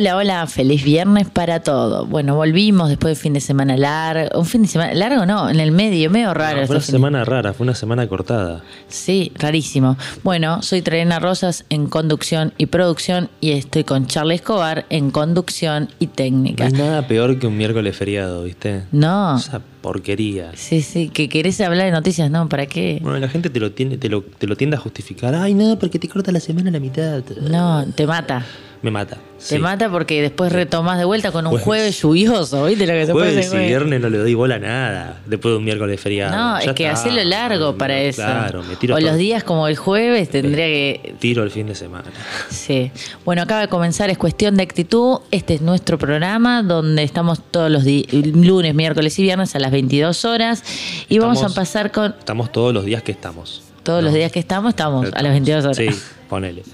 Hola, 0.00 0.16
hola, 0.16 0.46
feliz 0.46 0.82
viernes 0.82 1.28
para 1.28 1.60
todo. 1.62 2.06
Bueno, 2.06 2.34
volvimos 2.34 2.88
después 2.88 3.18
de 3.18 3.22
fin 3.22 3.34
de 3.34 3.40
semana 3.42 3.76
largo. 3.76 4.38
Un 4.40 4.46
fin 4.46 4.62
de 4.62 4.68
semana 4.68 4.94
largo, 4.94 5.26
no, 5.26 5.50
en 5.50 5.60
el 5.60 5.72
medio, 5.72 6.08
medio 6.08 6.32
raro. 6.32 6.62
No, 6.62 6.66
fue 6.66 6.76
una 6.76 6.86
de- 6.86 6.90
semana 6.90 7.24
rara, 7.26 7.52
fue 7.52 7.64
una 7.64 7.74
semana 7.74 8.08
cortada. 8.08 8.62
Sí, 8.88 9.30
rarísimo. 9.34 9.98
Bueno, 10.22 10.62
soy 10.62 10.80
Trena 10.80 11.18
Rosas 11.18 11.66
en 11.68 11.86
conducción 11.86 12.54
y 12.56 12.64
producción 12.64 13.28
y 13.42 13.50
estoy 13.50 13.84
con 13.84 14.06
Charlie 14.06 14.36
Escobar 14.36 14.86
en 14.88 15.10
conducción 15.10 15.90
y 15.98 16.06
No 16.06 16.12
técnica. 16.12 16.64
hay 16.64 16.72
nada 16.72 17.06
peor 17.06 17.38
que 17.38 17.46
un 17.46 17.58
miércoles 17.58 17.94
feriado, 17.94 18.44
¿viste? 18.44 18.84
No. 18.92 19.36
Esa 19.36 19.60
porquería. 19.82 20.52
Sí, 20.54 20.80
sí, 20.80 21.10
que 21.10 21.28
querés 21.28 21.60
hablar 21.60 21.84
de 21.84 21.92
noticias, 21.92 22.30
¿no? 22.30 22.48
¿Para 22.48 22.64
qué? 22.64 23.00
Bueno, 23.02 23.18
la 23.18 23.28
gente 23.28 23.50
te 23.50 23.60
lo, 23.60 23.72
tiene, 23.72 23.98
te, 23.98 24.08
lo, 24.08 24.22
te 24.22 24.46
lo 24.46 24.56
tiende 24.56 24.76
a 24.78 24.80
justificar. 24.80 25.34
Ay, 25.34 25.52
no, 25.52 25.78
porque 25.78 25.98
te 25.98 26.08
corta 26.08 26.32
la 26.32 26.40
semana 26.40 26.70
a 26.70 26.72
la 26.72 26.80
mitad. 26.80 27.22
No, 27.50 27.84
te 27.94 28.06
mata. 28.06 28.46
Me 28.82 28.90
mata. 28.90 29.16
Te 29.16 29.20
sí. 29.56 29.58
mata 29.58 29.90
porque 29.90 30.22
después 30.22 30.52
retomás 30.52 30.98
de 30.98 31.04
vuelta 31.04 31.32
con 31.32 31.44
un 31.46 31.50
Jueves. 31.50 31.64
jueves 31.66 32.00
lluvioso, 32.02 32.64
¿viste? 32.64 32.86
Lo 32.86 32.92
que 32.94 33.06
se 33.06 33.12
Jueves 33.12 33.52
y 33.52 33.56
viernes 33.58 34.00
no 34.00 34.08
le 34.08 34.16
doy 34.18 34.32
bola 34.34 34.54
a 34.54 34.58
nada. 34.58 35.20
Después 35.26 35.52
de 35.52 35.58
un 35.58 35.64
miércoles 35.64 36.00
feriado. 36.00 36.34
No, 36.34 36.58
Ya 36.60 36.70
es 36.70 36.76
que 36.76 36.86
está. 36.86 36.98
hacelo 37.00 37.22
largo 37.24 37.76
para 37.76 37.98
eso. 38.00 38.22
Claro, 38.22 38.62
me 38.62 38.76
tiro 38.76 38.94
o 38.94 38.98
todo- 38.98 39.06
los 39.08 39.18
días 39.18 39.44
como 39.44 39.68
el 39.68 39.76
jueves 39.76 40.30
tendría 40.30 40.64
que 40.66 41.14
Tiro 41.18 41.42
el 41.42 41.50
fin 41.50 41.66
de 41.66 41.74
semana. 41.74 42.04
Sí. 42.50 42.90
Bueno, 43.26 43.42
acaba 43.42 43.60
de 43.62 43.68
comenzar 43.68 44.08
Es 44.10 44.16
Cuestión 44.18 44.56
de 44.56 44.62
Actitud. 44.62 45.18
Este 45.30 45.54
es 45.54 45.60
nuestro 45.62 45.98
programa 45.98 46.62
donde 46.62 47.02
estamos 47.02 47.40
todos 47.50 47.70
los 47.70 47.84
lunes, 48.12 48.74
miércoles 48.74 49.18
y 49.18 49.22
viernes 49.22 49.54
a 49.54 49.58
las 49.58 49.70
22 49.72 50.24
horas. 50.24 50.62
Y 51.08 51.18
vamos 51.18 51.42
a 51.42 51.48
pasar 51.50 51.92
con 51.92 52.14
Estamos 52.18 52.50
todos 52.52 52.72
los 52.72 52.84
días 52.86 53.02
que 53.02 53.12
estamos. 53.12 53.62
Todos 53.82 54.02
los 54.04 54.12
días 54.14 54.30
que 54.32 54.38
estamos, 54.40 54.70
estamos, 54.70 55.06
a 55.06 55.22
las 55.22 55.32
estamos. 55.32 55.32
22 55.32 55.64
horas. 55.64 55.76
Sí, 55.76 55.88
ponele. 56.28 56.62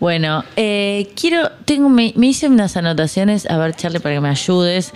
Bueno, 0.00 0.44
eh, 0.56 1.10
quiero, 1.14 1.50
tengo, 1.66 1.90
me, 1.90 2.14
me 2.16 2.28
hice 2.28 2.48
unas 2.48 2.74
anotaciones, 2.78 3.44
a 3.50 3.58
ver, 3.58 3.74
Charlie, 3.76 4.00
para 4.00 4.14
que 4.14 4.20
me 4.20 4.28
ayudes. 4.30 4.92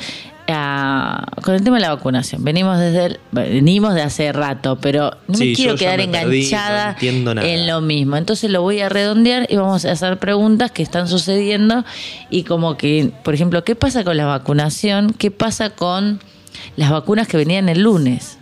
a- 0.47 1.25
con 1.43 1.55
el 1.55 1.65
tema 1.65 1.77
de 1.77 1.83
la 1.83 1.95
vacunación. 1.95 2.45
Venimos 2.45 2.79
desde 2.79 3.07
el- 3.07 3.21
venimos 3.33 3.95
de 3.95 4.03
hace 4.03 4.31
rato, 4.31 4.77
pero 4.79 5.13
no 5.27 5.35
Sí, 5.37 5.47
me 5.47 5.53
quiero 5.55 5.73
yo 5.73 5.79
quedar 5.79 5.97
me 5.99 6.09
perdí, 6.09 6.45
enganchada 6.45 6.97
no 7.35 7.41
en 7.43 7.67
lo 7.67 7.81
mismo. 7.81 8.17
Entonces 8.19 8.51
lo 8.51 8.61
voy 8.61 8.81
a 8.81 8.91
redondear 8.91 9.47
y 9.51 9.57
vamos 9.57 9.87
a 9.87 9.93
hacer 9.93 10.19
preguntas 10.19 10.71
que 10.71 10.83
están 10.83 11.09
sucediendo 11.09 11.83
y 12.29 12.43
como 12.45 12.77
que, 12.77 13.11
por 13.23 13.33
ejemplo, 13.33 13.65
¿qué 13.65 13.75
pasa 13.75 14.05
con 14.05 14.19
la 14.19 14.27
vacunación? 14.27 15.15
¿Qué 15.15 15.31
pasa 15.31 15.71
con 15.71 16.21
las 16.77 16.91
vacunas 16.91 17.27
que 17.27 17.39
venían 17.39 17.71
el 17.71 17.81
lunes? 17.81 18.37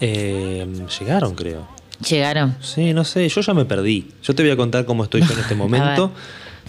Eh, 0.00 0.66
llegaron, 0.98 1.34
creo. 1.36 1.66
Llegaron. 2.06 2.56
Sí, 2.60 2.92
no 2.92 3.04
sé, 3.04 3.28
yo 3.28 3.40
ya 3.40 3.54
me 3.54 3.64
perdí. 3.64 4.08
Yo 4.22 4.34
te 4.34 4.42
voy 4.42 4.52
a 4.52 4.56
contar 4.56 4.84
cómo 4.84 5.04
estoy 5.04 5.22
yo 5.22 5.32
en 5.32 5.40
este 5.40 5.54
momento. 5.56 6.12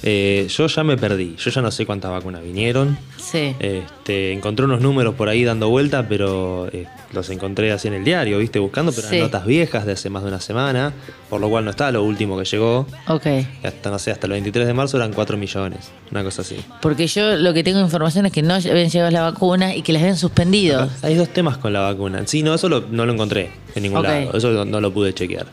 Eh, 0.01 0.47
yo 0.49 0.67
ya 0.67 0.83
me 0.83 0.95
perdí. 0.97 1.35
Yo 1.37 1.51
ya 1.51 1.61
no 1.61 1.71
sé 1.71 1.85
cuántas 1.85 2.09
vacunas 2.11 2.41
vinieron. 2.41 2.97
Sí. 3.17 3.53
Este, 3.59 4.31
encontré 4.31 4.65
unos 4.65 4.79
números 4.81 5.15
por 5.15 5.27
ahí 5.29 5.43
dando 5.43 5.69
vuelta, 5.69 6.07
pero 6.07 6.67
eh, 6.71 6.85
los 7.11 7.29
encontré 7.29 7.71
así 7.71 7.89
en 7.89 7.95
el 7.95 8.03
diario, 8.05 8.37
¿viste? 8.39 8.59
Buscando, 8.59 8.91
pero 8.93 9.07
Sí. 9.09 9.15
eran 9.17 9.27
notas 9.27 9.45
viejas 9.45 9.85
de 9.85 9.91
hace 9.91 10.09
más 10.09 10.23
de 10.23 10.29
una 10.29 10.39
semana, 10.39 10.93
por 11.29 11.41
lo 11.41 11.49
cual 11.49 11.65
no 11.65 11.71
está 11.71 11.91
lo 11.91 12.03
último 12.03 12.37
que 12.39 12.45
llegó. 12.45 12.87
Ok. 13.07 13.25
Hasta, 13.63 13.89
no 13.91 13.99
sé, 13.99 14.11
hasta 14.11 14.25
el 14.27 14.31
23 14.33 14.65
de 14.67 14.73
marzo 14.73 14.97
eran 14.97 15.11
4 15.13 15.37
millones, 15.37 15.91
una 16.11 16.23
cosa 16.23 16.43
así. 16.43 16.55
Porque 16.81 17.05
yo 17.07 17.35
lo 17.35 17.53
que 17.53 17.63
tengo 17.63 17.79
información 17.81 18.25
es 18.25 18.31
que 18.31 18.41
no 18.41 18.53
habían 18.53 18.89
llegado 18.89 19.11
las 19.11 19.33
vacunas 19.33 19.75
y 19.75 19.81
que 19.81 19.91
las 19.93 20.01
habían 20.01 20.17
suspendido. 20.17 20.89
Hay 21.01 21.15
dos 21.15 21.29
temas 21.29 21.57
con 21.57 21.73
la 21.73 21.81
vacuna. 21.81 22.23
Sí, 22.25 22.41
no, 22.41 22.53
eso 22.55 22.69
lo- 22.69 22.85
no 22.89 23.05
lo 23.05 23.13
encontré 23.13 23.51
en 23.75 23.83
ningún 23.83 24.01
lado. 24.03 24.31
Eso 24.37 24.51
no, 24.51 24.63
no 24.65 24.79
lo 24.81 24.93
pude 24.93 25.13
chequear. 25.13 25.45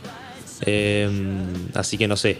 Eh, 0.62 1.08
así 1.74 1.98
que 1.98 2.08
no 2.08 2.16
sé. 2.16 2.38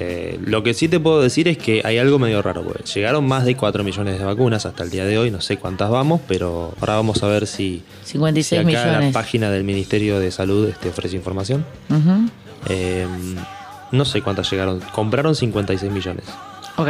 Eh, 0.00 0.38
lo 0.44 0.62
que 0.62 0.74
sí 0.74 0.88
te 0.88 0.98
puedo 0.98 1.20
decir 1.20 1.46
es 1.46 1.56
que 1.58 1.82
hay 1.84 1.98
algo 1.98 2.18
medio 2.18 2.42
raro. 2.42 2.62
porque 2.64 2.82
Llegaron 2.84 3.26
más 3.26 3.44
de 3.44 3.54
4 3.56 3.84
millones 3.84 4.18
de 4.18 4.24
vacunas 4.24 4.66
hasta 4.66 4.82
el 4.82 4.90
día 4.90 5.04
de 5.04 5.18
hoy. 5.18 5.30
No 5.30 5.40
sé 5.40 5.56
cuántas 5.58 5.90
vamos, 5.90 6.20
pero 6.26 6.74
ahora 6.80 6.94
vamos 6.96 7.22
a 7.22 7.28
ver 7.28 7.46
si, 7.46 7.82
si 8.02 8.12
56 8.12 8.60
acá 8.60 8.70
la 8.70 8.82
millones. 8.92 9.12
página 9.14 9.50
del 9.50 9.62
Ministerio 9.64 10.18
de 10.18 10.30
Salud 10.30 10.68
este, 10.68 10.88
ofrece 10.88 11.16
información. 11.16 11.64
Eh, 12.68 13.06
no 13.92 14.04
sé 14.04 14.22
cuántas 14.22 14.50
llegaron. 14.50 14.80
Compraron 14.92 15.34
56 15.34 15.92
millones. 15.92 16.24
Ok, 16.76 16.88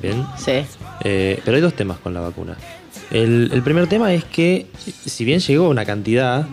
Bien. 0.00 0.24
sí. 0.38 0.64
Eh, 1.04 1.40
pero 1.44 1.56
hay 1.56 1.60
dos 1.60 1.74
temas 1.74 1.98
con 1.98 2.14
la 2.14 2.20
vacuna. 2.20 2.56
El, 3.10 3.50
el 3.52 3.62
primer 3.62 3.88
tema 3.88 4.12
es 4.14 4.24
que, 4.24 4.66
si 5.04 5.24
bien 5.24 5.40
llegó 5.40 5.68
una 5.68 5.84
cantidad 5.84 6.46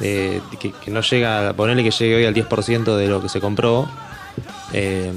eh, 0.00 0.40
que, 0.58 0.72
que 0.72 0.90
no 0.90 1.00
llega, 1.02 1.50
a 1.50 1.52
ponerle 1.52 1.84
que 1.84 1.90
llegue 1.92 2.16
hoy 2.16 2.24
al 2.24 2.34
10% 2.34 2.96
de 2.96 3.06
lo 3.06 3.22
que 3.22 3.28
se 3.28 3.40
compró, 3.40 3.88
eh, 4.72 5.12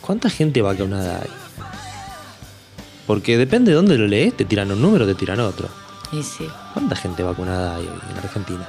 ¿cuánta 0.00 0.30
gente 0.30 0.62
vacunada 0.62 1.20
hay? 1.22 1.30
Porque 3.06 3.36
depende 3.36 3.70
de 3.72 3.76
dónde 3.76 3.98
lo 3.98 4.06
lees, 4.06 4.36
te 4.36 4.44
tiran 4.44 4.70
un 4.70 4.80
número, 4.80 5.06
te 5.06 5.14
tiran 5.14 5.40
otro. 5.40 5.68
Y 6.12 6.22
sí. 6.22 6.46
¿Cuánta 6.72 6.94
gente 6.96 7.22
vacunada 7.22 7.76
hay 7.76 7.82
hoy 7.82 7.98
en 8.10 8.18
Argentina? 8.18 8.66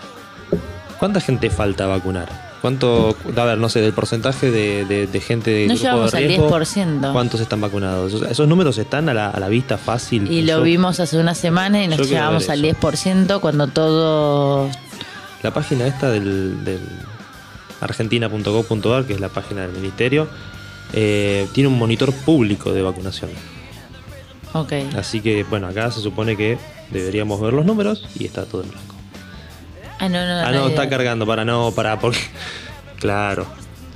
¿Cuánta 1.00 1.20
gente 1.20 1.50
falta 1.50 1.86
vacunar? 1.88 2.54
¿Cuánto, 2.62 3.16
a 3.36 3.44
ver, 3.44 3.58
no 3.58 3.68
sé, 3.68 3.82
del 3.82 3.92
porcentaje 3.92 4.50
de, 4.50 4.86
de- 4.86 5.06
de 5.08 5.20
gente 5.20 5.52
de 5.52 5.68
No 5.68 5.74
grupo 5.74 5.84
llegamos 5.84 6.12
de 6.14 6.18
al 6.18 6.24
riesgo, 6.24 6.50
10%. 6.50 7.12
¿Cuántos 7.12 7.42
están 7.42 7.60
vacunados? 7.60 8.14
Esos 8.24 8.48
números 8.48 8.78
están 8.78 9.10
a 9.10 9.14
la, 9.14 9.30
a 9.30 9.40
la 9.40 9.50
vista 9.50 9.78
fácil. 9.78 10.32
Y 10.32 10.44
lo 10.44 10.60
Yo- 10.60 10.62
vimos 10.64 11.02
hace 11.02 11.18
una 11.18 11.36
semana 11.36 11.84
y 11.84 11.90
nos 11.90 11.98
ver 11.98 12.50
al 12.50 12.64
eso. 12.64 12.78
10% 12.80 13.42
cuando 13.42 13.68
todo... 13.68 14.70
La 15.42 15.54
página 15.54 15.86
esta 15.88 16.10
del, 16.10 16.64
del 16.64 16.80
argentina.gov.ar, 17.84 19.06
que 19.06 19.14
es 19.14 19.20
la 19.20 19.30
página 19.30 19.62
del 19.62 19.72
ministerio, 19.72 20.28
eh, 20.94 21.48
tiene 21.54 21.70
un 21.70 21.78
monitor 21.78 22.14
público 22.14 22.72
de 22.72 22.82
vacunación. 22.82 23.32
Ok. 24.54 24.74
Así 24.98 25.22
que, 25.22 25.44
bueno, 25.44 25.68
acá 25.68 25.92
se 25.92 26.02
supone 26.02 26.38
que 26.38 26.58
deberíamos 26.92 27.42
ver 27.42 27.54
los 27.54 27.66
números 27.66 28.08
y 28.18 28.26
está 28.26 28.46
todo 28.46 28.64
en 28.64 28.70
blanco. 28.70 28.96
Ah, 30.00 30.10
no, 30.10 30.26
no. 30.26 30.40
Ah, 30.40 30.52
no, 30.52 30.62
no, 30.62 30.68
está 30.68 30.90
cargando, 30.90 31.26
para 31.26 31.46
no, 31.46 31.72
para, 31.72 32.00
porque. 32.00 32.20
Claro, 33.00 33.46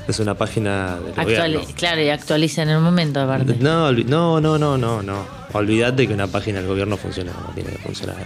es 0.08 0.20
una 0.20 0.34
página 0.36 0.98
del 1.00 1.14
gobierno. 1.14 1.62
Claro, 1.76 2.02
y 2.02 2.10
actualiza 2.10 2.64
en 2.64 2.70
el 2.70 2.80
momento 2.80 3.22
aparte. 3.22 3.56
No, 3.60 3.92
no, 3.92 4.42
no, 4.42 4.58
no, 4.58 4.78
no, 4.78 5.02
no. 5.02 5.26
Olvídate 5.54 6.08
que 6.08 6.14
una 6.14 6.28
página 6.28 6.60
del 6.60 6.68
gobierno 6.68 6.98
funcione 6.98 7.32
como 7.32 7.50
tiene 7.54 7.72
que 7.72 7.78
funcionar. 7.78 8.18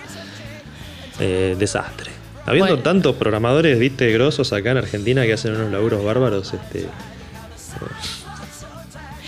Eh, 1.19 1.55
desastre. 1.59 2.20
Habiendo 2.45 2.71
Bueno. 2.73 2.83
tantos 2.83 3.15
programadores, 3.17 3.77
viste, 3.79 4.11
grosos 4.11 4.51
acá 4.53 4.71
en 4.71 4.77
Argentina 4.77 5.23
que 5.25 5.33
hacen 5.33 5.55
unos 5.55 5.71
laburos 5.71 6.03
bárbaros, 6.03 6.53
este. 6.53 6.87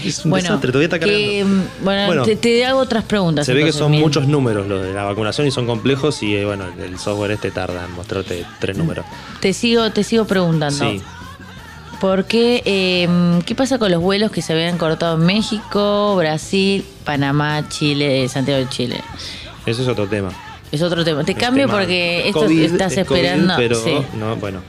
Es 0.03 0.25
un 0.25 0.31
Bueno, 0.31 0.43
desastre, 0.49 0.71
todavía 0.71 0.85
está 0.87 0.99
que, 0.99 1.45
mm, 1.45 1.83
bueno, 1.83 2.05
Bueno, 2.07 2.23
te, 2.25 2.35
te 2.35 2.65
hago 2.65 2.79
otras 2.81 3.03
preguntas. 3.05 3.45
Se 3.45 3.53
ve 3.53 3.63
que 3.63 3.71
son 3.71 3.91
bien. 3.91 4.03
muchos 4.03 4.27
números 4.27 4.67
los 4.67 4.81
de 4.83 4.93
la 4.93 5.03
vacunación 5.03 5.47
y 5.47 5.51
son 5.51 5.65
complejos 5.65 6.21
y 6.23 6.35
eh, 6.35 6.43
bueno, 6.45 6.65
el 6.83 6.99
software 6.99 7.31
este 7.31 7.51
tarda 7.51 7.85
en 7.85 7.91
mostrarte 7.93 8.45
tres 8.59 8.77
números. 8.77 9.05
Te 9.39 9.53
sigo, 9.53 9.89
te 9.91 10.03
sigo 10.03 10.25
preguntando. 10.25 10.89
Sí. 10.89 11.01
¿Por 12.01 12.25
qué? 12.25 12.61
eh, 12.65 13.39
¿Qué 13.45 13.55
pasa 13.55 13.77
con 13.79 13.91
los 13.91 14.01
vuelos 14.01 14.29
que 14.31 14.41
se 14.41 14.51
habían 14.51 14.77
cortado 14.77 15.15
en 15.15 15.25
México, 15.25 16.17
Brasil, 16.17 16.83
Panamá, 17.05 17.69
Chile, 17.69 18.27
Santiago 18.27 18.59
de 18.59 18.67
Chile? 18.69 18.99
Eso 19.65 19.83
es 19.83 19.87
otro 19.87 20.07
tema. 20.07 20.31
Es 20.73 20.81
otro 20.81 21.05
tema. 21.05 21.23
Te 21.23 21.35
cambio 21.35 21.65
tema 21.67 21.77
porque 21.79 22.27
esto 22.27 22.41
COVID, 22.41 22.63
estás 22.63 22.97
es 22.97 23.07
COVID, 23.07 23.19
esperando. 23.19 23.53
pero 23.57 23.75
sí. 23.75 23.95
no, 24.17 24.35
bueno. 24.37 24.61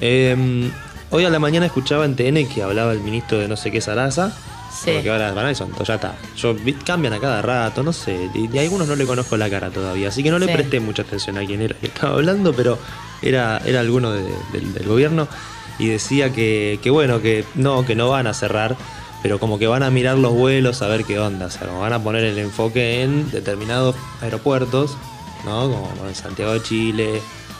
Eh, 0.00 0.70
hoy 1.10 1.24
a 1.24 1.30
la 1.30 1.38
mañana 1.38 1.66
escuchaba 1.66 2.04
en 2.04 2.16
TN 2.16 2.46
que 2.52 2.62
hablaba 2.62 2.92
el 2.92 3.00
ministro 3.00 3.38
de 3.38 3.46
no 3.48 3.56
sé 3.56 3.70
qué 3.70 3.80
Sarasa 3.80 4.36
Sí. 4.84 4.90
Porque 4.92 5.08
ahora 5.08 5.32
van 5.32 5.46
a 5.46 5.54
son 5.54 5.70
Toyota. 5.70 6.16
Yo 6.36 6.56
cambian 6.84 7.12
a 7.14 7.20
cada 7.20 7.40
rato, 7.40 7.84
no 7.84 7.92
sé. 7.92 8.28
Y, 8.34 8.52
y 8.52 8.58
a 8.58 8.62
algunos 8.62 8.88
no 8.88 8.96
le 8.96 9.06
conozco 9.06 9.36
la 9.36 9.48
cara 9.48 9.70
todavía. 9.70 10.08
Así 10.08 10.24
que 10.24 10.32
no 10.32 10.40
le 10.40 10.46
Sí. 10.48 10.52
presté 10.52 10.80
mucha 10.80 11.02
atención 11.02 11.38
a 11.38 11.46
quién 11.46 11.62
era 11.62 11.76
que 11.78 11.86
estaba 11.86 12.14
hablando, 12.14 12.52
pero 12.52 12.76
era, 13.22 13.62
era 13.64 13.78
alguno 13.78 14.10
de- 14.10 14.34
del, 14.52 14.74
del 14.74 14.86
gobierno. 14.88 15.28
Y 15.78 15.86
decía 15.86 16.32
que, 16.32 16.80
que 16.82 16.90
bueno, 16.90 17.22
que 17.22 17.44
no, 17.54 17.86
que 17.86 17.94
no 17.94 18.08
van 18.10 18.26
a 18.26 18.34
cerrar. 18.34 18.76
Pero 19.22 19.38
como 19.38 19.60
que 19.60 19.68
van 19.68 19.84
a 19.84 19.90
mirar 19.90 20.18
los 20.18 20.32
vuelos 20.32 20.82
a 20.82 20.88
ver 20.88 21.04
qué 21.04 21.20
onda. 21.20 21.46
O 21.46 21.50
sea, 21.50 21.68
como 21.68 21.78
van 21.80 21.92
a 21.92 22.02
poner 22.02 22.24
el 22.24 22.36
enfoque 22.38 23.02
en 23.02 23.30
determinados 23.30 23.94
aeropuertos, 24.22 24.96
¿no? 25.44 25.70
Como 25.70 26.08
en 26.08 26.14
Santiago 26.14 26.52
de 26.52 26.62
Chile, 26.62 27.16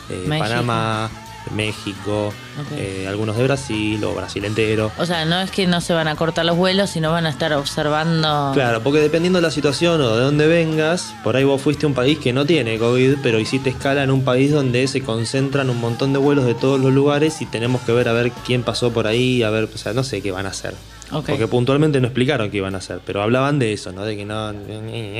eh, 0.09 0.23
México. 0.27 0.39
Panamá, 0.39 1.09
México, 1.53 2.33
eh, 2.77 3.05
algunos 3.07 3.37
de 3.37 3.43
Brasil 3.43 4.03
o 4.03 4.13
Brasil 4.13 4.43
entero. 4.45 4.91
O 4.97 5.05
sea, 5.05 5.25
no 5.25 5.39
es 5.41 5.51
que 5.51 5.67
no 5.67 5.81
se 5.81 5.93
van 5.93 6.07
a 6.07 6.15
cortar 6.15 6.45
los 6.45 6.57
vuelos, 6.57 6.89
sino 6.89 7.11
van 7.11 7.25
a 7.25 7.29
estar 7.29 7.53
observando. 7.53 8.51
Claro, 8.53 8.81
porque 8.81 8.99
dependiendo 8.99 9.37
de 9.37 9.43
la 9.43 9.51
situación 9.51 10.01
o 10.01 10.15
de 10.15 10.23
dónde 10.23 10.47
vengas, 10.47 11.13
por 11.23 11.35
ahí 11.35 11.43
vos 11.43 11.61
fuiste 11.61 11.85
a 11.85 11.89
un 11.89 11.95
país 11.95 12.17
que 12.19 12.33
no 12.33 12.45
tiene 12.45 12.77
COVID, 12.77 13.17
pero 13.21 13.39
hiciste 13.39 13.69
escala 13.69 14.03
en 14.03 14.11
un 14.11 14.23
país 14.23 14.51
donde 14.51 14.87
se 14.87 15.01
concentran 15.01 15.69
un 15.69 15.79
montón 15.79 16.13
de 16.13 16.19
vuelos 16.19 16.45
de 16.45 16.55
todos 16.55 16.79
los 16.79 16.93
lugares 16.93 17.41
y 17.41 17.45
tenemos 17.45 17.81
que 17.81 17.91
ver 17.91 18.09
a 18.09 18.13
ver 18.13 18.31
quién 18.45 18.63
pasó 18.63 18.91
por 18.91 19.07
ahí, 19.07 19.43
a 19.43 19.49
ver, 19.49 19.69
o 19.73 19.77
sea, 19.77 19.93
no 19.93 20.03
sé 20.03 20.21
qué 20.21 20.31
van 20.31 20.45
a 20.45 20.49
hacer. 20.49 20.73
Porque 21.11 21.47
puntualmente 21.47 22.01
no 22.01 22.07
explicaron 22.07 22.49
qué 22.49 22.57
iban 22.57 22.73
a 22.75 22.79
hacer, 22.79 22.99
pero 23.05 23.21
hablaban 23.21 23.59
de 23.59 23.73
eso, 23.73 23.91
¿no? 23.91 24.03
De 24.03 24.17
que 24.17 24.25
no, 24.25 24.53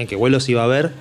que 0.07 0.15
vuelos 0.15 0.50
iba 0.50 0.62
a 0.62 0.65
haber, 0.65 0.91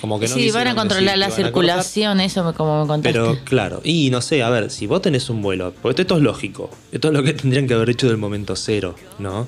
como 0.00 0.18
que 0.18 0.28
no 0.28 0.34
sí, 0.34 0.50
van 0.50 0.68
a 0.68 0.74
controlar 0.74 1.18
decir 1.18 1.28
la 1.28 1.44
circulación, 1.44 2.20
eso 2.20 2.52
como 2.54 2.82
me 2.82 2.86
contaste. 2.88 3.18
pero 3.18 3.38
claro, 3.44 3.80
y 3.84 4.10
no 4.10 4.20
sé, 4.20 4.42
a 4.42 4.50
ver, 4.50 4.70
si 4.70 4.86
vos 4.86 5.02
tenés 5.02 5.28
un 5.30 5.42
vuelo, 5.42 5.72
porque 5.82 6.02
esto 6.02 6.16
es 6.16 6.22
lógico, 6.22 6.70
esto 6.92 7.08
es 7.08 7.14
lo 7.14 7.22
que 7.22 7.32
tendrían 7.34 7.66
que 7.66 7.74
haber 7.74 7.90
hecho 7.90 8.08
del 8.08 8.16
momento 8.16 8.56
cero, 8.56 8.94
¿no? 9.18 9.46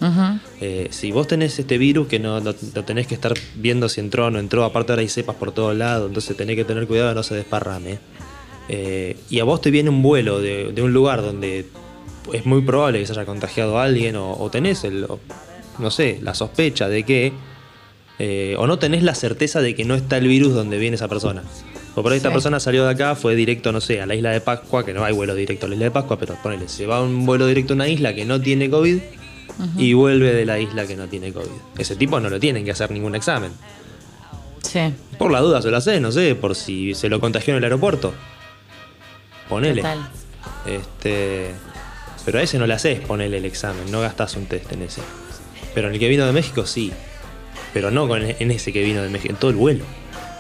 Eh, 0.61 0.89
si 0.91 1.11
vos 1.13 1.27
tenés 1.27 1.59
este 1.59 1.79
virus 1.79 2.09
que 2.09 2.19
no 2.19 2.41
lo, 2.41 2.55
lo 2.75 2.85
tenés 2.85 3.07
que 3.07 3.15
estar 3.15 3.35
viendo 3.57 3.89
si 3.89 4.01
entró 4.01 4.27
o 4.27 4.31
no 4.31 4.39
entró, 4.39 4.65
aparte 4.65 4.93
ahora 4.93 5.03
hay 5.03 5.09
cepas 5.09 5.37
por 5.37 5.53
todos 5.53 5.77
lados, 5.77 6.09
entonces 6.09 6.37
tenés 6.37 6.57
que 6.57 6.65
tener 6.65 6.87
cuidado 6.87 7.09
de 7.11 7.15
no 7.15 7.23
se 7.23 7.35
desparrame. 7.35 7.99
Eh, 8.69 9.17
y 9.29 9.41
a 9.41 9.45
vos 9.45 9.61
te 9.61 9.71
viene 9.71 9.91
un 9.91 10.03
vuelo 10.03 10.41
de, 10.41 10.73
de 10.73 10.83
un 10.83 10.93
lugar 10.93 11.23
donde 11.23 11.67
es 12.33 12.47
muy 12.47 12.63
probable 12.63 13.01
que 13.01 13.07
se 13.07 13.13
haya 13.13 13.27
contagiado 13.27 13.79
a 13.79 13.85
alguien 13.85 14.17
o, 14.17 14.33
o 14.39 14.51
tenés 14.51 14.85
el, 14.85 15.05
o, 15.05 15.19
no 15.79 15.91
sé, 15.91 16.19
la 16.23 16.35
sospecha 16.35 16.89
de 16.89 17.03
que, 17.03 17.33
eh, 18.25 18.55
o 18.57 18.69
no 18.69 18.79
tenés 18.79 19.03
la 19.03 19.17
certeza 19.17 19.61
de 19.61 19.75
que 19.75 19.85
no 19.85 19.97
está 19.97 20.17
el 20.17 20.29
virus 20.29 20.55
donde 20.55 20.79
viene 20.79 20.95
esa 20.95 21.09
persona. 21.09 21.43
O 21.97 22.05
por 22.05 22.13
ahí 22.13 22.19
esta 22.19 22.31
persona 22.31 22.61
salió 22.61 22.85
de 22.85 22.93
acá, 22.93 23.17
fue 23.17 23.35
directo, 23.35 23.73
no 23.73 23.81
sé, 23.81 24.01
a 24.01 24.07
la 24.07 24.15
isla 24.15 24.31
de 24.31 24.41
Pascua, 24.41 24.87
que 24.87 24.95
no 24.95 25.03
hay 25.03 25.13
vuelo 25.13 25.35
directo 25.35 25.67
a 25.67 25.69
la 25.69 25.75
isla 25.75 25.87
de 25.87 25.91
Pascua, 25.91 26.21
pero 26.21 26.37
ponele, 26.41 26.69
se 26.69 26.87
va 26.87 27.03
un 27.03 27.27
vuelo 27.27 27.49
directo 27.49 27.73
a 27.73 27.75
una 27.75 27.89
isla 27.89 28.15
que 28.15 28.25
no 28.25 28.41
tiene 28.41 28.71
COVID 28.71 29.01
y 29.77 29.93
vuelve 29.95 30.33
de 30.33 30.47
la 30.47 30.61
isla 30.61 30.87
que 30.87 30.95
no 30.95 31.09
tiene 31.09 31.33
COVID. 31.33 31.51
Ese 31.79 31.97
tipo 31.97 32.21
no 32.21 32.31
lo 32.31 32.39
tienen 32.39 32.65
que 32.65 32.71
hacer 32.71 32.93
ningún 32.93 33.17
examen. 33.17 33.51
Sí, 34.63 34.79
Por 35.19 35.33
la 35.33 35.41
duda 35.41 35.61
se 35.61 35.73
lo 35.73 35.79
hace, 35.79 35.99
no 35.99 36.13
sé, 36.13 36.37
por 36.37 36.55
si 36.55 36.95
se 36.95 37.09
lo 37.09 37.19
contagió 37.19 37.55
en 37.55 37.59
el 37.59 37.65
aeropuerto. 37.65 38.15
Ponele. 39.49 39.83
total. 39.83 40.09
Este, 40.65 41.51
pero 42.25 42.39
a 42.39 42.43
ese 42.43 42.57
no 42.57 42.69
le 42.69 42.75
haces 42.75 43.01
ponele 43.01 43.39
el 43.39 43.47
examen, 43.47 43.91
no 43.91 44.01
gastás 44.01 44.37
un 44.37 44.47
test 44.47 44.71
en 44.71 44.83
ese. 44.83 45.03
Pero 45.75 45.89
en 45.89 45.95
el 45.95 45.99
que 45.99 46.07
vino 46.07 46.25
de 46.25 46.31
México 46.31 46.67
sí. 46.67 46.93
Pero 47.73 47.91
no 47.91 48.07
con, 48.09 48.23
en 48.23 48.51
ese 48.51 48.73
que 48.73 48.83
vino 48.83 49.03
de 49.03 49.09
México, 49.09 49.33
en 49.33 49.39
todo 49.39 49.51
el 49.51 49.57
vuelo. 49.57 49.85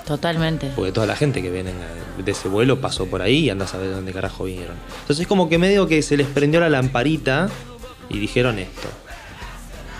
Totalmente. 0.06 0.70
Porque 0.74 0.92
toda 0.92 1.06
la 1.06 1.16
gente 1.16 1.42
que 1.42 1.50
viene 1.50 1.72
de 2.22 2.30
ese 2.30 2.48
vuelo 2.48 2.80
pasó 2.80 3.06
por 3.06 3.22
ahí 3.22 3.38
y 3.38 3.50
anda 3.50 3.64
a 3.64 3.68
saber 3.68 3.88
de 3.88 3.94
dónde 3.94 4.12
carajo 4.12 4.44
vinieron. 4.44 4.76
Entonces 5.00 5.20
es 5.20 5.26
como 5.26 5.48
que 5.48 5.58
medio 5.58 5.86
que 5.86 6.02
se 6.02 6.16
les 6.16 6.26
prendió 6.26 6.60
la 6.60 6.68
lamparita 6.68 7.48
y 8.08 8.18
dijeron 8.18 8.58
esto. 8.58 8.88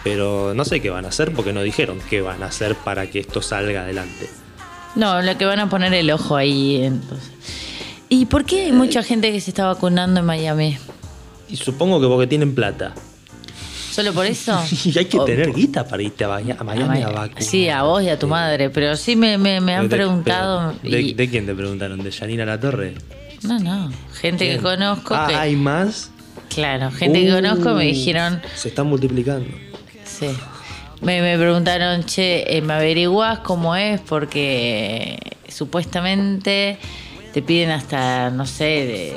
Pero 0.04 0.52
no 0.54 0.64
sé 0.64 0.80
qué 0.80 0.90
van 0.90 1.04
a 1.04 1.08
hacer 1.08 1.32
porque 1.32 1.52
no 1.52 1.62
dijeron 1.62 2.00
qué 2.10 2.20
van 2.20 2.42
a 2.42 2.46
hacer 2.46 2.74
para 2.74 3.08
que 3.08 3.20
esto 3.20 3.40
salga 3.40 3.82
adelante. 3.82 4.28
No, 4.96 5.22
lo 5.22 5.38
que 5.38 5.44
van 5.44 5.60
a 5.60 5.70
poner 5.70 5.94
el 5.94 6.10
ojo 6.10 6.36
ahí. 6.36 6.82
Entonces. 6.82 7.30
¿Y 8.08 8.26
por 8.26 8.44
qué 8.44 8.66
hay 8.66 8.72
mucha 8.72 9.02
gente 9.02 9.32
que 9.32 9.40
se 9.40 9.50
está 9.50 9.66
vacunando 9.66 10.20
en 10.20 10.26
Miami? 10.26 10.76
Y 11.48 11.56
supongo 11.56 12.00
que 12.00 12.08
porque 12.08 12.26
tienen 12.26 12.54
plata. 12.54 12.94
¿Solo 13.92 14.12
por 14.12 14.24
eso? 14.26 14.58
Y 14.84 14.98
hay 14.98 15.04
que 15.04 15.18
O- 15.18 15.24
tener 15.24 15.52
guita 15.52 15.86
para 15.86 16.02
irte 16.02 16.24
a, 16.24 16.28
Miami 16.64 17.02
a 17.02 17.10
vacunar. 17.10 17.42
Sí, 17.42 17.68
a 17.68 17.82
vos 17.82 18.02
y 18.02 18.08
a 18.08 18.18
tu 18.18 18.26
madre, 18.26 18.70
pero 18.70 18.96
sí 18.96 19.14
me, 19.16 19.36
me, 19.38 19.60
me 19.60 19.74
han 19.74 19.88
De- 19.88 19.96
preguntado. 19.96 20.74
pero, 20.82 20.94
¿De, 20.96 21.02
y- 21.02 21.12
de 21.14 21.28
quién 21.28 21.44
te 21.46 21.54
preguntaron? 21.54 22.02
¿De 22.02 22.10
Janina 22.10 22.44
La 22.46 22.58
Torre? 22.58 22.94
No, 23.42 23.58
no, 23.58 23.90
gente 24.20 24.48
que 24.48 24.58
conozco 24.58 25.14
Ah, 25.14 25.26
que... 25.28 25.34
¿hay 25.34 25.56
más? 25.56 26.10
Claro, 26.48 26.90
gente 26.90 27.24
que 27.24 27.30
conozco 27.30 27.74
me 27.74 27.84
dijeron... 27.84 28.40
Se 28.54 28.68
están 28.68 28.86
multiplicando. 28.86 29.48
Sí. 30.04 30.28
Me, 31.00 31.20
me 31.20 31.36
preguntaron, 31.36 32.04
che, 32.04 32.56
eh, 32.56 32.62
¿me 32.62 32.74
averiguás 32.74 33.40
cómo 33.40 33.74
es? 33.74 34.00
Porque 34.00 35.18
supuestamente 35.48 36.78
te 37.32 37.42
piden 37.42 37.70
hasta, 37.70 38.30
no 38.30 38.46
sé, 38.46 38.64
de- 38.64 39.16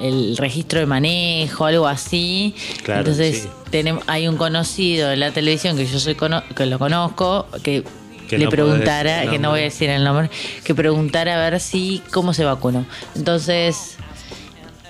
el 0.00 0.36
registro 0.36 0.80
de 0.80 0.86
manejo, 0.86 1.64
algo 1.66 1.86
así. 1.86 2.54
Claro, 2.84 3.00
Entonces, 3.00 3.42
sí. 3.42 3.48
tenemos, 3.70 4.02
hay 4.06 4.28
un 4.28 4.36
conocido 4.36 5.10
en 5.12 5.20
la 5.20 5.30
televisión 5.32 5.76
que 5.76 5.86
yo 5.86 5.98
soy 5.98 6.14
cono- 6.14 6.42
que 6.56 6.66
lo 6.66 6.78
conozco, 6.78 7.46
que, 7.62 7.84
Que 8.28 8.38
le 8.38 8.44
no 8.44 8.50
preguntara, 8.50 9.28
que 9.30 9.38
no 9.38 9.50
voy 9.50 9.60
a 9.60 9.64
decir 9.64 9.90
el 9.90 10.04
nombre, 10.04 10.30
que 10.64 10.74
preguntara 10.74 11.34
a 11.34 11.50
ver 11.50 11.60
si 11.60 12.02
cómo 12.12 12.32
se 12.34 12.44
vacunó. 12.44 12.84
Entonces, 13.16 13.96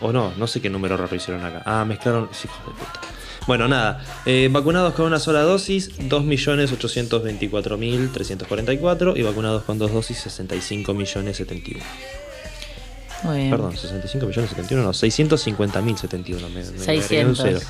o 0.00 0.12
no, 0.12 0.32
no 0.36 0.46
sé 0.46 0.60
qué 0.60 0.68
número 0.68 0.96
raro 0.96 1.14
hicieron 1.14 1.44
acá. 1.44 1.62
Ah, 1.64 1.84
mezclaron. 1.84 2.28
sí, 2.32 2.48
hijo 2.48 2.70
de 2.70 2.76
puta. 2.78 3.00
Bueno, 3.46 3.66
nada. 3.68 4.04
eh, 4.26 4.48
vacunados 4.50 4.94
con 4.94 5.06
una 5.06 5.18
sola 5.18 5.42
dosis, 5.42 5.98
2.824.344. 7.68 9.16
Y 9.16 9.22
vacunados 9.22 9.62
con 9.64 9.78
dos 9.78 9.92
dosis, 9.92 10.26
65.071. 10.26 11.78
Muy 13.24 13.36
bien. 13.38 13.50
Perdón, 13.50 13.74
65.071, 13.74 14.70
no, 14.82 14.90
650.071. 14.92 16.48
Me, 16.50 16.50
me 16.50 16.60
agregué 16.60 17.24
un 17.24 17.36
600. 17.36 17.38
cero. 17.40 17.60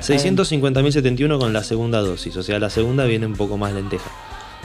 650.071 0.00 1.38
con 1.38 1.52
la 1.52 1.62
segunda 1.64 2.00
dosis. 2.00 2.36
O 2.36 2.42
sea, 2.42 2.58
la 2.58 2.70
segunda 2.70 3.04
viene 3.04 3.26
un 3.26 3.34
poco 3.34 3.56
más 3.56 3.72
lenteja. 3.72 4.10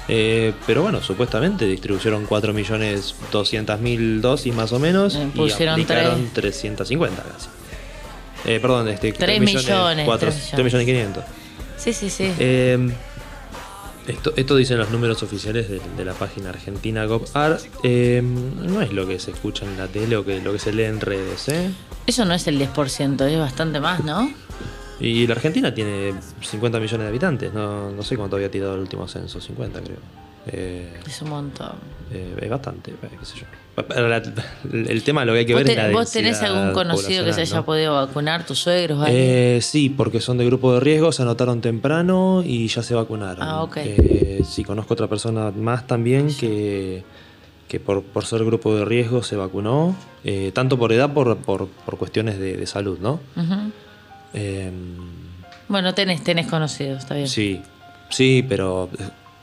Eh, 0.10 0.54
pero 0.68 0.82
bueno, 0.82 1.02
supuestamente 1.02 1.66
distribuyeron 1.66 2.28
4.200.000 2.28 4.20
dosis 4.22 4.54
más 4.54 4.72
o 4.74 4.80
menos. 4.80 5.16
Eh, 5.16 5.28
y 5.34 5.38
pusieron 5.38 5.74
aplicaron 5.74 6.30
350 6.34 7.24
casi. 7.24 7.48
Eh, 8.46 8.60
perdón, 8.60 8.90
este, 8.90 9.14
Tres 9.14 9.40
millones, 9.40 10.06
cuatro- 10.06 10.30
tres 10.30 10.36
millones. 10.36 10.52
3 10.52 10.66
millones 10.66 10.86
500. 10.88 11.24
Sí, 11.78 11.94
sí, 11.94 12.10
sí. 12.10 12.32
Eh, 12.40 12.90
Esto, 14.06 14.34
esto 14.36 14.58
dicen 14.58 14.78
los 14.78 14.90
números 14.92 15.24
oficiales 15.24 15.70
de, 15.70 15.80
de 15.96 16.04
la 16.06 16.12
página 16.14 16.50
argentina 16.50 17.06
GovAR. 17.06 17.58
Eh, 17.84 18.22
no 18.22 18.82
es 18.82 18.92
lo 18.92 19.08
que 19.08 19.18
se 19.18 19.32
escucha 19.32 19.64
en 19.66 19.78
la 19.78 19.88
tele 19.88 20.18
o 20.18 20.26
que, 20.26 20.42
lo 20.42 20.52
que 20.52 20.60
se 20.60 20.74
lee 20.74 20.84
en 20.84 21.00
redes, 21.00 21.48
¿eh? 21.48 21.70
Eso 22.06 22.26
no 22.26 22.34
es 22.34 22.46
el 22.48 22.60
10%, 22.60 23.22
es 23.26 23.40
bastante 23.40 23.80
más, 23.80 24.04
¿no? 24.04 24.30
Y 25.00 25.28
la 25.28 25.34
Argentina 25.34 25.74
tiene 25.74 26.14
50 26.42 26.80
millones 26.80 27.06
de 27.06 27.10
habitantes. 27.10 27.54
No, 27.54 27.92
no 27.92 28.04
sé 28.04 28.16
cuánto 28.18 28.36
había 28.36 28.50
tirado 28.52 28.76
el 28.76 28.82
último 28.82 29.08
censo, 29.08 29.42
50 29.42 29.82
creo. 29.82 29.98
Eh, 30.48 31.00
Es 31.08 31.22
un 31.22 31.30
montón. 31.30 31.72
eh, 32.12 32.36
es 32.42 32.50
bastante, 32.50 32.92
eh, 32.92 32.96
qué 33.20 33.26
sé 33.26 33.38
yo. 33.40 33.46
El 34.72 35.02
tema 35.04 35.24
lo 35.26 35.34
que 35.34 35.40
hay 35.40 35.46
que 35.46 35.54
¿Vos, 35.54 35.64
ver 35.64 35.72
es 35.72 35.78
la 35.78 35.92
vos 35.92 36.12
tenés 36.12 36.42
algún 36.44 36.74
conocido 36.74 37.26
que 37.26 37.34
se 37.34 37.42
haya 37.42 37.56
¿no? 37.58 37.66
podido 37.66 37.94
vacunar? 37.96 38.46
¿Tus 38.46 38.60
suegros? 38.60 39.04
Eh, 39.10 39.60
sí, 39.62 39.90
porque 39.90 40.20
son 40.22 40.38
de 40.38 40.46
grupo 40.46 40.74
de 40.74 40.80
riesgo, 40.80 41.12
se 41.12 41.22
anotaron 41.24 41.62
temprano 41.62 42.44
y 42.46 42.68
ya 42.68 42.84
se 42.84 42.94
vacunaron. 42.94 43.42
Ah, 43.48 43.64
ok. 43.64 43.78
Eh, 43.78 44.42
sí, 44.48 44.64
conozco 44.64 44.94
otra 44.94 45.08
persona 45.08 45.50
más 45.52 45.88
también 45.88 46.28
que, 46.36 47.04
que 47.68 47.80
por, 47.80 48.04
por 48.04 48.26
ser 48.26 48.44
grupo 48.46 48.76
de 48.76 48.86
riesgo 48.86 49.24
se 49.24 49.38
vacunó, 49.38 49.96
tanto 50.54 50.78
por 50.78 50.92
edad 50.92 51.12
por, 51.14 51.38
por, 51.38 51.68
por 51.68 51.98
cuestiones 51.98 52.38
de, 52.38 52.58
de 52.58 52.68
salud, 52.68 53.00
¿no? 53.02 53.22
Ujú. 53.36 53.72
Eh, 54.34 54.72
Bueno, 55.68 55.94
tenés, 55.94 56.24
tenés 56.24 56.48
conocidos, 56.48 57.00
está 57.00 57.16
bien. 57.16 57.28
sí, 57.28 57.62
sí, 58.10 58.46
pero 58.48 58.90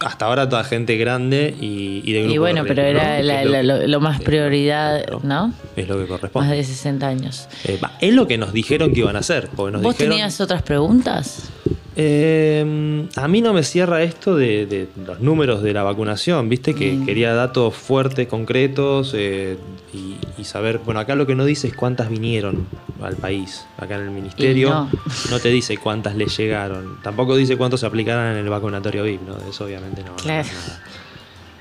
hasta 0.01 0.25
ahora 0.27 0.49
toda 0.49 0.65
gente 0.65 0.97
grande 0.97 1.55
y, 1.61 2.01
y 2.05 2.13
de 2.13 2.21
grupo 2.21 2.35
y 2.35 2.39
bueno, 2.39 2.63
pero 2.67 2.83
riesgo, 2.83 3.01
era 3.01 3.19
¿no? 3.19 3.23
la- 3.25 3.41
Es 3.43 3.47
lo- 3.47 3.53
la- 3.53 3.63
lo, 3.63 3.87
lo 3.87 4.01
más 4.01 4.19
lo- 4.19 4.25
prioridad, 4.25 5.05
¿no? 5.23 5.53
Es 5.77 5.87
lo 5.89 5.95
que 5.97 6.01
Más 6.03 6.09
corresponde. 6.09 6.57
de 6.57 6.65
60 6.65 7.07
años. 7.09 7.49
Eh, 7.65 7.79
es 8.01 8.15
lo 8.15 8.27
que 8.27 8.39
nos 8.39 8.53
dijeron 8.53 8.93
que 8.95 9.01
iban 9.01 9.17
a 9.17 9.19
hacer. 9.21 9.49
Porque 9.55 9.73
nos 9.73 9.83
¿Vos 9.83 9.95
dijeron, 9.95 10.17
tenías 10.17 10.41
otras 10.41 10.63
preguntas? 10.63 11.51
Eh, 11.97 13.07
a 13.17 13.29
mí 13.29 13.43
no 13.43 13.53
me 13.53 13.63
cierra 13.63 14.03
esto 14.03 14.37
de, 14.37 14.65
de 14.65 14.89
los 15.07 15.21
números 15.21 15.63
de 15.63 15.73
la 15.75 15.83
vacunación, 15.83 16.49
viste 16.49 16.75
que 16.75 16.93
Mm. 16.93 17.05
quería 17.05 17.35
datos 17.35 17.75
fuertes, 17.75 18.27
concretos 18.27 19.13
eh, 19.15 19.59
y, 19.93 20.10
y 20.41 20.45
saber, 20.45 20.79
bueno, 20.85 21.01
acá 21.01 21.15
lo 21.15 21.27
que 21.27 21.35
no 21.35 21.45
dice 21.45 21.69
es 21.69 21.75
cuántas 21.75 22.09
vinieron 22.09 22.67
al 23.03 23.17
país, 23.17 23.67
acá 23.79 23.97
en 23.97 24.03
el 24.03 24.11
ministerio 24.11 24.71
no. 24.71 24.91
no. 25.31 25.39
te 25.39 25.49
dice 25.51 25.77
cuántas 25.77 26.17
le 26.17 26.27
llegaron, 26.27 26.99
tampoco 27.03 27.37
dice 27.37 27.57
cuántos 27.57 27.81
se 27.81 27.87
aplicarán 27.87 28.33
en 28.33 28.39
el 28.45 28.49
vacunatorio 28.49 29.05
VIP, 29.05 29.23
¿no? 29.23 29.37
Eso 29.49 29.65
obviamente 29.65 30.03
no. 30.03 30.11
no, 30.11 30.17
Claro. 30.17 30.49
nada. 30.49 30.81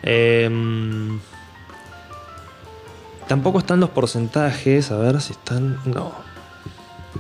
Eh, 0.04 0.50
tampoco 3.28 3.60
están 3.60 3.80
los 3.80 3.90
porcentajes, 3.90 4.92
a 4.92 4.98
ver 4.98 5.22
si 5.22 5.34
están, 5.34 5.78
no, 5.86 6.14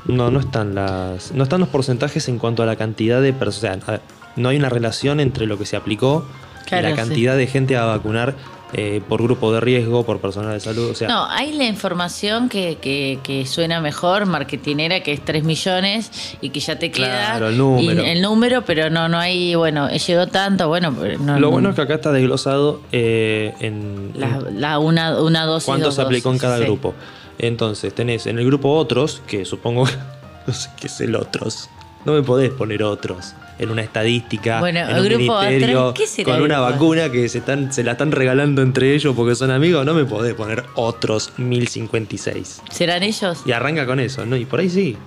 no, 0.05 0.31
no 0.31 0.39
están 0.39 0.75
las. 0.75 1.31
No 1.33 1.43
están 1.43 1.59
los 1.59 1.69
porcentajes 1.69 2.27
en 2.29 2.39
cuanto 2.39 2.63
a 2.63 2.65
la 2.65 2.75
cantidad 2.75 3.21
de 3.21 3.33
personas. 3.33 3.83
O 3.83 3.85
sea, 3.85 4.01
no 4.35 4.49
hay 4.49 4.57
una 4.57 4.69
relación 4.69 5.19
entre 5.19 5.45
lo 5.45 5.57
que 5.57 5.65
se 5.65 5.75
aplicó 5.75 6.25
Claro, 6.65 6.87
y 6.87 6.91
la 6.91 6.95
sí. 6.95 7.01
cantidad 7.01 7.35
de 7.35 7.47
gente 7.47 7.77
a 7.77 7.85
vacunar 7.85 8.35
eh, 8.73 9.01
por 9.09 9.23
grupo 9.23 9.51
de 9.51 9.59
riesgo, 9.59 10.05
por 10.05 10.19
personal 10.19 10.53
de 10.53 10.59
salud. 10.59 10.91
O 10.91 10.95
sea, 10.95 11.07
No, 11.07 11.25
hay 11.25 11.53
la 11.53 11.65
información 11.65 12.49
que, 12.49 12.77
que, 12.79 13.19
que 13.23 13.45
suena 13.47 13.81
mejor, 13.81 14.25
marketinera, 14.27 15.01
que 15.01 15.11
es 15.11 15.25
3 15.25 15.43
millones 15.43 16.37
y 16.41 16.51
que 16.51 16.59
ya 16.59 16.77
te 16.77 16.91
queda 16.91 17.07
Claro, 17.31 17.49
el 17.49 17.57
número. 17.57 18.03
y 18.03 18.09
el 18.09 18.21
número, 18.21 18.63
pero 18.65 18.89
no, 18.89 19.09
no 19.09 19.17
hay, 19.17 19.55
bueno, 19.55 19.89
llegó 19.89 20.27
tanto, 20.27 20.67
bueno, 20.67 20.91
no, 20.91 21.33
lo 21.35 21.39
no- 21.39 21.49
bueno 21.51 21.69
es 21.69 21.75
que 21.75 21.81
acá 21.81 21.95
está 21.95 22.11
desglosado 22.11 22.81
eh, 22.91 23.53
en, 23.59 24.11
la, 24.15 24.39
la- 24.53 24.79
una, 24.79 25.19
una 25.21 25.45
dosis. 25.45 25.65
cuánto 25.65 25.85
dos 25.87 25.95
se 25.95 26.01
aplicó 26.03 26.31
en 26.31 26.37
cada 26.37 26.57
sí. 26.59 26.63
grupo. 26.65 26.93
Entonces, 27.39 27.95
tenés 27.95 28.27
en 28.27 28.37
el 28.37 28.45
grupo 28.45 28.73
otros, 28.75 29.21
que 29.25 29.45
supongo 29.45 29.85
no 30.47 30.53
sé 30.53 30.69
qué 30.79 30.87
es 30.87 31.01
el 31.01 31.15
otros. 31.15 31.69
No 32.05 32.13
me 32.13 32.21
podés 32.21 32.51
poner 32.51 32.83
otros 32.83 33.33
en 33.59 33.69
una 33.69 33.81
estadística, 33.81 34.59
Bueno, 34.59 34.79
en 34.79 34.89
el 34.95 35.01
un 35.01 35.09
grupo 35.09 35.41
ministerio, 35.41 35.79
otros, 35.87 35.93
¿qué 35.93 36.07
será 36.07 36.31
con 36.33 36.41
una 36.41 36.55
grupo? 36.59 36.71
vacuna 36.71 37.11
que 37.11 37.27
se, 37.29 37.39
están, 37.39 37.71
se 37.73 37.83
la 37.83 37.91
están 37.91 38.11
regalando 38.11 38.61
entre 38.61 38.95
ellos 38.95 39.13
porque 39.15 39.35
son 39.35 39.51
amigos. 39.51 39.85
No 39.85 39.93
me 39.93 40.05
podés 40.05 40.33
poner 40.33 40.63
otros 40.75 41.33
1056. 41.37 42.61
¿Serán 42.71 43.03
ellos? 43.03 43.41
Y 43.45 43.51
arranca 43.51 43.85
con 43.85 43.99
eso, 43.99 44.25
¿no? 44.25 44.35
Y 44.37 44.45
por 44.45 44.61
ahí 44.61 44.69
sí, 44.69 44.97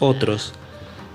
otros. 0.00 0.52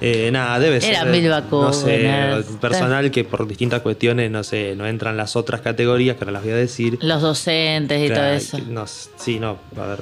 Eh, 0.02 0.30
nada, 0.32 0.60
debe 0.60 0.82
ser. 0.82 0.92
Eran 0.92 1.12
mil 1.12 1.24
No 1.28 1.74
sé, 1.74 2.04
vacunas. 2.04 2.46
personal 2.60 3.12
que 3.12 3.24
por 3.24 3.48
distintas 3.48 3.82
cuestiones, 3.82 4.30
no 4.30 4.44
sé, 4.44 4.76
no 4.76 4.86
entran 4.88 5.16
las 5.16 5.36
otras 5.36 5.62
categorías, 5.62 6.18
que 6.18 6.24
ahora 6.24 6.34
las 6.34 6.44
voy 6.44 6.52
a 6.52 6.58
decir. 6.58 6.98
Los 7.02 7.22
docentes 7.22 8.10
y 8.10 8.14
todo 8.14 8.26
eso. 8.26 8.60
No, 8.70 8.86
sí, 8.88 9.40
no, 9.40 9.58
a 9.78 9.86
ver. 9.86 10.00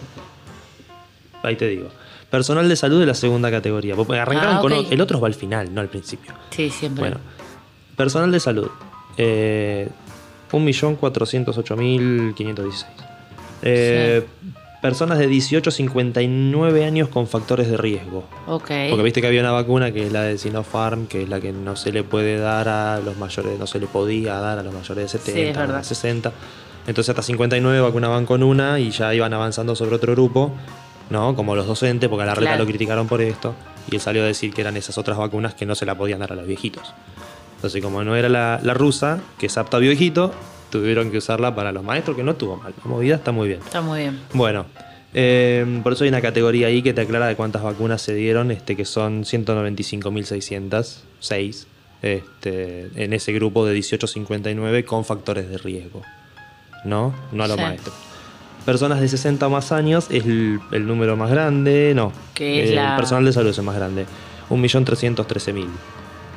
Ahí 1.43 1.55
te 1.55 1.67
digo. 1.67 1.89
Personal 2.33 2.67
de 2.67 2.75
salud 2.75 2.99
de 2.99 3.05
la 3.05 3.13
segunda 3.13 3.51
categoría. 3.51 3.95
Porque 3.95 4.17
Arrancaron 4.19 4.55
Ah, 4.57 4.59
con 4.59 4.73
ok. 4.73 4.87
o- 4.89 4.91
el 4.91 4.99
otro 5.01 5.19
va 5.21 5.27
al 5.27 5.35
final, 5.35 5.71
no 5.71 5.81
al 5.81 5.87
principio. 5.89 6.33
Sí, 6.49 6.71
siempre. 6.71 7.01
Bueno, 7.01 7.17
personal 7.95 8.31
de 8.31 8.39
salud. 8.39 8.69
Eh, 9.17 9.87
1.408.516. 10.51 12.85
Eh, 13.61 14.25
Personas 14.81 15.17
de 15.19 15.27
18 15.27 15.69
a 15.69 15.71
59 15.71 16.83
años 16.85 17.07
con 17.07 17.27
factores 17.27 17.69
de 17.69 17.77
riesgo. 17.77 18.25
Ok. 18.47 18.69
Porque 18.89 19.03
viste 19.03 19.21
que 19.21 19.27
había 19.27 19.39
una 19.41 19.51
vacuna 19.53 19.93
que 19.93 20.07
es 20.07 20.11
la 20.11 20.23
de 20.23 20.37
Sinopharm, 20.37 21.05
que 21.07 21.23
es 21.23 21.29
la 21.29 21.39
que 21.39 21.53
no 21.53 21.77
se 21.77 21.93
le 21.93 22.03
puede 22.03 22.37
dar 22.37 22.67
a 22.67 22.99
los 22.99 23.15
mayores, 23.17 23.57
no 23.57 23.65
se 23.67 23.79
le 23.79 23.87
podía 23.87 24.33
dar 24.39 24.59
a 24.59 24.63
los 24.63 24.73
mayores 24.73 25.03
de 25.13 25.19
70, 25.19 25.39
Sí, 25.39 25.47
es 25.47 25.55
verdad. 25.55 25.77
a 25.77 25.83
60. 25.85 26.33
Entonces 26.85 27.09
hasta 27.11 27.21
59 27.21 27.79
vacunaban 27.79 28.25
con 28.25 28.43
una 28.43 28.77
y 28.79 28.91
ya 28.91 29.13
iban 29.13 29.33
avanzando 29.33 29.73
sobre 29.73 29.95
otro 29.95 30.11
grupo, 30.13 30.51
¿no? 31.13 31.34
Como 31.36 31.55
los 31.55 31.65
docentes, 31.67 32.10
porque 32.10 32.24
a 32.24 32.25
la 32.25 32.36
reta 32.36 32.50
Claro. 32.51 32.63
lo 32.65 32.70
criticaron 32.70 33.08
por 33.08 33.22
esto. 33.22 33.53
Y 33.89 33.96
él 33.96 34.01
salió 34.01 34.24
a 34.24 34.25
decir 34.25 34.53
que 34.53 34.60
eran 34.62 34.75
esas 34.75 34.98
otras 34.98 35.17
vacunas 35.17 35.53
que 35.53 35.65
no 35.65 35.75
se 35.75 35.86
la 35.86 35.96
podían 35.96 36.20
dar 36.20 36.34
a 36.34 36.36
los 36.36 36.46
viejitos. 36.48 36.93
Entonces, 37.55 37.82
como 37.82 38.03
no 38.03 38.15
era 38.17 38.27
la, 38.27 38.60
la 38.62 38.74
rusa, 38.74 39.22
que 39.38 39.46
es 39.46 39.58
apta 39.58 39.77
a 39.77 39.79
viejito, 39.79 40.34
tuvieron 40.72 41.12
que 41.12 41.20
usarla 41.20 41.55
para 41.55 41.72
los 41.72 41.84
maestros, 41.84 42.17
que 42.17 42.24
no 42.24 42.32
estuvo 42.32 42.58
mal. 42.58 42.74
La 42.84 42.89
movida 42.89 43.15
está 43.15 43.32
muy 43.32 43.48
bien. 43.48 43.60
Está 43.63 43.82
muy 43.82 44.00
bien. 44.00 44.20
Bueno, 44.34 44.65
eh, 45.13 45.79
por 45.84 45.93
eso 45.93 46.03
hay 46.03 46.10
una 46.10 46.22
categoría 46.22 46.67
ahí 46.67 46.82
que 46.82 46.93
te 46.93 47.01
aclara 47.01 47.27
de 47.27 47.36
cuántas 47.36 47.62
vacunas 47.62 48.01
se 48.01 48.15
dieron, 48.15 48.50
este, 48.51 48.75
que 48.75 48.84
son 48.84 49.24
195.606 49.24 51.67
este, 52.01 52.89
en 52.96 53.13
ese 53.13 53.32
grupo 53.34 53.65
de 53.65 53.77
18-59 53.77 54.86
con 54.86 55.05
factores 55.05 55.50
de 55.50 55.58
riesgo. 55.58 56.01
¿No? 56.86 57.13
No 57.32 57.43
a 57.43 57.48
los 57.48 57.58
Sí. 57.58 57.63
maestros. 57.63 57.96
Personas 58.65 59.01
de 59.01 59.08
60 59.10 59.46
o 59.46 59.50
más 59.50 59.72
años 59.72 60.08
es 60.10 60.25
el, 60.25 60.60
el 60.72 60.88
número 60.88 61.17
más 61.17 61.29
grande, 61.29 61.93
no. 61.96 62.13
Que 62.34 62.63
es 62.63 62.70
el 62.70 62.75
la- 62.77 62.96
personal 62.96 63.25
de 63.25 63.34
salud 63.34 63.50
es 63.50 63.58
el 63.58 63.63
más 63.65 63.75
grande. 63.75 64.05
1.313.000. 64.50 65.67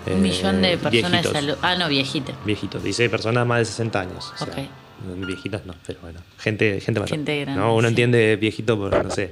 Un 0.08 0.22
millón 0.22 0.62
de 0.62 0.72
Eh, 0.74 0.78
personas 0.78 1.10
viejitos. 1.10 1.32
de 1.32 1.40
salud. 1.40 1.54
Ah, 1.62 1.74
no, 1.76 1.88
viejita. 1.88 2.32
Viejitos, 2.44 2.82
dice 2.82 3.08
personas 3.10 3.46
más 3.46 3.58
de 3.60 3.64
60 3.64 4.00
años. 4.00 4.32
o 4.34 4.38
sea, 4.38 4.48
Ok. 4.48 4.58
Viejitos 5.26 5.66
no, 5.66 5.74
pero 5.86 5.98
bueno, 6.00 6.20
gente, 6.38 6.80
gente 6.80 7.00
mayor. 7.00 7.10
Gente 7.16 7.40
grande, 7.42 7.60
¿no? 7.60 7.74
Uno 7.74 7.82
sí. 7.88 7.92
entiende 7.92 8.36
viejito 8.36 8.78
por, 8.78 9.04
no 9.04 9.10
sé, 9.10 9.30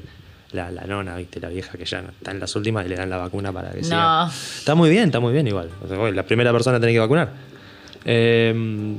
la, 0.53 0.71
la 0.71 0.85
nona, 0.85 1.17
viste, 1.17 1.41
la 1.41 1.49
vieja 1.49 1.79
que 1.79 1.85
ya 1.87 2.01
está 2.01 2.33
en 2.33 2.39
las 2.39 2.55
últimas 2.55 2.85
y 2.85 2.91
le 2.91 2.97
dan 2.97 3.09
la 3.09 3.17
vacuna 3.17 3.51
para 3.51 3.71
que 3.71 3.79
No. 3.79 3.85
siga. 3.85 4.27
Está 4.59 4.75
muy 4.75 4.91
bien, 4.91 5.05
está 5.07 5.21
muy 5.21 5.33
bien 5.33 5.47
igual. 5.49 5.71
O 5.83 5.89
sea, 5.89 5.97
bueno, 5.97 6.15
la 6.15 6.23
primera 6.25 6.53
persona 6.53 6.79
tiene 6.79 6.93
que 6.93 6.99
vacunar. 7.01 7.31
Eh, 8.05 8.97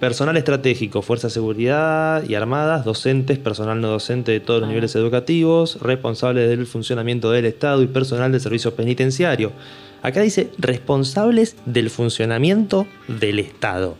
personal 0.00 0.36
estratégico, 0.36 1.02
Fuerza 1.02 1.28
de 1.28 1.34
Seguridad 1.34 2.22
y 2.28 2.34
Armadas, 2.34 2.84
docentes, 2.84 3.38
personal 3.38 3.80
no 3.80 3.88
docente 3.88 4.32
de 4.32 4.40
todos 4.40 4.60
los 4.60 4.66
Ah. 4.68 4.70
niveles 4.70 4.94
educativos, 4.94 5.78
responsables 5.80 6.48
del 6.48 6.66
funcionamiento 6.66 7.30
del 7.30 7.46
Estado 7.46 7.82
y 7.82 7.86
personal 7.88 8.30
de 8.32 8.40
servicio 8.40 8.74
penitenciario. 8.74 9.52
Acá 10.02 10.20
dice 10.20 10.50
responsables 10.58 11.56
del 11.66 11.90
funcionamiento 11.90 12.86
del 13.08 13.40
Estado. 13.40 13.96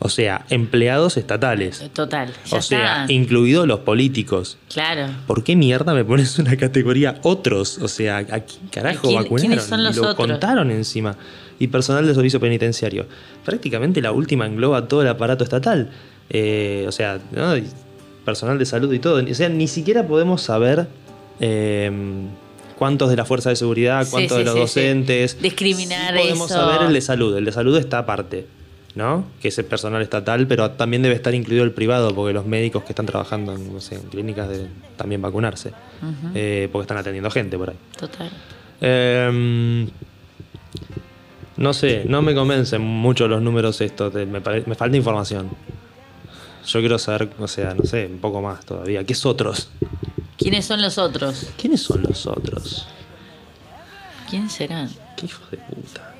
O 0.00 0.08
sea, 0.10 0.44
empleados 0.50 1.16
estatales. 1.16 1.88
Total. 1.94 2.30
Ya 2.44 2.58
O 2.58 2.60
sea, 2.60 3.02
está. 3.04 3.12
incluidos 3.12 3.66
los 3.66 3.80
políticos. 3.80 4.58
Claro. 4.70 5.06
¿Por 5.26 5.44
qué 5.44 5.56
mierda 5.56 5.94
me 5.94 6.04
pones 6.04 6.38
una 6.38 6.56
categoría 6.58 7.20
otros? 7.22 7.78
O 7.78 7.88
sea, 7.88 8.18
¿a 8.18 8.24
quién 8.40 8.68
carajo 8.70 8.98
¿A 8.98 9.02
quién- 9.02 9.14
vacunaron? 9.22 9.46
quiénes 9.48 9.64
son 9.64 9.82
los 9.82 9.96
y 9.96 10.00
lo 10.00 10.10
otros? 10.10 10.26
contaron 10.26 10.70
encima. 10.72 11.16
Y 11.64 11.68
personal 11.68 12.06
de 12.06 12.14
servicio 12.14 12.38
penitenciario. 12.40 13.06
Prácticamente 13.42 14.02
la 14.02 14.12
última 14.12 14.44
engloba 14.44 14.86
todo 14.86 15.00
el 15.00 15.08
aparato 15.08 15.44
estatal. 15.44 15.90
Eh, 16.28 16.84
o 16.86 16.92
sea, 16.92 17.18
¿no? 17.32 17.54
Personal 18.26 18.58
de 18.58 18.66
salud 18.66 18.92
y 18.92 18.98
todo. 18.98 19.24
O 19.24 19.34
sea, 19.34 19.48
ni 19.48 19.66
siquiera 19.66 20.06
podemos 20.06 20.42
saber 20.42 20.86
eh, 21.40 21.90
cuántos 22.78 23.08
de 23.08 23.16
la 23.16 23.24
fuerza 23.24 23.48
de 23.48 23.56
seguridad, 23.56 24.06
cuántos 24.10 24.36
sí, 24.36 24.38
de 24.40 24.44
los 24.44 24.54
sí, 24.54 24.60
docentes. 24.60 25.40
Discriminar 25.40 26.14
podemos 26.14 26.50
eso. 26.50 26.60
saber 26.60 26.86
el 26.86 26.92
de 26.92 27.00
salud. 27.00 27.34
El 27.34 27.46
de 27.46 27.52
salud 27.52 27.76
está 27.78 27.98
aparte. 28.00 28.46
¿no? 28.94 29.24
Que 29.40 29.48
es 29.48 29.58
el 29.58 29.64
personal 29.64 30.02
estatal, 30.02 30.46
pero 30.46 30.70
también 30.72 31.02
debe 31.02 31.14
estar 31.14 31.34
incluido 31.34 31.64
el 31.64 31.72
privado, 31.72 32.14
porque 32.14 32.34
los 32.34 32.44
médicos 32.44 32.84
que 32.84 32.92
están 32.92 33.06
trabajando 33.06 33.54
en, 33.54 33.72
no 33.72 33.80
sé, 33.80 33.96
en 33.96 34.02
clínicas 34.02 34.48
deben 34.48 34.68
también 34.96 35.20
vacunarse, 35.20 35.72
eh, 36.34 36.68
porque 36.70 36.82
están 36.84 36.98
atendiendo 36.98 37.28
gente 37.30 37.58
por 37.58 37.70
ahí. 37.70 37.76
Total. 37.98 38.30
Eh, 38.80 39.88
no 41.56 41.72
sé, 41.74 42.04
no 42.06 42.22
me 42.22 42.34
convencen 42.34 42.82
mucho 42.82 43.28
los 43.28 43.40
números 43.42 43.80
estos, 43.80 44.12
de- 44.14 44.26
me, 44.26 44.40
me 44.40 44.74
falta 44.74 44.96
información. 44.96 45.50
Yo 46.66 46.80
quiero 46.80 46.98
saber, 46.98 47.30
o 47.38 47.46
sea, 47.48 47.74
no 47.74 47.84
sé, 47.84 48.06
un 48.06 48.18
poco 48.18 48.40
más 48.40 48.64
todavía. 48.64 49.04
¿Qué 49.04 49.12
es 49.12 49.26
otros? 49.26 49.68
¿Quiénes 50.38 50.64
son 50.64 50.80
los 50.82 50.96
otros? 50.98 51.48
¿Quiénes 51.60 51.82
son 51.82 52.02
los 52.02 52.26
otros? 52.26 52.86
¿Quién 54.30 54.48
serán? 54.50 54.88
¿Qué 55.16 55.26
hijos 55.26 55.50
de 55.50 55.58
puta? 55.58 56.14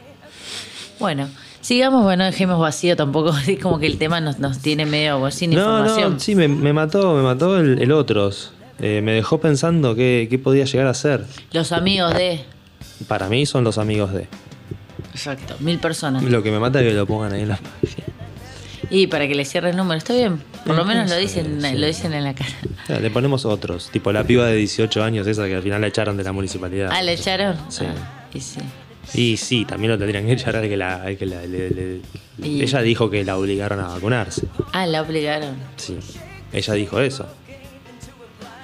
Bueno, 0.99 1.29
Sigamos, 1.61 2.03
bueno, 2.05 2.25
dejemos 2.27 2.61
vacío 2.61 2.95
tampoco. 2.95 3.35
Es 3.49 3.59
como 3.59 3.79
que 3.79 3.87
el 3.87 3.97
tema 3.97 4.21
nos, 4.21 4.39
nos 4.39 4.59
tiene 4.59 4.85
medio 4.85 5.31
sin 5.31 5.51
No, 5.51 5.57
información. 5.57 6.13
no, 6.15 6.21
sí, 6.21 6.35
me, 6.35 6.47
me 6.47 6.75
mató, 6.75 7.15
me 7.15 7.23
mató 7.23 7.59
el, 7.59 7.81
el 7.81 7.91
otros. 7.91 8.53
Eh, 8.81 9.01
me 9.03 9.13
dejó 9.13 9.41
pensando 9.41 9.95
qué, 9.95 10.27
qué 10.29 10.39
podía 10.39 10.67
llegar 10.67 10.87
a 10.89 10.93
ser. 10.95 11.25
Los 11.53 11.73
amigos 11.73 12.13
de. 12.13 12.45
Para 13.09 13.31
mí 13.31 13.47
son 13.47 13.65
los 13.65 13.79
amigos 13.79 14.13
de. 14.13 14.29
Exacto, 15.15 15.57
mil 15.61 15.79
personas. 15.79 16.23
Lo 16.23 16.43
que 16.43 16.51
me 16.51 16.59
mata 16.59 16.81
es 16.81 16.89
que 16.89 16.95
lo 16.95 17.07
pongan 17.07 17.33
ahí 17.33 17.43
en 17.43 17.49
la 17.49 17.57
página. 17.57 18.05
Y 18.91 19.07
para 19.07 19.27
que 19.27 19.35
le 19.35 19.45
cierre 19.45 19.71
el 19.71 19.77
número, 19.77 19.97
está 19.97 20.13
bien. 20.13 20.41
Por 20.67 20.77
lo 20.77 20.83
Sí, 20.83 20.89
menos 20.89 21.11
lo 21.11 21.17
dicen, 21.17 21.61
sí. 21.61 21.73
lo 21.79 21.87
dicen 21.87 22.13
en 22.13 22.25
la 22.25 22.35
cara. 22.35 22.51
Ya, 22.89 23.01
Le 23.01 23.11
ponemos 23.11 23.45
otros, 23.45 23.91
tipo 23.91 24.13
la 24.13 24.25
piba 24.25 24.47
de 24.47 24.57
18 24.57 25.03
años 25.03 25.27
esa 25.27 25.47
que 25.47 25.55
al 25.57 25.63
final 25.63 25.81
la 25.81 25.87
echaron 25.87 26.17
de 26.17 26.25
la 26.25 26.33
municipalidad. 26.33 26.91
Ah, 26.93 27.03
¿le 27.03 27.15
echaron? 27.15 27.57
Sí. 27.69 27.85
Ah, 27.89 28.29
y 28.35 28.41
sí. 28.41 28.61
Y 29.15 29.37
sí, 29.37 29.65
también 29.65 29.91
lo 29.93 29.99
tendrían 29.99 30.27
que 30.27 30.33
echar 30.33 30.57
al 30.57 30.69
que 30.69 30.77
la... 30.77 30.97
al 31.03 31.17
que 31.17 31.27
la- 31.27 31.43
le- 31.47 31.71
le- 31.71 32.01
Y- 32.43 32.63
Ella 32.63 32.81
dijo 32.83 33.11
que 33.11 33.25
la 33.25 33.37
obligaron 33.39 33.79
a 33.81 33.89
vacunarse. 33.89 34.47
Ah, 34.73 34.87
la 34.87 35.03
obligaron. 35.03 35.55
Sí, 35.77 35.97
ella 36.53 36.75
dijo 36.75 37.01
eso. 37.01 37.27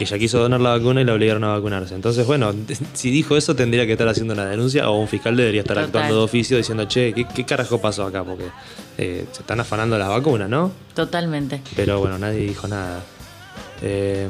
Que 0.00 0.04
ella 0.04 0.18
quiso 0.18 0.38
donar 0.38 0.62
la 0.62 0.70
vacuna 0.70 1.02
y 1.02 1.04
la 1.04 1.12
obligaron 1.12 1.44
a 1.44 1.48
vacunarse. 1.48 1.94
Entonces, 1.94 2.26
bueno, 2.26 2.54
si 2.94 3.10
dijo 3.10 3.36
eso 3.36 3.54
tendría 3.54 3.84
que 3.84 3.92
estar 3.92 4.08
haciendo 4.08 4.32
una 4.32 4.46
denuncia 4.46 4.88
o 4.88 4.98
un 4.98 5.06
fiscal 5.06 5.36
debería 5.36 5.60
estar 5.60 5.74
Total. 5.76 5.84
actuando 5.88 6.16
de 6.16 6.22
oficio 6.22 6.56
diciendo, 6.56 6.86
che, 6.86 7.12
¿qué, 7.12 7.26
qué 7.26 7.44
carajo 7.44 7.78
pasó 7.82 8.04
acá? 8.04 8.24
Porque 8.24 8.46
eh, 8.96 9.26
se 9.30 9.42
están 9.42 9.60
afanando 9.60 9.98
las 9.98 10.08
vacunas, 10.08 10.48
¿no? 10.48 10.72
Totalmente. 10.94 11.60
Pero 11.76 12.00
bueno, 12.00 12.18
nadie 12.18 12.40
dijo 12.40 12.66
nada. 12.66 13.02
Eh, 13.82 14.28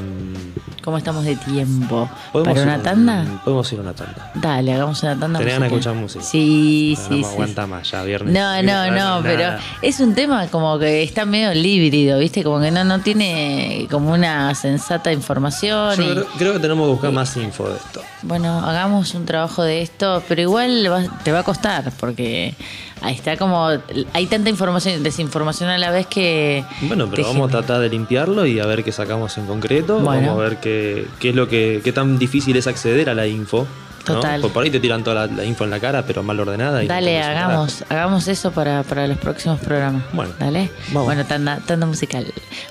¿Cómo 0.83 0.97
estamos 0.97 1.25
de 1.25 1.37
tiempo? 1.37 2.09
¿podemos 2.33 2.55
¿Para 2.55 2.65
una 2.67 2.77
un- 2.77 2.83
tanda? 2.83 3.41
Podemos 3.45 3.71
ir 3.73 3.79
a 3.81 3.83
una 3.83 3.93
tanda. 3.93 4.31
Dale, 4.35 4.73
hagamos 4.73 5.03
una 5.03 5.19
tanda. 5.19 5.39
Musical. 5.41 5.63
escuchar 5.65 5.95
música. 5.95 6.25
Sí, 6.25 6.97
No 6.97 7.05
sí, 7.05 7.11
me 7.17 7.25
sí. 7.25 7.31
aguanta 7.33 7.67
más, 7.67 7.91
ya 7.91 8.03
viernes. 8.03 8.33
No, 8.33 8.63
no, 8.63 8.91
no, 8.91 9.23
pero 9.23 9.59
es 9.83 10.01
un 10.01 10.15
tema 10.15 10.47
como 10.49 10.79
que 10.79 11.03
está 11.03 11.27
medio 11.27 11.53
híbrido, 11.53 12.19
¿viste? 12.19 12.43
Como 12.43 12.61
que 12.61 12.71
no, 12.71 12.85
no 12.85 13.01
tiene 13.01 13.87
como 13.91 14.13
una 14.13 14.55
sensata 14.55 15.13
información. 15.13 15.97
Yo 15.97 16.03
y- 16.03 16.13
creo, 16.13 16.27
creo 16.39 16.53
que 16.55 16.59
tenemos 16.61 16.87
que 16.87 16.93
buscar 16.93 17.13
más 17.13 17.37
info 17.37 17.69
de 17.69 17.77
esto. 17.77 18.01
Bueno, 18.23 18.59
hagamos 18.65 19.15
un 19.15 19.27
trabajo 19.27 19.63
de 19.63 19.83
esto, 19.83 20.23
pero 20.29 20.41
igual 20.43 20.91
va- 20.91 21.23
te 21.23 21.33
va 21.33 21.41
a 21.41 21.43
costar, 21.43 21.93
porque 22.01 22.55
ahí 23.01 23.15
está 23.15 23.37
como. 23.37 23.69
Hay 24.13 24.27
tanta 24.27 24.51
información 24.51 25.03
desinformación 25.03 25.71
a 25.71 25.79
la 25.79 25.91
vez 25.91 26.07
que. 26.07 26.65
Bueno, 26.83 27.09
pero 27.11 27.25
vamos 27.25 27.49
a 27.49 27.53
tratar 27.59 27.81
de 27.81 27.89
limpiarlo 27.89 28.47
y 28.47 28.61
a 28.61 28.67
ver 28.67 28.85
qué 28.85 28.93
sacamos 28.93 29.37
en 29.39 29.47
concreto. 29.47 29.99
Bueno. 30.01 30.29
Vamos 30.29 30.41
a 30.41 30.49
ver 30.49 30.61
qué, 30.61 31.07
qué 31.19 31.31
es 31.31 31.35
lo 31.35 31.49
que, 31.49 31.81
qué 31.85 31.93
tan 31.93 32.19
difícil 32.19 32.57
es 32.57 32.67
acceder 32.67 33.11
a 33.11 33.15
la 33.15 33.27
info. 33.27 33.67
¿no? 34.09 34.15
Total. 34.15 34.41
Por, 34.41 34.53
por 34.53 34.65
ahí 34.65 34.71
te 34.71 34.81
tiran 34.81 35.05
toda 35.05 35.27
la, 35.27 35.35
la 35.35 35.45
info 35.45 35.65
en 35.65 35.71
la 35.71 35.79
cara, 35.79 36.03
pero 36.07 36.23
mal 36.23 36.41
ordenada. 36.41 36.83
y 36.83 36.89
no 36.89 36.95
Dale, 36.95 37.21
hagamos, 37.23 37.85
hagamos 37.89 38.29
eso 38.29 38.51
para, 38.51 38.83
para 38.83 39.07
los 39.07 39.19
próximos 39.19 39.61
programas. 39.61 40.03
Bueno, 40.13 40.33
Dale. 40.39 40.71
vamos. 40.89 41.05
Bueno, 41.05 41.25
tanda, 41.27 41.61
tanda 41.67 41.87
musical. 41.87 42.27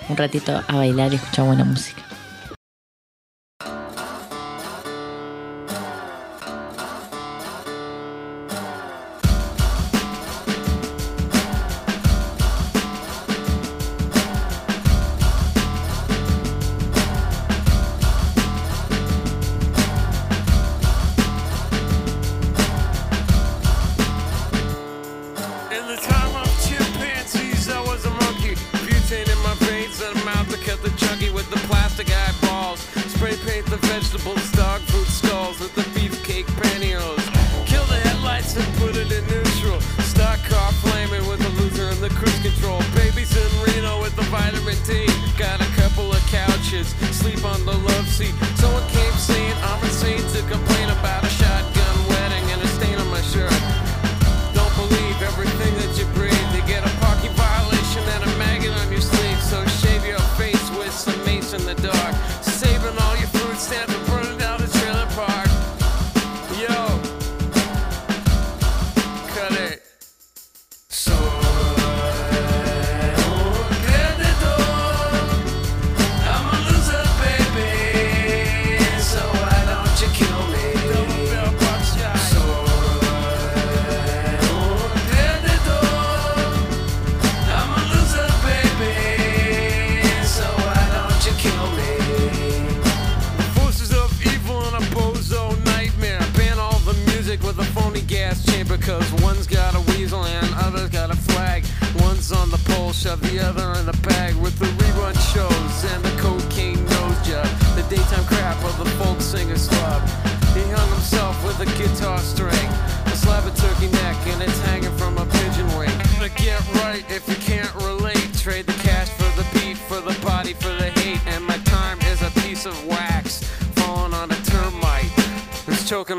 Un 0.10 0.18
ratito 0.18 0.60
a 0.68 0.76
bailar 0.76 1.14
y 1.14 1.18
escuchar 1.18 1.46
buena 1.46 1.64
música. 1.64 2.02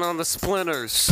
On 0.02 0.16
the 0.16 0.24
splinters. 0.24 1.10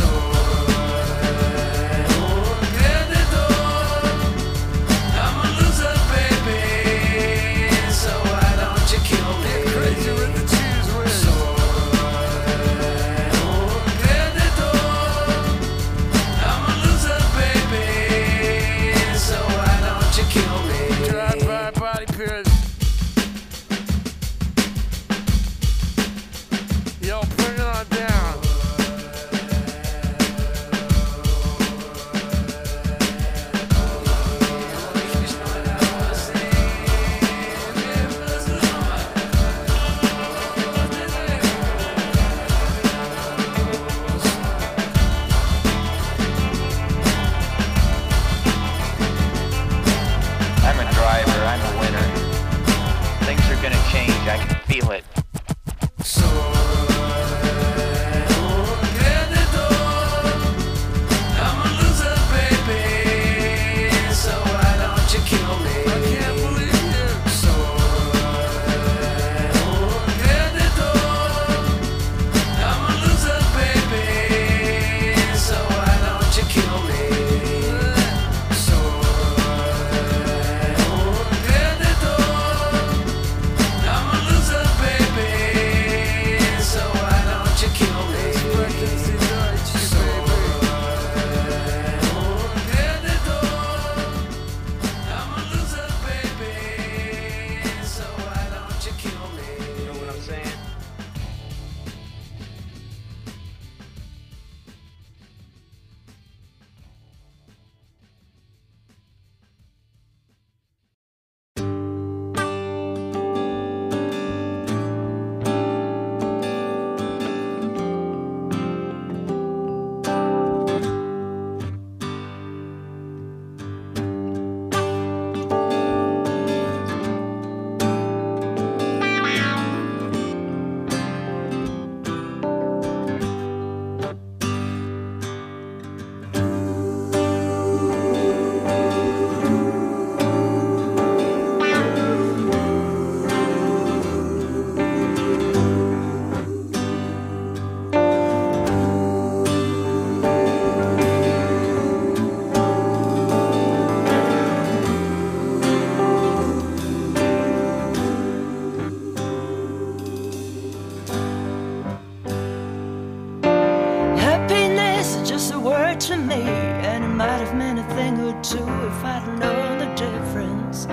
to 165.99 166.15
me, 166.15 166.41
and 166.43 167.03
it 167.03 167.07
might 167.09 167.39
have 167.39 167.53
meant 167.55 167.77
a 167.77 167.83
thing 167.95 168.17
or 168.21 168.31
two 168.41 168.57
if 168.57 169.03
I'd 169.03 169.37
known 169.37 169.79
the 169.79 169.93
difference. 169.95 170.87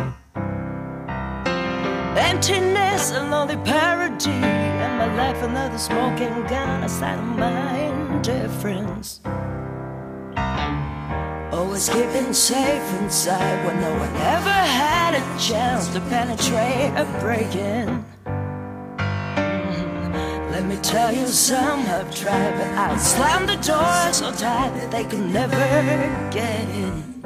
Emptiness, 2.18 3.12
a 3.12 3.22
lonely 3.30 3.56
parody, 3.58 4.30
and 4.30 4.98
my 4.98 5.14
life 5.16 5.40
another 5.44 5.78
smoking 5.78 6.34
gun, 6.48 6.82
I 6.82 6.88
sign 6.88 7.18
of 7.20 7.38
my 7.38 7.78
indifference. 7.78 9.20
Always 11.52 11.88
keeping 11.88 12.32
safe 12.32 13.00
inside 13.00 13.64
when 13.64 13.80
no 13.80 13.92
one 13.96 14.14
ever 14.16 14.50
had 14.50 15.14
a 15.14 15.38
chance 15.38 15.86
to 15.88 16.00
penetrate 16.00 16.92
a 16.96 17.04
break 17.20 17.54
in. 17.54 18.04
Me 20.76 20.82
tell 20.82 21.10
you, 21.10 21.26
some 21.26 21.80
have 21.84 22.14
tried, 22.14 22.52
but 22.58 22.68
I 22.74 22.98
slammed 22.98 23.48
the 23.48 23.56
door 23.56 24.12
so 24.12 24.30
tight 24.30 24.74
that 24.76 24.90
they 24.90 25.04
could 25.04 25.24
never 25.32 25.56
get 26.30 26.68
in. 26.68 27.22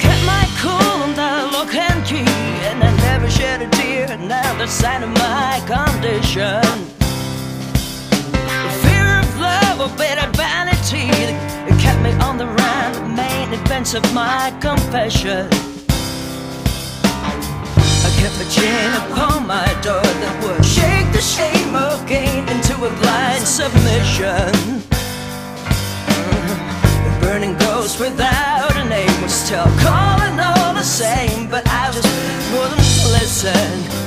Kept 0.00 0.22
my 0.24 0.46
cool 0.62 1.02
under 1.04 1.52
lock 1.52 1.74
and 1.74 2.06
key, 2.06 2.24
and 2.70 2.82
I 2.82 2.96
never 3.08 3.28
shed 3.28 3.60
a 3.60 3.68
tear. 3.68 4.16
Now 4.16 4.56
the 4.56 4.66
sign 4.66 5.02
of 5.02 5.10
my 5.10 5.60
condition. 5.66 6.64
Fear 8.82 9.06
of 9.20 9.40
love 9.40 9.80
or 9.84 9.94
bitter 9.98 10.30
vanity 10.38 11.10
that 11.66 11.78
kept 11.82 12.00
me 12.00 12.12
on 12.24 12.38
the 12.38 12.46
run. 12.46 13.14
Main 13.14 13.52
events 13.52 13.92
of 13.92 14.04
my 14.14 14.56
confession. 14.62 15.73
Kept 18.24 18.40
a 18.40 18.48
chain 18.48 18.88
upon 19.04 19.46
my 19.46 19.66
door 19.82 20.00
that 20.00 20.34
would 20.42 20.64
shake 20.64 21.12
the 21.12 21.20
shame 21.20 21.74
of 21.74 22.06
gain 22.08 22.48
into 22.48 22.72
a 22.72 22.88
blind 23.02 23.44
submission. 23.44 24.48
Mm-hmm. 26.08 27.04
The 27.04 27.20
burning 27.20 27.54
ghost 27.58 28.00
without 28.00 28.74
a 28.78 28.84
name 28.88 29.20
was 29.20 29.30
still 29.30 29.68
calling 29.84 30.40
all 30.40 30.72
the 30.72 30.82
same, 30.82 31.50
but 31.50 31.68
I 31.68 31.92
just 31.92 32.08
wouldn't 32.50 32.80
listen. 33.12 34.04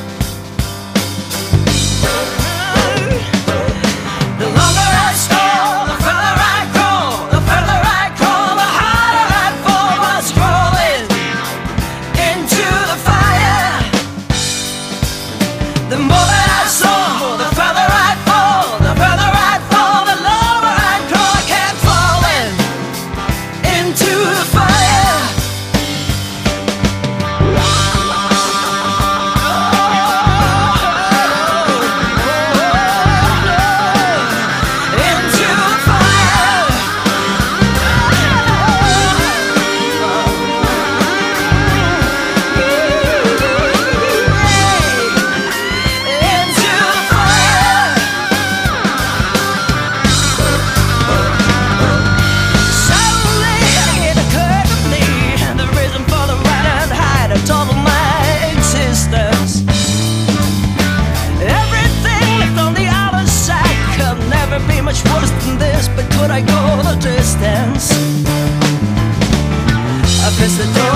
since 70.37 70.57
the 70.57 70.71
dawn. 70.73 70.86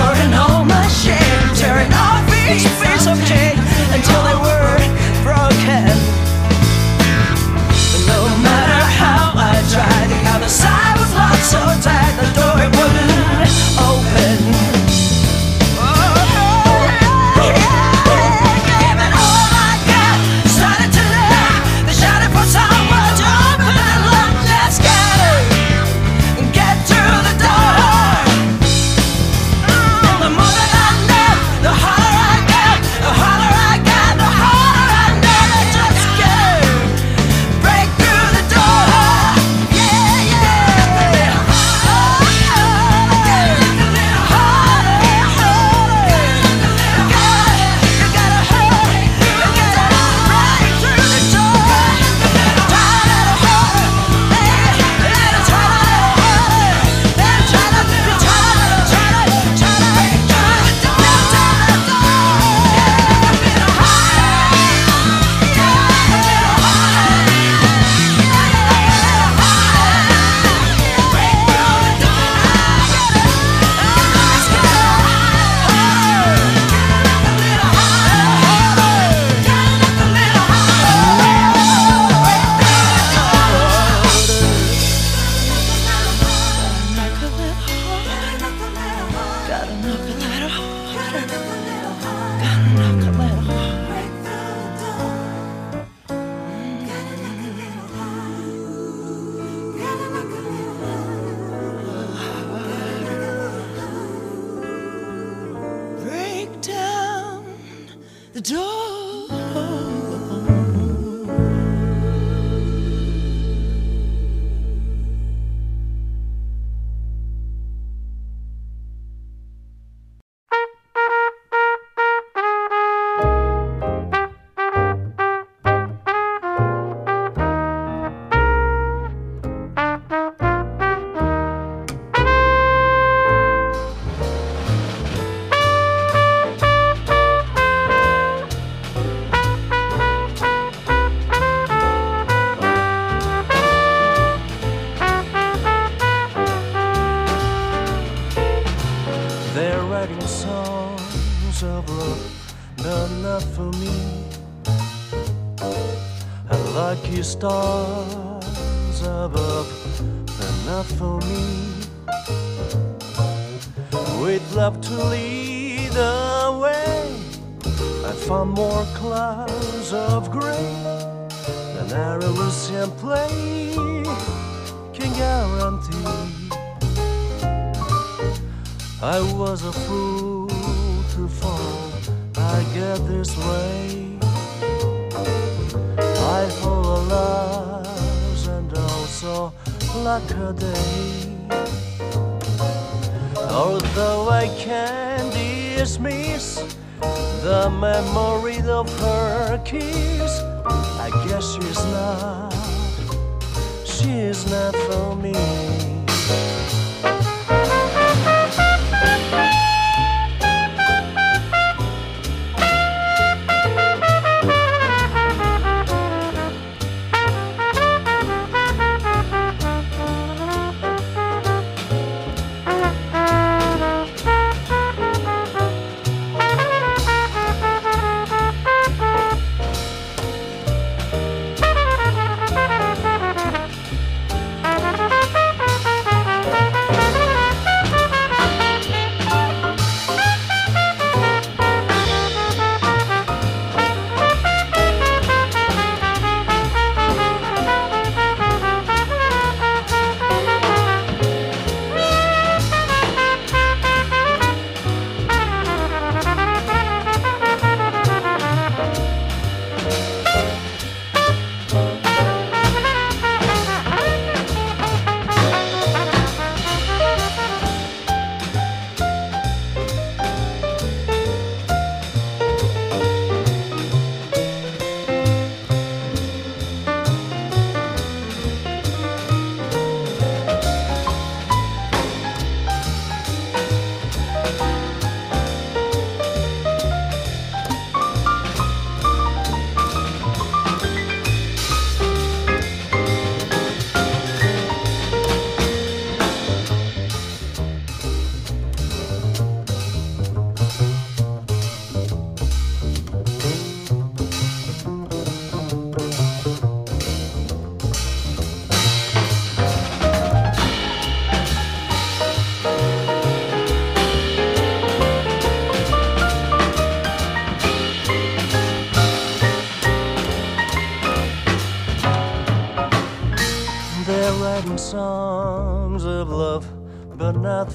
The 108.34 108.40
door. 108.42 109.71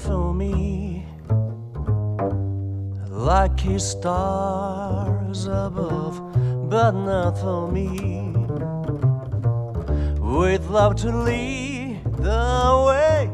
for 0.07 0.33
me 0.33 1.05
lucky 3.27 3.77
stars 3.77 5.47
above, 5.47 6.15
but 6.69 6.91
not 6.91 7.37
for 7.37 7.69
me. 7.69 8.31
With 10.21 10.69
love 10.69 10.95
to 11.03 11.11
lead 11.11 12.03
the 12.05 12.85
way, 12.87 13.29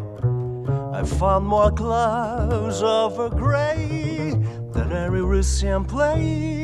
I 0.97 1.03
found 1.03 1.45
more 1.45 1.71
clouds 1.71 2.81
of 2.81 3.38
gray 3.38 4.33
than 4.71 4.91
every 4.93 5.21
recent 5.21 5.88
play. 5.88 6.62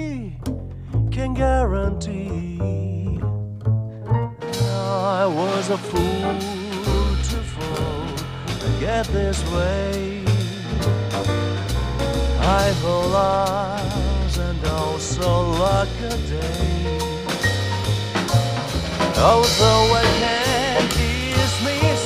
day. 16.28 17.00
Although 19.18 19.94
I 19.94 20.06
can't 20.24 20.90
dismiss 21.36 22.02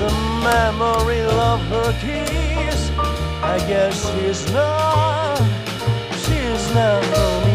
the 0.00 0.10
memory 0.42 1.20
of 1.20 1.60
her 1.72 1.92
kiss, 2.00 2.90
I 3.42 3.58
guess 3.68 3.94
she's 4.10 4.52
not, 4.52 5.38
she's 6.24 6.74
not 6.74 7.04
for 7.04 7.46
me. 7.46 7.47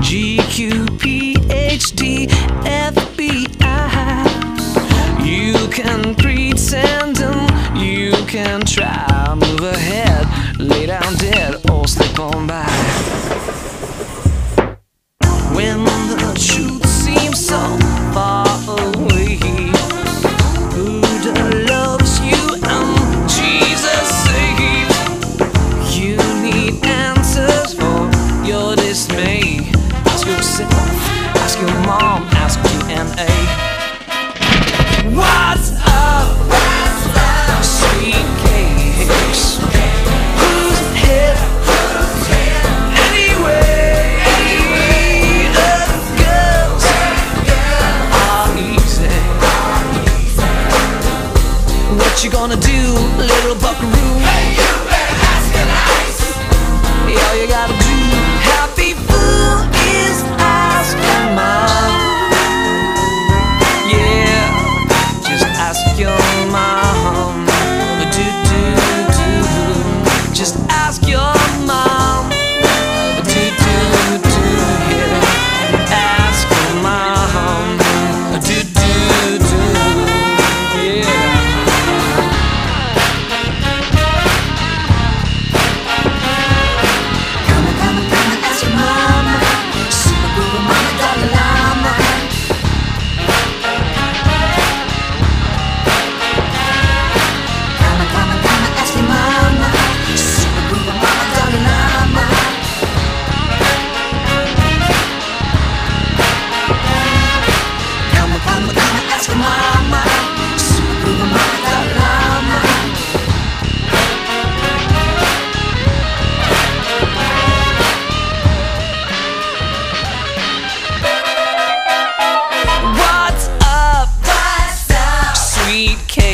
GQPHD 0.00 1.24
You 5.24 5.68
can 5.68 6.14
pretend 6.14 6.94
and 7.14 7.22
um, 7.22 7.76
you 7.76 8.12
can 8.26 8.60
try. 8.64 9.34
Move 9.34 9.60
ahead, 9.60 10.58
lay 10.58 10.86
down 10.86 11.14
dead, 11.16 11.70
or 11.70 11.86
slip 11.86 12.18
on 12.18 12.46
by. 12.46 13.23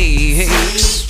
mistakes. 0.00 1.09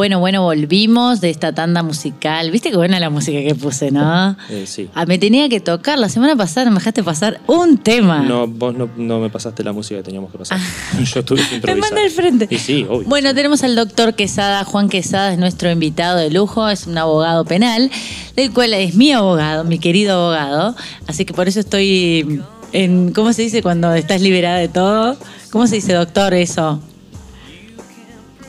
Bueno, 0.00 0.18
bueno, 0.18 0.40
volvimos 0.42 1.20
de 1.20 1.28
esta 1.28 1.52
tanda 1.52 1.82
musical. 1.82 2.50
¿Viste 2.50 2.70
qué 2.70 2.76
buena 2.78 2.98
la 2.98 3.10
música 3.10 3.38
que 3.42 3.54
puse, 3.54 3.90
no? 3.90 4.34
Eh, 4.48 4.64
sí. 4.66 4.88
Ah, 4.94 5.04
me 5.04 5.18
tenía 5.18 5.50
que 5.50 5.60
tocar. 5.60 5.98
La 5.98 6.08
semana 6.08 6.34
pasada 6.36 6.70
me 6.70 6.76
dejaste 6.76 7.02
pasar 7.02 7.38
un 7.46 7.76
tema. 7.76 8.22
No, 8.22 8.46
vos 8.46 8.74
no, 8.74 8.88
no 8.96 9.18
me 9.18 9.28
pasaste 9.28 9.62
la 9.62 9.74
música 9.74 9.98
que 9.98 10.04
teníamos 10.04 10.32
que 10.32 10.38
pasar. 10.38 10.58
Yo 11.04 11.22
tuve 11.22 11.42
que 11.42 11.50
Me 11.50 11.56
improvisar. 11.56 11.80
manda 11.90 12.02
al 12.02 12.10
frente. 12.10 12.48
Y 12.48 12.56
sí, 12.56 12.86
obvio. 12.88 13.06
Bueno, 13.10 13.34
tenemos 13.34 13.62
al 13.62 13.76
doctor 13.76 14.14
Quesada. 14.14 14.64
Juan 14.64 14.88
Quesada 14.88 15.34
es 15.34 15.38
nuestro 15.38 15.70
invitado 15.70 16.16
de 16.16 16.30
lujo, 16.30 16.66
es 16.70 16.86
un 16.86 16.96
abogado 16.96 17.44
penal, 17.44 17.90
del 18.36 18.52
cual 18.54 18.72
es 18.72 18.94
mi 18.94 19.12
abogado, 19.12 19.64
mi 19.64 19.78
querido 19.78 20.14
abogado. 20.14 20.76
Así 21.08 21.26
que 21.26 21.34
por 21.34 21.46
eso 21.46 21.60
estoy 21.60 22.40
en. 22.72 23.12
¿Cómo 23.12 23.34
se 23.34 23.42
dice 23.42 23.62
cuando 23.62 23.92
estás 23.92 24.22
liberada 24.22 24.56
de 24.56 24.68
todo? 24.68 25.18
¿Cómo 25.50 25.66
se 25.66 25.74
dice, 25.74 25.92
doctor, 25.92 26.32
eso? 26.32 26.80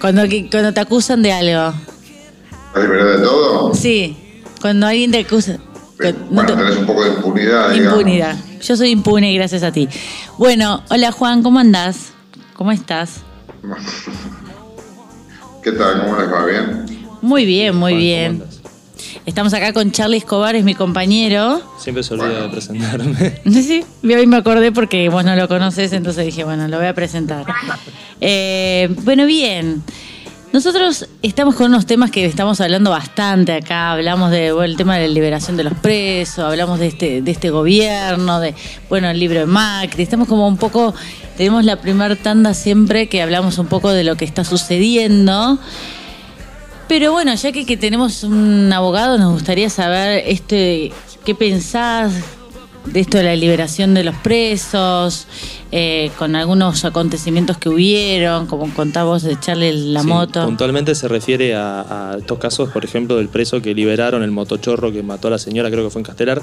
Cuando, 0.01 0.23
cuando 0.49 0.73
te 0.73 0.79
acusan 0.79 1.21
de 1.21 1.31
algo. 1.31 1.77
¿Estás 2.67 2.83
liberada 2.83 3.17
de 3.17 3.23
todo? 3.23 3.73
Sí, 3.75 4.17
cuando 4.59 4.87
alguien 4.87 5.11
te 5.11 5.19
acusa. 5.19 5.53
no 5.57 6.13
Bueno, 6.31 6.55
te- 6.55 6.63
tenés 6.63 6.77
un 6.77 6.85
poco 6.87 7.03
de 7.03 7.09
impunidad, 7.11 7.69
digamos. 7.71 7.99
impunidad. 7.99 8.35
Yo 8.61 8.75
soy 8.75 8.89
impune 8.89 9.33
gracias 9.35 9.61
a 9.63 9.71
ti. 9.71 9.87
Bueno, 10.37 10.83
hola 10.89 11.11
Juan, 11.11 11.43
¿cómo 11.43 11.59
andás? 11.59 12.13
¿Cómo 12.55 12.71
estás? 12.71 13.17
¿Qué 15.63 15.71
tal? 15.73 16.03
¿Cómo 16.05 16.19
les 16.19 16.31
va? 16.31 16.45
¿Bien? 16.45 16.85
Muy 17.21 17.45
bien, 17.45 17.75
muy 17.75 17.91
Juan, 17.93 18.01
¿cómo 18.01 18.01
bien. 18.01 18.60
Estamos 19.25 19.53
acá 19.53 19.71
con 19.71 19.91
Charlie 19.91 20.17
Escobar, 20.17 20.55
es 20.55 20.63
mi 20.63 20.73
compañero. 20.73 21.61
Siempre 21.77 22.03
se 22.03 22.15
olvida 22.15 22.41
de 22.41 22.49
presentarme. 22.49 23.41
Sí, 23.51 23.83
hoy 24.03 24.27
me 24.27 24.37
acordé 24.37 24.71
porque 24.71 25.07
vos 25.09 25.23
no 25.23 25.35
lo 25.35 25.47
conoces, 25.47 25.93
entonces 25.93 26.25
dije, 26.25 26.43
bueno, 26.43 26.67
lo 26.67 26.77
voy 26.77 26.87
a 26.87 26.95
presentar. 26.95 27.45
Eh, 28.19 28.89
bueno, 29.03 29.25
bien. 29.25 29.83
Nosotros 30.53 31.07
estamos 31.21 31.55
con 31.55 31.67
unos 31.67 31.85
temas 31.85 32.11
que 32.11 32.25
estamos 32.25 32.59
hablando 32.59 32.89
bastante 32.89 33.53
acá. 33.53 33.91
Hablamos 33.91 34.31
de 34.31 34.51
bueno, 34.51 34.65
el 34.65 34.75
tema 34.75 34.97
de 34.97 35.07
la 35.07 35.13
liberación 35.13 35.55
de 35.55 35.63
los 35.63 35.73
presos, 35.75 36.39
hablamos 36.39 36.79
de 36.79 36.87
este, 36.87 37.21
de 37.21 37.31
este 37.31 37.51
gobierno, 37.51 38.39
de 38.39 38.53
bueno, 38.89 39.09
el 39.09 39.19
libro 39.19 39.39
de 39.39 39.45
Macri. 39.45 40.03
Estamos 40.03 40.27
como 40.27 40.47
un 40.47 40.57
poco, 40.57 40.93
tenemos 41.37 41.63
la 41.63 41.77
primera 41.79 42.15
tanda 42.15 42.53
siempre 42.53 43.07
que 43.07 43.21
hablamos 43.21 43.59
un 43.59 43.67
poco 43.67 43.91
de 43.91 44.03
lo 44.03 44.17
que 44.17 44.25
está 44.25 44.43
sucediendo. 44.43 45.57
Pero 46.91 47.13
bueno, 47.13 47.33
ya 47.35 47.53
que, 47.53 47.65
que 47.65 47.77
tenemos 47.77 48.25
un 48.25 48.69
abogado, 48.73 49.17
nos 49.17 49.31
gustaría 49.31 49.69
saber 49.69 50.23
este, 50.27 50.91
qué 51.23 51.33
pensás 51.33 52.11
de 52.83 52.99
esto 52.99 53.17
de 53.17 53.23
la 53.23 53.35
liberación 53.37 53.93
de 53.93 54.03
los 54.03 54.13
presos, 54.17 55.25
eh, 55.71 56.11
con 56.17 56.35
algunos 56.35 56.83
acontecimientos 56.83 57.57
que 57.57 57.69
hubieron, 57.69 58.45
como 58.45 58.69
contabas 58.73 59.23
de 59.23 59.31
echarle 59.31 59.71
la 59.71 60.01
Sí, 60.01 60.07
moto. 60.07 60.43
Puntualmente 60.43 60.93
se 60.93 61.07
refiere 61.07 61.55
a, 61.55 62.11
a 62.11 62.17
estos 62.17 62.37
casos, 62.39 62.69
por 62.71 62.83
ejemplo, 62.83 63.15
del 63.15 63.29
preso 63.29 63.61
que 63.61 63.73
liberaron, 63.73 64.21
el 64.21 64.31
motochorro 64.31 64.91
que 64.91 65.01
mató 65.01 65.29
a 65.29 65.31
la 65.31 65.37
señora, 65.37 65.71
creo 65.71 65.85
que 65.85 65.91
fue 65.91 66.01
en 66.01 66.05
Castelar, 66.05 66.41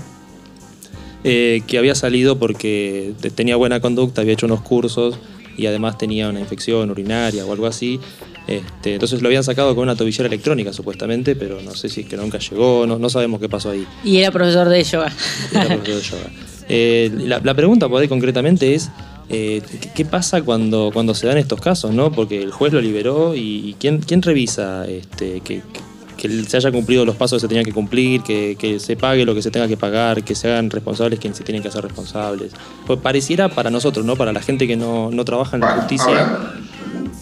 eh, 1.25 1.61
que 1.67 1.77
había 1.77 1.95
salido 1.95 2.39
porque 2.39 3.13
te- 3.21 3.29
tenía 3.31 3.57
buena 3.57 3.81
conducta, 3.81 4.23
había 4.23 4.33
hecho 4.33 4.47
unos 4.47 4.63
cursos 4.63 5.19
y 5.59 5.67
además 5.67 5.99
tenía 5.99 6.31
una 6.31 6.41
infección 6.41 6.91
urinaria 6.91 7.45
o 7.45 7.53
algo 7.53 7.67
así. 7.67 8.01
Este, 8.49 8.95
entonces 8.95 9.21
lo 9.21 9.29
habían 9.29 9.45
sacado 9.45 9.75
con 9.75 9.83
una 9.83 9.95
tobillera 9.95 10.27
electrónica 10.27 10.73
supuestamente, 10.73 11.37
pero 11.37 11.61
no 11.63 11.75
sé 11.75 11.89
si 11.91 12.01
es 12.01 12.07
que 12.09 12.17
nunca 12.17 12.39
llegó, 12.39 12.87
no, 12.87 12.99
no 12.99 13.11
sabemos 13.11 13.41
qué 13.41 13.49
pasó 13.49 13.71
ahí. 13.71 13.87
Y 14.05 14.17
era 14.19 14.31
profesor 14.33 14.69
de 14.71 14.83
yoga. 14.83 15.13
Era 15.53 15.67
profesor 15.77 15.95
de 15.95 16.03
yoga. 16.03 16.31
Eh, 16.71 17.11
la, 17.27 17.41
la 17.45 17.55
pregunta 17.55 17.89
por 17.89 18.01
ahí 18.01 18.09
concretamente 18.09 18.75
es, 18.75 18.91
eh, 19.29 19.61
¿qué, 19.83 19.91
qué 19.95 20.05
pasa 20.07 20.41
cuando, 20.43 20.91
cuando 20.93 21.15
se 21.15 21.27
dan 21.27 21.37
estos 21.37 21.61
casos? 21.61 21.93
¿no? 21.93 22.11
Porque 22.11 22.41
el 22.43 22.51
juez 22.51 22.73
lo 22.73 22.81
liberó 22.81 23.35
y, 23.35 23.41
y 23.69 23.77
¿quién, 23.79 23.99
quién 24.01 24.23
revisa 24.23 24.87
este, 24.89 25.41
que, 25.41 25.57
que- 25.57 25.89
que 26.19 26.29
se 26.49 26.57
haya 26.57 26.73
cumplido 26.73 27.05
los 27.05 27.15
pasos 27.15 27.37
que 27.37 27.41
se 27.43 27.47
tenían 27.49 27.65
que 27.65 27.73
cumplir, 27.73 28.23
que, 28.25 28.57
que 28.59 28.81
se 28.81 28.97
pague 28.97 29.25
lo 29.25 29.37
que 29.37 29.43
se 29.43 29.53
tenga 29.53 29.69
que 29.69 29.77
pagar, 29.77 30.25
que 30.25 30.35
se 30.35 30.49
hagan 30.51 30.69
responsables 30.69 31.21
quienes 31.21 31.37
se 31.39 31.45
tienen 31.45 31.63
que 31.63 31.69
hacer 31.69 31.85
responsables? 31.85 32.51
Pues 32.89 32.99
pareciera 32.99 33.49
para 33.49 33.71
nosotros, 33.71 34.05
¿no? 34.05 34.17
Para 34.17 34.33
la 34.33 34.41
gente 34.43 34.67
que 34.67 34.75
no, 34.75 35.13
no 35.13 35.25
trabaja 35.25 35.55
en 35.57 35.61
la 35.61 35.75
justicia. 35.77 36.39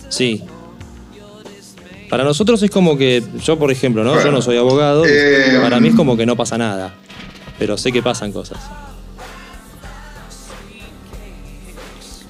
Sí. 0.08 0.42
Para 2.08 2.24
nosotros 2.24 2.62
es 2.62 2.70
como 2.70 2.96
que, 2.96 3.22
yo 3.42 3.58
por 3.58 3.70
ejemplo, 3.70 4.04
¿no? 4.04 4.22
Yo 4.22 4.30
no 4.30 4.40
soy 4.40 4.56
abogado, 4.56 5.04
eh, 5.06 5.58
para 5.60 5.80
mí 5.80 5.88
es 5.88 5.94
como 5.94 6.16
que 6.16 6.24
no 6.24 6.36
pasa 6.36 6.56
nada, 6.56 6.94
pero 7.58 7.76
sé 7.76 7.90
que 7.90 8.02
pasan 8.02 8.32
cosas. 8.32 8.58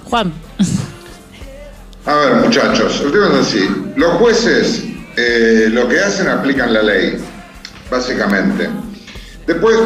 Juan, 0.05 0.33
A 2.07 2.15
ver, 2.15 2.35
muchachos, 2.37 3.03
el 3.05 3.11
tema 3.11 3.27
es 3.27 3.49
así. 3.49 3.69
Los 3.97 4.13
jueces 4.13 4.85
eh, 5.17 5.69
lo 5.73 5.89
que 5.89 5.99
hacen 5.99 6.29
aplican 6.29 6.73
la 6.73 6.83
ley, 6.83 7.17
básicamente. 7.91 8.69
Después 9.47 9.77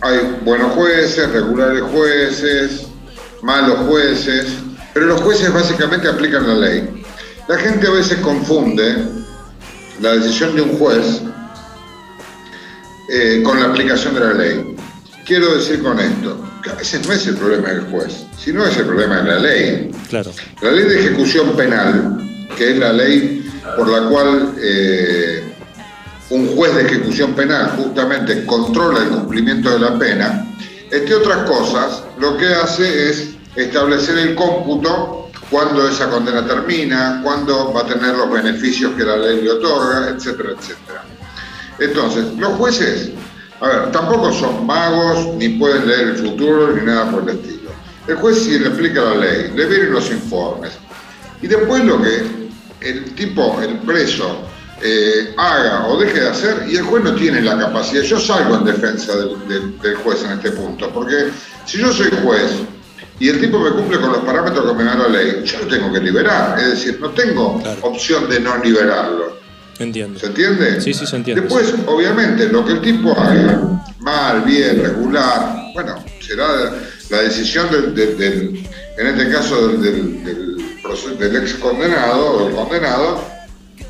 hay 0.00 0.38
buenos 0.44 0.72
jueces, 0.72 1.30
regulares 1.30 1.82
jueces, 1.82 2.88
malos 3.42 3.78
jueces, 3.86 4.46
pero 4.92 5.06
los 5.06 5.20
jueces 5.20 5.52
básicamente 5.52 6.08
aplican 6.08 6.46
la 6.48 6.54
ley. 6.54 6.95
La 7.48 7.56
gente 7.58 7.86
a 7.86 7.90
veces 7.90 8.18
confunde 8.18 9.04
la 10.00 10.16
decisión 10.16 10.56
de 10.56 10.62
un 10.62 10.78
juez 10.78 11.22
eh, 13.08 13.40
con 13.44 13.60
la 13.60 13.66
aplicación 13.66 14.14
de 14.14 14.20
la 14.20 14.32
ley. 14.32 14.76
Quiero 15.24 15.54
decir 15.54 15.80
con 15.80 16.00
esto, 16.00 16.44
que 16.62 16.70
a 16.70 16.74
veces 16.74 17.06
no 17.06 17.12
es 17.12 17.24
el 17.28 17.36
problema 17.36 17.68
del 17.68 17.82
juez, 17.82 18.24
sino 18.36 18.66
es 18.66 18.76
el 18.76 18.86
problema 18.86 19.22
de 19.22 19.30
la 19.30 19.38
ley. 19.38 19.90
Claro. 20.08 20.32
La 20.60 20.72
ley 20.72 20.84
de 20.84 21.00
ejecución 21.00 21.56
penal, 21.56 22.18
que 22.56 22.72
es 22.72 22.78
la 22.78 22.92
ley 22.92 23.48
por 23.76 23.88
la 23.88 24.08
cual 24.08 24.54
eh, 24.60 25.44
un 26.30 26.48
juez 26.48 26.74
de 26.74 26.82
ejecución 26.82 27.34
penal 27.34 27.74
justamente 27.76 28.44
controla 28.44 29.04
el 29.04 29.08
cumplimiento 29.10 29.70
de 29.70 29.78
la 29.78 29.96
pena, 29.96 30.52
entre 30.90 31.14
otras 31.14 31.48
cosas, 31.48 32.02
lo 32.18 32.36
que 32.36 32.46
hace 32.46 33.10
es 33.10 33.28
establecer 33.54 34.18
el 34.18 34.34
cómputo 34.34 35.25
cuando 35.50 35.88
esa 35.88 36.08
condena 36.10 36.46
termina, 36.46 37.20
cuándo 37.22 37.72
va 37.72 37.82
a 37.82 37.86
tener 37.86 38.16
los 38.16 38.30
beneficios 38.30 38.92
que 38.96 39.04
la 39.04 39.16
ley 39.16 39.42
le 39.42 39.50
otorga, 39.50 40.08
etcétera, 40.10 40.50
etcétera. 40.58 41.04
Entonces, 41.78 42.24
los 42.38 42.52
jueces, 42.54 43.10
a 43.60 43.68
ver, 43.68 43.92
tampoco 43.92 44.32
son 44.32 44.66
magos, 44.66 45.34
ni 45.36 45.50
pueden 45.50 45.86
leer 45.86 46.08
el 46.08 46.16
futuro, 46.16 46.72
ni 46.74 46.84
nada 46.84 47.10
por 47.10 47.22
el 47.22 47.36
estilo. 47.38 47.70
El 48.08 48.16
juez 48.16 48.38
sí 48.42 48.58
le 48.58 48.68
aplica 48.68 49.02
la 49.02 49.14
ley, 49.16 49.52
le 49.54 49.66
vienen 49.66 49.92
los 49.92 50.10
informes. 50.10 50.72
Y 51.42 51.46
después 51.46 51.84
lo 51.84 52.00
que 52.02 52.48
el 52.80 53.14
tipo, 53.14 53.60
el 53.62 53.78
preso, 53.80 54.42
eh, 54.82 55.34
haga 55.38 55.86
o 55.88 55.98
deje 55.98 56.20
de 56.20 56.28
hacer, 56.28 56.64
y 56.68 56.76
el 56.76 56.84
juez 56.84 57.02
no 57.04 57.14
tiene 57.14 57.40
la 57.40 57.58
capacidad. 57.58 58.02
Yo 58.02 58.18
salgo 58.20 58.56
en 58.56 58.64
defensa 58.64 59.16
del- 59.16 59.78
del 59.80 59.94
juez 59.96 60.22
en 60.24 60.32
este 60.32 60.50
punto, 60.52 60.90
porque 60.92 61.30
si 61.64 61.78
yo 61.78 61.92
soy 61.92 62.10
juez 62.22 62.52
y 63.18 63.28
el 63.28 63.40
tipo 63.40 63.58
me 63.58 63.70
cumple 63.70 63.98
con 64.00 64.10
los 64.12 64.18
parámetros 64.24 64.66
que 64.70 64.74
me 64.76 64.84
da 64.84 64.94
la 64.94 65.08
ley, 65.08 65.42
yo 65.44 65.58
lo 65.60 65.66
tengo 65.66 65.92
que 65.92 66.00
liberar. 66.00 66.58
Es 66.58 66.70
decir, 66.70 66.98
no 67.00 67.10
tengo 67.10 67.60
Claro. 67.62 67.80
opción 67.82 68.28
de 68.28 68.40
no 68.40 68.56
liberarlo. 68.62 69.36
Entiendo. 69.78 70.18
¿Se 70.18 70.26
entiende? 70.26 70.80
Sí, 70.80 70.94
sí, 70.94 71.06
se 71.06 71.16
entiende. 71.16 71.42
Después, 71.42 71.74
obviamente, 71.86 72.48
lo 72.48 72.64
que 72.64 72.72
el 72.72 72.80
tipo 72.80 73.12
haga, 73.18 73.60
mal, 74.00 74.40
bien, 74.42 74.82
regular, 74.82 75.70
bueno, 75.74 76.02
será 76.20 76.46
la 77.10 77.18
decisión 77.22 77.70
del, 77.70 77.94
del- 77.94 78.16
del- 78.18 78.68
en 78.98 79.06
este 79.06 79.30
caso 79.30 79.68
del, 79.68 79.82
del, 79.82 81.18
del 81.18 81.36
ex 81.36 81.54
condenado 81.54 82.26
o 82.32 82.44
del 82.46 82.54
condenado, 82.54 83.20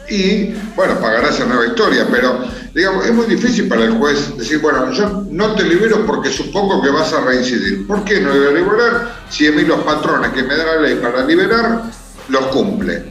y 0.08 0.54
bueno, 0.74 0.98
pagará 1.00 1.30
esa 1.30 1.44
nueva 1.44 1.66
historia, 1.66 2.06
pero 2.10 2.44
digamos, 2.74 3.06
es 3.06 3.12
muy 3.12 3.26
difícil 3.26 3.68
para 3.68 3.84
el 3.84 3.92
juez 3.92 4.36
decir, 4.36 4.58
bueno, 4.58 4.92
yo 4.92 5.24
no 5.30 5.54
te 5.54 5.64
libero 5.64 6.04
porque 6.06 6.30
supongo 6.30 6.82
que 6.82 6.90
vas 6.90 7.12
a 7.12 7.20
reincidir. 7.22 7.86
¿Por 7.86 8.04
qué 8.04 8.20
no 8.20 8.30
voy 8.30 8.46
a 8.46 8.50
liberar 8.50 9.24
si 9.30 9.46
a 9.46 9.52
mí 9.52 9.62
los 9.62 9.80
patrones 9.80 10.32
que 10.32 10.42
me 10.42 10.56
da 10.56 10.64
la 10.64 10.80
ley 10.82 10.96
para 10.96 11.24
liberar 11.24 11.84
los 12.28 12.46
cumple? 12.46 13.04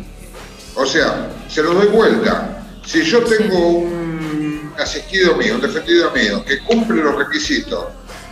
O 0.76 0.86
sea, 0.86 1.32
se 1.50 1.64
los 1.64 1.74
doy 1.74 1.88
vuelta. 1.88 2.64
Si 2.86 3.02
yo 3.04 3.24
tengo 3.24 3.70
un 3.70 4.74
asistido 4.78 5.36
mío, 5.36 5.56
un 5.56 5.62
defendido 5.62 6.12
mío, 6.12 6.44
que 6.46 6.60
cumple 6.60 7.02
los 7.02 7.16
requisitos 7.16 7.86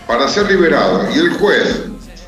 para 0.07 0.27
ser 0.27 0.51
liberado 0.51 1.07
y 1.15 1.19
el 1.19 1.31
juez, 1.31 1.85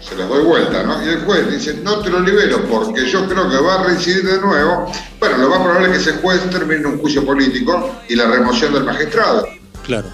se 0.08 0.16
los 0.16 0.30
doy 0.30 0.43
vuelta, 0.43 0.84
¿no? 0.84 1.03
Y 1.03 1.10
el 1.10 1.22
juez 1.22 1.49
dice, 1.49 1.80
no 1.84 1.99
te 1.99 2.10
lo 2.10 2.20
libero 2.20 2.64
porque 2.70 3.06
yo 3.10 3.28
creo 3.28 3.49
que 3.49 3.58
va 3.58 3.82
a 3.82 3.84
reincidir 3.86 4.24
de 4.24 4.39
nuevo, 4.39 4.91
bueno, 5.20 5.38
lo 5.38 5.49
más 5.49 5.60
probable 5.60 5.88
es 5.88 5.93
que 5.93 6.10
ese 6.10 6.20
juez 6.22 6.49
termine 6.49 6.86
un 6.86 6.99
juicio 6.99 7.26
político 7.26 7.95
y 8.08 8.16
la 8.16 8.28
remoción 8.28 8.74
del 8.74 8.84
magistrado. 8.84 9.47
Claro. 9.84 10.08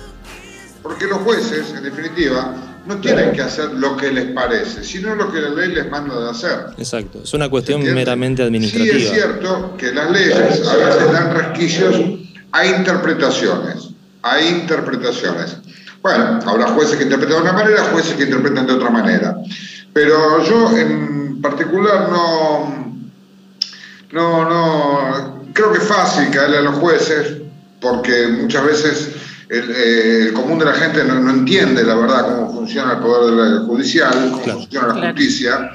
Porque 0.82 1.06
los 1.08 1.20
jueces, 1.20 1.74
en 1.76 1.84
definitiva, 1.84 2.56
no 2.86 2.98
tienen 3.00 3.34
que 3.34 3.42
hacer 3.42 3.72
lo 3.74 3.96
que 3.98 4.12
les 4.12 4.32
parece, 4.32 4.84
sino 4.84 5.14
lo 5.16 5.32
que 5.32 5.42
la 5.42 5.50
ley 5.50 5.70
les 5.70 5.89
manda 5.89 6.20
de 6.20 6.30
hacer. 6.32 6.60
Exacto. 6.78 7.22
Es 7.24 7.34
una 7.34 7.50
cuestión 7.50 7.84
meramente 7.94 8.42
Sí 8.42 8.48
administrativa. 8.48 8.98
es 8.98 9.12
cierto 9.12 9.76
que 9.78 9.94
las 9.94 10.10
leyes 10.10 10.36
a 10.36 10.76
veces 10.76 11.12
dan 11.12 11.34
resquicios 11.36 11.96
a 12.52 12.66
interpretaciones, 12.66 13.89
a 14.24 14.42
interpretaciones. 14.42 15.58
Bueno, 16.02 16.39
habrá 16.46 16.68
jueces 16.70 16.98
que 16.98 17.04
interpretan 17.04 17.36
de 17.36 17.42
una 17.44 17.54
manera, 17.54 17.84
jueces 17.92 18.16
que 18.16 18.24
interpretan 18.24 18.66
de 18.66 18.74
otra 18.74 18.89
manera. 18.89 19.38
Pero 19.94 20.44
yo 20.44 20.78
en 20.78 21.42
particular 21.42 22.08
no, 22.10 23.02
no, 24.12 24.50
no, 24.50 25.44
creo 25.54 25.72
que 25.72 25.80
es 25.80 25.84
fácil 25.84 26.30
caerle 26.32 26.58
a 26.60 26.62
los 26.62 26.76
jueces 26.76 27.38
porque 27.82 28.28
muchas 28.28 28.66
veces 28.66 29.10
el, 29.50 29.70
eh, 29.72 30.24
el 30.28 30.34
común 30.34 30.60
de 30.60 30.66
la 30.66 30.74
gente 30.74 31.04
no, 31.04 31.16
no 31.16 31.32
entiende 31.32 31.84
la 31.84 31.96
verdad 31.96 32.26
cómo 32.36 32.54
funciona 32.54 32.94
el 32.94 33.00
poder 33.00 33.36
de 33.36 33.50
la 33.60 33.66
judicial, 33.66 34.14
cómo 34.32 34.44
Claro. 34.44 34.60
funciona 34.60 34.88
la 34.94 35.08
justicia. 35.12 35.72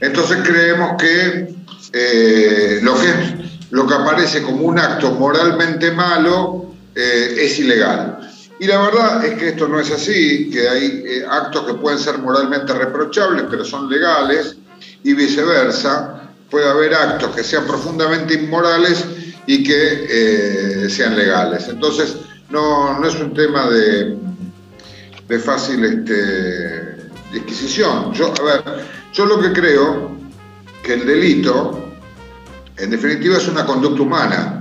Entonces 0.00 0.38
creemos 0.42 1.00
que 1.00 1.54
eh, 1.92 2.80
lo 2.82 2.94
que 2.98 3.08
es- 3.08 3.34
lo 3.70 3.86
que 3.86 3.94
aparece 3.94 4.42
como 4.42 4.64
un 4.66 4.80
acto 4.80 5.12
moralmente 5.12 5.92
malo 5.92 6.74
eh, 6.96 7.36
es 7.38 7.56
ilegal. 7.60 8.18
Y 8.60 8.66
la 8.66 8.78
verdad 8.78 9.24
es 9.24 9.38
que 9.38 9.48
esto 9.48 9.66
no 9.66 9.80
es 9.80 9.90
así, 9.90 10.50
que 10.50 10.68
hay 10.68 11.02
eh, 11.06 11.24
actos 11.28 11.64
que 11.64 11.74
pueden 11.74 11.98
ser 11.98 12.18
moralmente 12.18 12.74
reprochables, 12.74 13.46
pero 13.50 13.64
son 13.64 13.88
legales, 13.88 14.56
y 15.02 15.14
viceversa. 15.14 16.30
Puede 16.50 16.68
haber 16.68 16.94
actos 16.94 17.34
que 17.34 17.42
sean 17.42 17.66
profundamente 17.66 18.34
inmorales 18.34 19.06
y 19.46 19.64
que 19.64 20.06
eh, 20.10 20.90
sean 20.90 21.16
legales. 21.16 21.68
Entonces, 21.68 22.16
no, 22.50 22.98
no 22.98 23.06
es 23.06 23.14
un 23.14 23.32
tema 23.32 23.70
de, 23.70 24.18
de 25.26 25.38
fácil 25.38 25.82
este, 25.82 26.96
disquisición. 27.32 28.12
Yo, 28.12 28.34
a 28.38 28.42
ver, 28.42 28.62
yo 29.14 29.24
lo 29.24 29.40
que 29.40 29.54
creo 29.54 30.10
que 30.82 30.94
el 30.94 31.06
delito, 31.06 31.92
en 32.76 32.90
definitiva, 32.90 33.38
es 33.38 33.48
una 33.48 33.64
conducta 33.64 34.02
humana. 34.02 34.59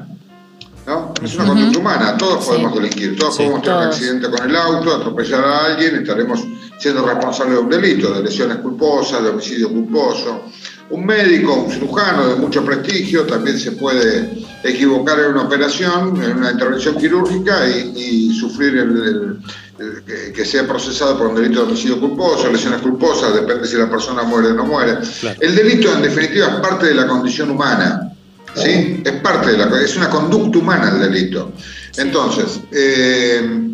Es 1.23 1.35
una 1.35 1.45
conducta 1.47 1.79
humana, 1.79 2.17
todos 2.17 2.43
Sí. 2.43 2.49
podemos 2.51 2.75
delinquir, 2.75 3.17
todos 3.17 3.35
Sí. 3.35 3.43
podemos 3.43 3.61
tener 3.63 3.77
un 3.77 3.83
accidente 3.85 4.29
con 4.29 4.49
el 4.49 4.55
auto, 4.55 4.95
atropellar 4.95 5.43
a 5.43 5.65
alguien, 5.65 5.95
estaremos 5.97 6.39
siendo 6.77 7.05
responsables 7.05 7.55
de 7.55 7.61
un 7.61 7.69
delito, 7.69 8.13
de 8.13 8.23
lesiones 8.23 8.57
culposas, 8.57 9.21
de 9.23 9.29
homicidio 9.29 9.69
culposo. 9.69 10.43
Un 10.91 11.05
médico, 11.05 11.53
un 11.53 11.71
cirujano 11.71 12.27
de 12.27 12.35
mucho 12.35 12.63
prestigio 12.65 13.23
también 13.25 13.59
se 13.59 13.73
puede 13.73 14.43
equivocar 14.63 15.19
en 15.19 15.31
una 15.33 15.43
operación, 15.43 16.21
en 16.23 16.37
una 16.37 16.51
intervención 16.51 16.95
quirúrgica 16.97 17.67
y, 17.69 17.93
y 18.31 18.33
sufrir 18.39 18.75
el, 18.77 18.89
el- 19.03 19.37
el- 19.79 20.03
que, 20.03 20.33
que 20.33 20.45
sea 20.45 20.65
procesado 20.67 21.17
por 21.17 21.27
un 21.27 21.35
delito 21.35 21.59
de 21.61 21.67
homicidio 21.67 21.99
culposo, 21.99 22.51
lesiones 22.51 22.81
culposas, 22.81 23.33
depende 23.33 23.67
si 23.67 23.77
la 23.77 23.89
persona 23.89 24.23
muere 24.23 24.49
o 24.49 24.53
no 24.53 24.65
muere. 24.65 24.97
Claro. 25.21 25.37
El 25.41 25.55
delito 25.55 25.93
en 25.93 26.01
definitiva 26.01 26.47
es 26.47 26.55
parte 26.55 26.87
de 26.87 26.95
la 26.95 27.05
condición 27.07 27.51
humana. 27.51 28.11
¿Sí? 28.55 29.01
Es 29.05 29.13
parte 29.21 29.51
de 29.51 29.57
la 29.57 29.81
es 29.81 29.95
una 29.95 30.09
conducta 30.09 30.57
humana 30.57 30.89
el 30.89 30.99
delito. 30.99 31.53
Entonces, 31.97 32.59
eh, 32.71 33.69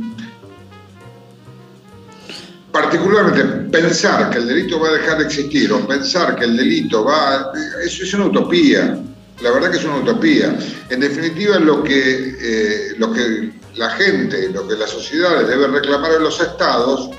particularmente 2.71 3.43
pensar 3.71 4.29
que 4.29 4.39
el 4.39 4.47
delito 4.47 4.79
va 4.79 4.89
a 4.89 4.93
dejar 4.93 5.17
de 5.19 5.25
existir 5.25 5.71
o 5.71 5.87
pensar 5.87 6.35
que 6.35 6.45
el 6.45 6.57
delito 6.57 7.05
va 7.05 7.35
a, 7.35 7.51
eso 7.83 8.03
es 8.03 8.13
una 8.13 8.25
utopía. 8.25 8.99
La 9.41 9.51
verdad 9.51 9.71
que 9.71 9.77
es 9.77 9.85
una 9.85 9.97
utopía. 9.97 10.57
En 10.89 10.99
definitiva, 10.99 11.59
lo 11.59 11.83
que, 11.83 12.37
eh, 12.39 12.95
lo 12.97 13.11
que 13.11 13.51
la 13.75 13.89
gente, 13.91 14.49
lo 14.49 14.67
que 14.67 14.75
las 14.75 14.89
sociedades 14.89 15.47
deben 15.47 15.73
reclamar 15.73 16.11
a 16.11 16.19
los 16.19 16.39
estados 16.39 17.09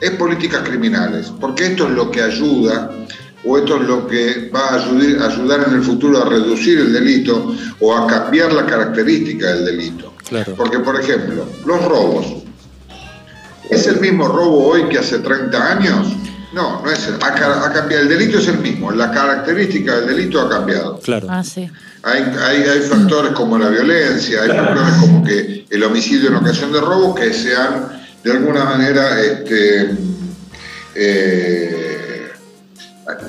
es 0.00 0.10
políticas 0.12 0.62
criminales, 0.68 1.32
porque 1.40 1.66
esto 1.66 1.86
es 1.86 1.90
lo 1.92 2.10
que 2.10 2.22
ayuda 2.22 2.90
o 3.46 3.58
esto 3.58 3.76
es 3.76 3.82
lo 3.82 4.06
que 4.06 4.50
va 4.54 4.70
a 4.70 4.74
ayudar, 4.74 5.30
ayudar 5.30 5.64
en 5.68 5.74
el 5.74 5.82
futuro 5.82 6.20
a 6.20 6.28
reducir 6.28 6.78
el 6.78 6.92
delito 6.92 7.54
o 7.80 7.96
a 7.96 8.06
cambiar 8.06 8.52
la 8.52 8.66
característica 8.66 9.54
del 9.54 9.64
delito. 9.64 10.14
Claro. 10.28 10.54
Porque, 10.56 10.80
por 10.80 11.00
ejemplo, 11.00 11.46
los 11.64 11.84
robos. 11.84 12.26
¿Es 13.70 13.86
el 13.86 14.00
mismo 14.00 14.28
robo 14.28 14.68
hoy 14.68 14.88
que 14.88 14.98
hace 14.98 15.20
30 15.20 15.72
años? 15.72 16.08
No, 16.52 16.82
no 16.82 16.90
es 16.90 17.06
el, 17.06 17.14
ha, 17.22 17.26
ha 17.26 17.72
cambiado. 17.72 18.02
El 18.02 18.08
delito 18.08 18.38
es 18.38 18.48
el 18.48 18.58
mismo, 18.58 18.90
la 18.90 19.10
característica 19.10 19.96
del 19.96 20.16
delito 20.16 20.40
ha 20.40 20.48
cambiado. 20.48 20.98
Claro. 21.00 21.26
Ah, 21.30 21.44
sí. 21.44 21.68
Hay, 22.02 22.22
hay, 22.22 22.62
hay 22.62 22.80
factores 22.80 23.32
como 23.32 23.58
la 23.58 23.68
violencia, 23.68 24.42
hay 24.42 24.48
factores 24.48 24.94
como 25.00 25.24
que 25.24 25.66
el 25.68 25.82
homicidio 25.82 26.28
en 26.28 26.36
ocasión 26.36 26.72
de 26.72 26.80
robo 26.80 27.14
que 27.14 27.32
se 27.32 27.54
han 27.54 28.00
de 28.22 28.32
alguna 28.32 28.64
manera 28.64 29.20
este, 29.20 29.90
eh, 30.94 31.75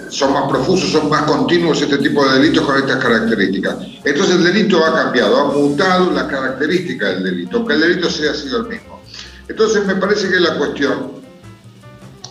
son 0.10 0.34
más 0.34 0.50
profusos, 0.50 0.92
son 0.92 1.10
más 1.10 1.24
continuos 1.24 1.82
este 1.82 1.98
tipo 2.00 2.26
de 2.26 2.40
delitos 2.40 2.66
con 2.66 2.78
estas 2.78 2.98
características. 2.98 3.78
Entonces 4.04 4.36
el 4.36 4.44
delito 4.44 4.84
ha 4.84 4.94
cambiado, 4.94 5.40
ha 5.40 5.46
mutado 5.54 6.12
la 6.12 6.28
característica 6.28 7.10
del 7.10 7.24
delito, 7.24 7.58
aunque 7.58 7.74
el 7.74 7.82
delito 7.82 8.10
sea 8.10 8.34
sido 8.34 8.62
el 8.62 8.68
mismo. 8.68 9.02
Entonces 9.48 9.86
me 9.86 9.96
parece 9.96 10.30
que 10.30 10.40
la 10.40 10.56
cuestión, 10.58 11.12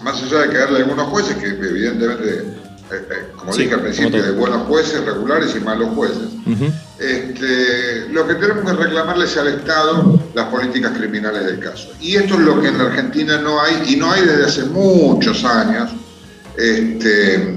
más 0.03 0.23
allá 0.23 0.41
de 0.41 0.51
que 0.51 0.59
darle 0.59 0.79
a 0.81 0.83
algunos 0.83 1.09
jueces, 1.09 1.37
que 1.37 1.47
evidentemente, 1.47 2.35
eh, 2.91 3.09
eh, 3.11 3.27
como 3.37 3.53
Sí, 3.53 3.63
dije 3.63 3.75
al 3.75 3.83
principio, 3.83 4.23
de 4.23 4.33
buenos 4.33 4.67
jueces, 4.67 5.05
regulares 5.05 5.55
y 5.57 5.61
malos 5.61 5.91
jueces, 5.95 6.29
este, 6.99 8.09
lo 8.11 8.27
que 8.27 8.35
tenemos 8.35 8.65
que 8.65 8.77
reclamarles 8.77 9.37
al 9.37 9.49
Estado 9.49 10.21
las 10.35 10.47
políticas 10.47 10.93
criminales 10.97 11.47
del 11.47 11.61
caso. 11.61 11.91
Y 12.01 12.17
esto 12.17 12.35
es 12.35 12.41
lo 12.41 12.61
que 12.61 12.69
en 12.69 12.79
la 12.79 12.85
Argentina 12.85 13.39
no 13.39 13.61
hay, 13.61 13.83
y 13.87 13.97
no 13.97 14.11
hay 14.11 14.23
desde 14.23 14.45
hace 14.45 14.65
muchos 14.65 15.45
años, 15.45 15.91
este, 16.57 17.55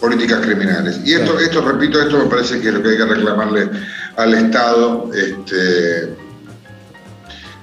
políticas 0.00 0.40
criminales. 0.40 1.00
Y 1.04 1.12
esto, 1.14 1.38
esto, 1.38 1.60
repito, 1.62 2.00
esto 2.00 2.18
me 2.18 2.24
parece 2.26 2.60
que 2.60 2.68
es 2.68 2.74
lo 2.74 2.82
que 2.82 2.90
hay 2.90 2.96
que 2.96 3.04
reclamarle 3.04 3.68
al 4.16 4.34
Estado, 4.34 5.10
este, 5.14 6.14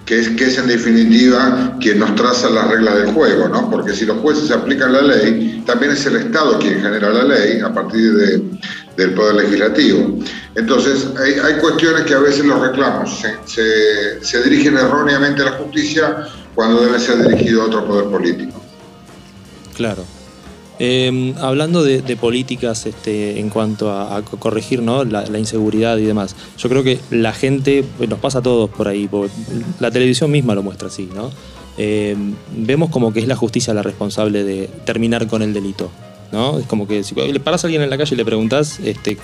que 0.05 0.19
es, 0.19 0.29
que 0.29 0.45
es 0.45 0.57
en 0.57 0.67
definitiva 0.67 1.77
quien 1.79 1.99
nos 1.99 2.15
traza 2.15 2.49
las 2.49 2.67
reglas 2.69 2.95
del 2.95 3.07
juego, 3.13 3.47
¿no? 3.47 3.69
Porque 3.69 3.93
si 3.93 4.05
los 4.05 4.17
jueces 4.19 4.49
aplican 4.51 4.93
la 4.93 5.01
ley, 5.01 5.63
también 5.67 5.91
es 5.91 6.05
el 6.05 6.15
Estado 6.15 6.57
quien 6.59 6.81
genera 6.81 7.09
la 7.11 7.23
ley 7.25 7.59
a 7.59 7.71
partir 7.73 8.13
de- 8.15 8.41
del 8.97 9.13
Poder 9.13 9.35
Legislativo. 9.35 10.19
Entonces, 10.55 11.07
hay, 11.23 11.33
hay 11.33 11.53
cuestiones 11.61 12.03
que 12.03 12.15
a 12.15 12.19
veces 12.19 12.43
los 12.43 12.59
reclamos 12.59 13.19
se, 13.21 13.33
se- 13.45 14.25
se 14.25 14.43
dirigen 14.43 14.77
erróneamente 14.77 15.41
a 15.43 15.45
la 15.45 15.51
justicia 15.51 16.17
cuando 16.55 16.81
deben 16.81 16.99
ser 16.99 17.21
dirigidos 17.25 17.63
a 17.63 17.65
otro 17.67 17.85
poder 17.87 18.05
político. 18.05 18.65
Claro. 19.79 20.03
Eh, 20.77 21.33
hablando 21.39 21.83
de, 21.83 22.01
políticas 22.17 22.85
este, 22.85 23.39
en 23.39 23.49
cuanto 23.49 23.91
a, 23.91 24.17
a 24.17 24.21
co- 24.23 24.37
corregir 24.37 24.81
¿no? 24.81 25.05
la, 25.05 25.39
inseguridad 25.39 25.97
y 25.97 26.03
demás, 26.03 26.35
yo 26.57 26.67
creo 26.67 26.83
que 26.83 26.99
la 27.11 27.31
gente, 27.31 27.85
nos 28.09 28.19
pasa 28.19 28.39
a 28.39 28.41
todos 28.41 28.69
por 28.69 28.89
ahí, 28.89 29.09
la 29.79 29.89
televisión 29.89 30.31
misma 30.31 30.53
lo 30.53 30.63
muestra 30.63 30.89
así, 30.89 31.07
¿no? 31.15 31.31
Eh, 31.77 32.13
vemos 32.57 32.89
como 32.89 33.13
que 33.13 33.21
es 33.21 33.27
la 33.27 33.37
justicia 33.37 33.73
la 33.73 33.83
responsable 33.83 34.43
de 34.43 34.67
terminar 34.83 35.27
con 35.27 35.41
el 35.41 35.53
delito, 35.53 35.89
¿no? 36.33 36.59
Es 36.59 36.65
como 36.65 36.87
que 36.89 37.03
si 37.03 37.15
le 37.15 37.39
paras 37.39 37.63
a 37.63 37.67
alguien 37.67 37.81
en 37.81 37.89
la 37.89 37.97
calle 37.97 38.15
y 38.15 38.17
le 38.17 38.25
preguntas 38.25 38.81
este, 38.83 39.17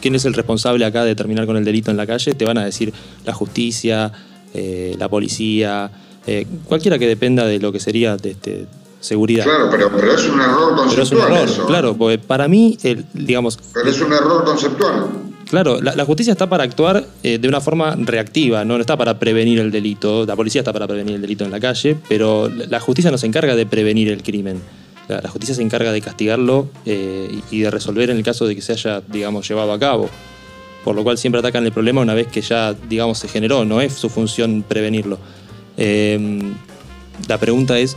quién 0.00 0.14
es 0.14 0.24
el 0.24 0.34
responsable 0.34 0.84
acá 0.84 1.02
de 1.04 1.16
terminar 1.16 1.46
con 1.46 1.56
el 1.56 1.64
delito 1.64 1.90
en 1.90 1.96
la 1.96 2.06
calle, 2.06 2.34
te 2.34 2.44
van 2.44 2.58
a 2.58 2.64
decir 2.64 2.92
la 3.24 3.32
justicia, 3.32 4.12
eh, 4.54 4.94
la 5.00 5.08
policía, 5.08 5.90
eh, 6.26 6.46
cualquiera 6.66 6.98
que 6.98 7.08
dependa 7.08 7.44
de 7.44 7.58
lo 7.58 7.72
que 7.72 7.80
sería 7.80 8.16
este, 8.22 8.66
seguridad. 9.00 9.44
Claro, 9.44 9.68
pero, 9.70 9.90
pero 9.96 10.12
es 10.12 10.28
un 10.28 10.40
error 10.40 10.74
Pero 10.76 11.02
es 11.02 11.10
un 11.12 11.18
conceptual 11.18 11.32
error, 11.32 11.48
eso. 11.48 11.66
claro, 11.66 11.96
porque 11.96 12.18
para 12.18 12.48
mí, 12.48 12.76
el- 12.82 13.04
digamos, 13.14 13.58
Pero 13.72 13.88
es 13.88 14.00
un 14.00 14.12
error 14.12 14.44
conceptual. 14.44 15.06
claro, 15.48 15.80
la, 15.80 15.96
la 15.96 16.04
justicia 16.04 16.32
está 16.32 16.48
para 16.48 16.64
actuar 16.64 17.04
eh, 17.22 17.38
de 17.38 17.48
una 17.48 17.60
forma 17.60 17.96
reactiva, 17.98 18.64
¿no? 18.64 18.74
no 18.74 18.80
está 18.80 18.96
para 18.96 19.18
prevenir 19.18 19.58
el 19.58 19.70
delito, 19.70 20.24
la 20.26 20.36
policía 20.36 20.60
está 20.60 20.72
para 20.72 20.86
prevenir 20.86 21.14
el 21.16 21.22
delito 21.22 21.44
en 21.44 21.50
la 21.50 21.58
calle, 21.60 21.96
pero 22.08 22.48
la, 22.48 22.78
justicia 22.80 23.10
no 23.10 23.18
se 23.18 23.26
encarga 23.26 23.54
de 23.56 23.66
prevenir 23.66 24.08
el 24.10 24.22
crimen. 24.22 24.60
La, 25.08 25.20
la 25.22 25.28
justicia 25.28 25.54
se 25.56 25.62
encarga 25.62 25.90
de 25.92 26.00
castigarlo 26.00 26.68
eh, 26.86 27.40
y, 27.50 27.56
y 27.56 27.60
de 27.62 27.70
resolver 27.70 28.10
en 28.10 28.16
el 28.18 28.22
caso 28.22 28.46
de 28.46 28.54
que 28.54 28.62
se 28.62 28.72
haya, 28.74 29.00
digamos, 29.08 29.48
llevado 29.48 29.72
a 29.72 29.78
cabo. 29.78 30.08
Por 30.84 30.94
lo 30.94 31.02
cual 31.02 31.18
siempre 31.18 31.40
atacan 31.40 31.64
el 31.66 31.72
problema 31.72 32.00
una 32.00 32.14
vez 32.14 32.26
que 32.28 32.40
ya, 32.42 32.74
digamos, 32.88 33.18
se 33.18 33.28
generó, 33.28 33.64
no 33.64 33.80
es 33.80 33.92
su 33.94 34.08
función 34.08 34.62
prevenirlo. 34.66 35.18
Eh, 35.76 36.40
la 37.28 37.38
pregunta 37.38 37.78
es, 37.78 37.96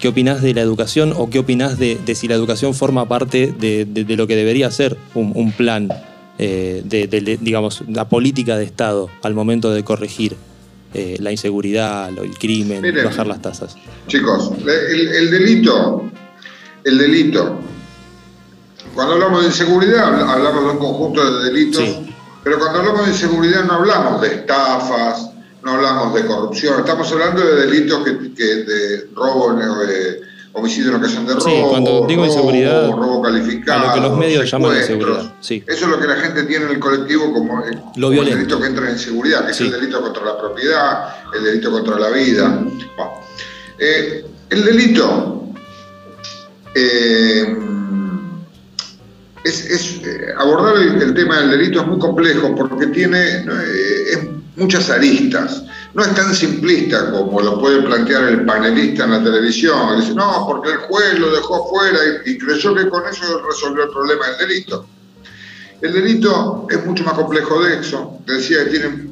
¿Qué 0.00 0.08
opinás 0.08 0.42
de 0.42 0.52
la 0.54 0.60
educación 0.60 1.12
o 1.16 1.30
qué 1.30 1.38
opinás 1.38 1.78
de, 1.78 1.98
de 2.04 2.14
si 2.14 2.28
la 2.28 2.34
educación 2.34 2.74
forma 2.74 3.08
parte 3.08 3.54
de, 3.58 3.84
de- 3.86 4.04
de 4.04 4.16
lo 4.16 4.26
que 4.26 4.36
debería 4.36 4.70
ser 4.70 4.96
un, 5.14 5.32
un 5.34 5.52
plan 5.52 5.88
eh, 6.38 6.82
de, 6.84 7.06
digamos, 7.40 7.82
la 7.88 8.08
política 8.08 8.56
de 8.58 8.64
Estado 8.64 9.08
al 9.22 9.32
momento 9.34 9.70
de 9.70 9.82
corregir 9.84 10.36
eh, 10.92 11.16
la 11.20 11.32
inseguridad, 11.32 12.10
el 12.10 12.36
crimen, 12.38 12.82
Miren. 12.82 13.04
bajar 13.06 13.26
las 13.26 13.40
tasas? 13.40 13.76
Chicos, 14.06 14.52
el, 14.66 15.08
el 15.08 15.30
delito, 15.30 16.04
el 16.84 16.98
delito, 16.98 17.58
cuando 18.94 19.14
hablamos 19.14 19.40
de 19.42 19.46
inseguridad 19.48 20.06
habl- 20.12 20.28
hablamos 20.30 20.64
de 20.64 20.70
un 20.72 20.78
conjunto 20.78 21.38
de 21.40 21.44
delitos, 21.52 21.82
Sí. 21.82 22.14
pero 22.44 22.58
cuando 22.58 22.80
hablamos 22.80 23.06
de 23.06 23.12
inseguridad 23.12 23.64
no 23.64 23.72
hablamos 23.74 24.20
de 24.20 24.28
estafas, 24.28 25.30
no 25.66 25.72
hablamos 25.72 26.14
de 26.14 26.24
corrupción, 26.24 26.78
estamos 26.78 27.10
hablando 27.10 27.44
de 27.44 27.66
delitos 27.66 28.04
que, 28.04 28.32
que 28.34 28.44
de 28.44 29.08
robo, 29.16 29.52
eh, 29.60 30.20
homicidio 30.52 30.90
en 30.90 30.96
ocasión 30.98 31.26
de 31.26 31.34
robo, 31.34 31.44
Sí, 31.44 31.56
cuando 31.68 32.06
digo 32.06 32.22
robo, 32.22 32.26
inseguridad, 32.32 32.90
robo 32.92 33.20
calificado, 33.20 33.82
a 33.82 33.86
lo 33.88 33.94
que 33.94 34.08
los 34.08 34.16
medios 34.16 34.48
llaman 34.48 34.76
inseguridad, 34.76 35.34
sí. 35.40 35.64
Eso 35.66 35.84
es 35.86 35.90
lo 35.90 35.98
que 35.98 36.06
la 36.06 36.14
gente 36.16 36.44
tiene 36.44 36.66
en 36.66 36.70
el 36.70 36.78
colectivo 36.78 37.32
como, 37.32 37.64
eh, 37.66 37.76
como 37.94 38.12
el 38.12 38.24
delito 38.24 38.60
que 38.60 38.66
entra 38.68 38.86
en 38.86 38.92
inseguridad, 38.92 39.44
que 39.44 39.54
Sí. 39.54 39.66
es 39.66 39.72
el 39.72 39.80
delito 39.80 40.00
contra 40.00 40.24
la 40.24 40.38
propiedad, 40.38 41.08
el 41.36 41.42
delito 41.42 41.72
contra 41.72 41.98
la 41.98 42.10
vida. 42.10 42.48
Bueno, 42.96 43.12
eh, 43.80 44.24
el 44.50 44.64
delito 44.64 45.48
eh, 46.76 47.56
es, 49.46 49.64
es, 49.70 50.00
eh, 50.04 50.34
abordar 50.36 50.76
el, 50.76 51.14
tema 51.14 51.40
del 51.40 51.50
delito 51.50 51.80
es 51.80 51.86
muy 51.86 51.98
complejo 51.98 52.54
porque 52.54 52.86
tiene. 52.88 53.44
Eh, 53.44 54.32
muchas 54.56 54.88
aristas. 54.90 55.62
No 55.94 56.02
es 56.02 56.14
tan 56.14 56.34
simplista 56.34 57.10
como 57.10 57.40
lo 57.40 57.60
puede 57.60 57.82
plantear 57.82 58.24
el 58.24 58.44
panelista 58.44 59.04
en 59.04 59.12
la 59.12 59.22
televisión. 59.22 60.00
Dice, 60.00 60.14
no, 60.14 60.46
porque 60.46 60.72
el 60.72 60.78
juez 60.78 61.18
lo 61.18 61.30
dejó 61.34 61.68
fuera 61.68 61.98
y, 62.24 62.32
y 62.32 62.38
creyó 62.38 62.74
que 62.74 62.88
con 62.88 63.02
eso 63.06 63.42
resolvió 63.48 63.84
el 63.84 63.90
problema 63.90 64.26
del 64.28 64.48
delito. 64.48 64.86
El 65.80 65.92
delito 65.92 66.66
es 66.70 66.84
mucho 66.84 67.04
más 67.04 67.14
complejo 67.14 67.62
de 67.62 67.80
eso. 67.80 68.18
Decía 68.26 68.64
que 68.64 68.70
tiene 68.70 69.10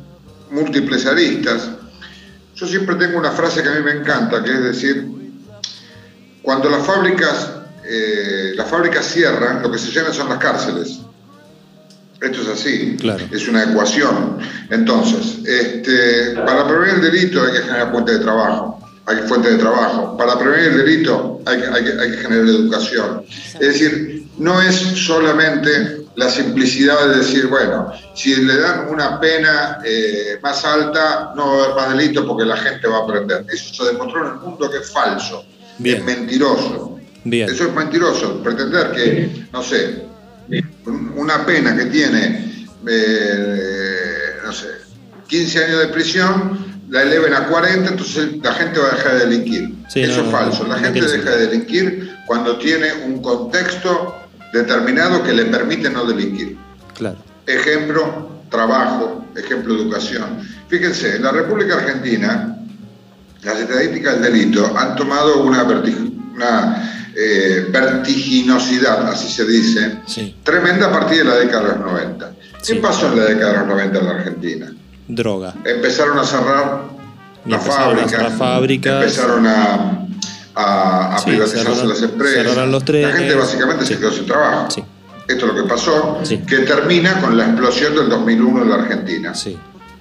múltiples 0.51 1.07
aristas. 1.07 1.71
Yo 2.57 2.67
siempre 2.67 2.95
tengo 2.97 3.19
una 3.19 3.33
frase 3.33 3.63
que 3.63 3.69
a 3.69 3.73
mí 3.73 3.83
me 3.83 3.93
encanta, 3.93 4.43
que 4.43 4.53
es 4.53 4.63
decir, 4.63 5.09
cuando 6.43 6.71
las 6.71 6.87
fábricas, 6.87 7.51
eh, 7.87 8.53
las 8.57 8.69
fábricas 8.69 9.05
cierran, 9.07 9.63
lo 9.63 9.71
que 9.71 9.79
se 9.79 9.91
llenan 9.91 10.13
son 10.15 10.29
las 10.29 10.39
cárceles. 10.39 11.01
Esto 12.21 12.41
es 12.43 12.49
así, 12.49 12.97
Claro. 12.99 13.25
es 13.31 13.49
una 13.49 13.65
ecuación. 13.65 14.39
Entonces, 14.71 15.47
este, 15.47 16.31
para 16.47 16.67
prevenir 16.67 16.95
el 16.95 17.13
delito 17.13 17.43
hay 17.45 17.53
que 17.53 17.59
generar 17.63 17.91
fuentes 17.93 18.19
de 18.19 18.25
trabajo. 18.25 18.81
Hay 19.07 19.17
fuentes 19.29 19.53
de 19.53 19.59
trabajo. 19.59 20.17
Para 20.17 20.39
prevenir 20.39 20.71
el 20.71 20.77
delito 20.79 21.41
hay 21.45 21.59
que, 21.61 21.67
hay 21.67 21.85
que- 21.85 22.01
hay 22.01 22.11
que 22.13 22.17
generar 22.17 22.47
educación. 22.47 23.23
Es 23.29 23.61
decir, 23.61 24.27
no 24.39 24.63
es 24.63 24.75
solamente 24.77 25.99
la 26.17 26.31
simplicidad 26.31 27.09
de 27.09 27.17
decir, 27.19 27.49
bueno, 27.49 27.93
si 28.15 28.37
le 28.37 28.57
dan 28.59 28.89
una 28.89 29.21
pena 29.21 29.81
eh, 29.85 30.39
más 30.43 30.65
alta, 30.65 31.33
no 31.37 31.47
va 31.49 31.53
a 31.53 31.65
haber 31.65 31.77
más 31.77 31.99
delito 31.99 32.27
porque 32.27 32.45
la 32.47 32.57
gente 32.57 32.87
va 32.89 32.99
a 32.99 33.03
aprender. 33.03 33.45
Eso 33.53 33.75
se 33.75 33.93
demostró 33.93 34.27
en 34.27 34.33
el 34.35 34.39
mundo 34.41 34.71
que 34.71 34.79
es 34.79 34.91
falso, 34.91 35.45
Bien. 35.79 35.99
es 35.99 36.05
mentiroso. 36.05 36.94
Bien. 37.25 37.49
Eso 37.49 37.65
es 37.69 37.75
mentiroso, 37.75 38.43
pretender 38.43 38.93
que, 38.93 39.47
no 39.53 39.63
sé, 39.63 40.03
un- 40.87 41.13
una 41.17 41.45
pena 41.47 41.75
que 41.77 41.87
tiene, 41.87 42.67
eh, 42.87 44.37
no 44.45 44.53
sé, 44.53 44.67
15 45.27 45.65
años 45.65 45.79
de 45.81 45.87
prisión, 45.89 46.75
la 46.91 47.03
eleven 47.03 47.33
a 47.35 47.47
40, 47.49 47.91
entonces 47.91 48.37
la 48.43 48.53
gente 48.53 48.79
va 48.79 48.89
a 48.89 48.97
dejar 48.97 49.15
de 49.15 49.27
delinquir. 49.27 49.75
Sí, 49.89 50.01
Eso 50.03 50.21
no, 50.21 50.27
es 50.27 50.33
falso. 50.33 50.67
La 50.67 50.77
no 50.77 50.81
gente 50.83 51.01
deja 51.01 51.31
de 51.31 51.47
delinquir 51.47 52.15
cuando 52.27 52.59
tiene 52.59 52.93
un 53.07 53.23
contexto 53.23 54.17
determinado 54.53 55.23
que 55.25 55.33
le 55.33 55.47
permite 55.47 55.91
no 55.91 56.05
delinquir. 56.05 56.57
Claro. 56.95 57.17
Ejemplo, 57.47 58.31
trabajo, 58.51 59.27
ejemplo, 59.35 59.75
educación. 59.75 60.47
Fíjense, 60.69 61.17
en 61.17 61.23
la 61.23 61.33
República 61.33 61.75
Argentina, 61.77 62.57
las 63.43 63.59
estadísticas 63.59 64.21
del 64.21 64.33
delito 64.33 64.77
han 64.77 64.95
tomado 64.95 65.43
una, 65.43 65.65
eh, 67.17 67.67
vertiginosidad, 67.71 69.09
así 69.09 69.29
se 69.31 69.45
dice, 69.45 69.99
Sí. 70.07 70.35
tremenda 70.43 70.87
a 70.87 70.91
partir 70.93 71.19
de 71.19 71.25
la 71.25 71.37
década 71.37 71.63
de 71.63 71.69
los 71.69 71.79
90. 71.93 72.33
¿Qué 72.67 72.75
pasó 72.77 73.07
en 73.13 73.19
la 73.19 73.25
década 73.27 73.53
de 73.53 73.59
los 73.59 73.67
90 73.69 73.99
en 73.99 74.05
la 74.07 74.11
Argentina? 74.13 74.73
Droga. 75.07 75.55
Empezaron 75.65 76.19
a 76.19 76.25
cerrar 76.25 76.83
las 77.47 77.63
fábricas, 77.65 79.03
empezaron 79.03 79.47
a, 79.47 80.07
a, 80.55 81.15
a 81.15 81.19
Sí, 81.19 81.31
privatizarse 81.31 81.65
cerraron- 81.69 81.89
las 81.89 82.03
empresas. 82.03 82.57
los 82.57 82.81
la 82.81 82.85
trenes. 82.85 83.17
gente 83.17 83.35
básicamente 83.35 83.87
se 83.87 83.99
quedó 83.99 84.11
sin 84.13 84.27
trabajo. 84.27 84.69
Esto 85.27 85.47
es 85.47 85.53
lo 85.55 85.63
que 85.63 85.69
pasó, 85.69 86.21
que 86.47 86.59
termina 86.61 87.21
con 87.21 87.37
la 87.37 87.45
explosión 87.47 87.95
del 87.95 88.09
2001 88.09 88.63
en 88.63 88.69
la 88.71 88.75
Argentina, 88.77 89.35
Sí. 89.35 89.57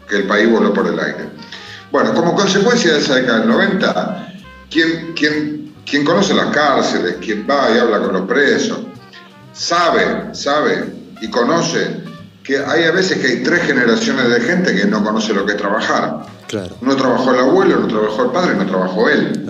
que 0.09 0.17
el 0.17 0.23
país 0.23 0.49
voló 0.49 0.73
por 0.73 0.85
el 0.87 0.99
aire. 0.99 1.29
Bueno, 1.91 2.13
como 2.13 2.33
consecuencia 2.35 2.93
de 2.93 2.99
esa 2.99 3.15
década 3.15 3.39
del 3.39 3.47
90, 3.49 4.33
quien, 4.69 5.13
quien 5.13 5.62
quien 5.85 6.03
conoce 6.05 6.33
las 6.33 6.47
cárceles, 6.47 7.15
quien 7.21 7.45
va 7.49 7.69
y 7.75 7.77
habla 7.77 7.99
con 7.99 8.13
los 8.13 8.27
presos, 8.27 8.79
sabe, 9.53 10.33
sabe 10.33 10.85
y 11.21 11.29
conoce 11.29 12.01
que 12.43 12.57
hay 12.57 12.83
a 12.83 12.91
veces 12.91 13.19
que 13.19 13.27
hay 13.27 13.43
tres 13.43 13.63
generaciones 13.63 14.29
de 14.29 14.41
gente 14.41 14.75
que 14.75 14.85
no 14.85 15.03
conoce 15.03 15.33
lo 15.33 15.45
que 15.45 15.53
es 15.53 15.57
trabajar. 15.57 16.25
Claro. 16.47 16.75
No 16.81 16.95
trabajó 16.95 17.33
el 17.33 17.39
abuelo, 17.39 17.79
no 17.79 17.87
trabajó 17.87 18.25
el 18.25 18.31
padre, 18.31 18.55
no 18.55 18.65
trabajó 18.65 19.09
él. 19.09 19.45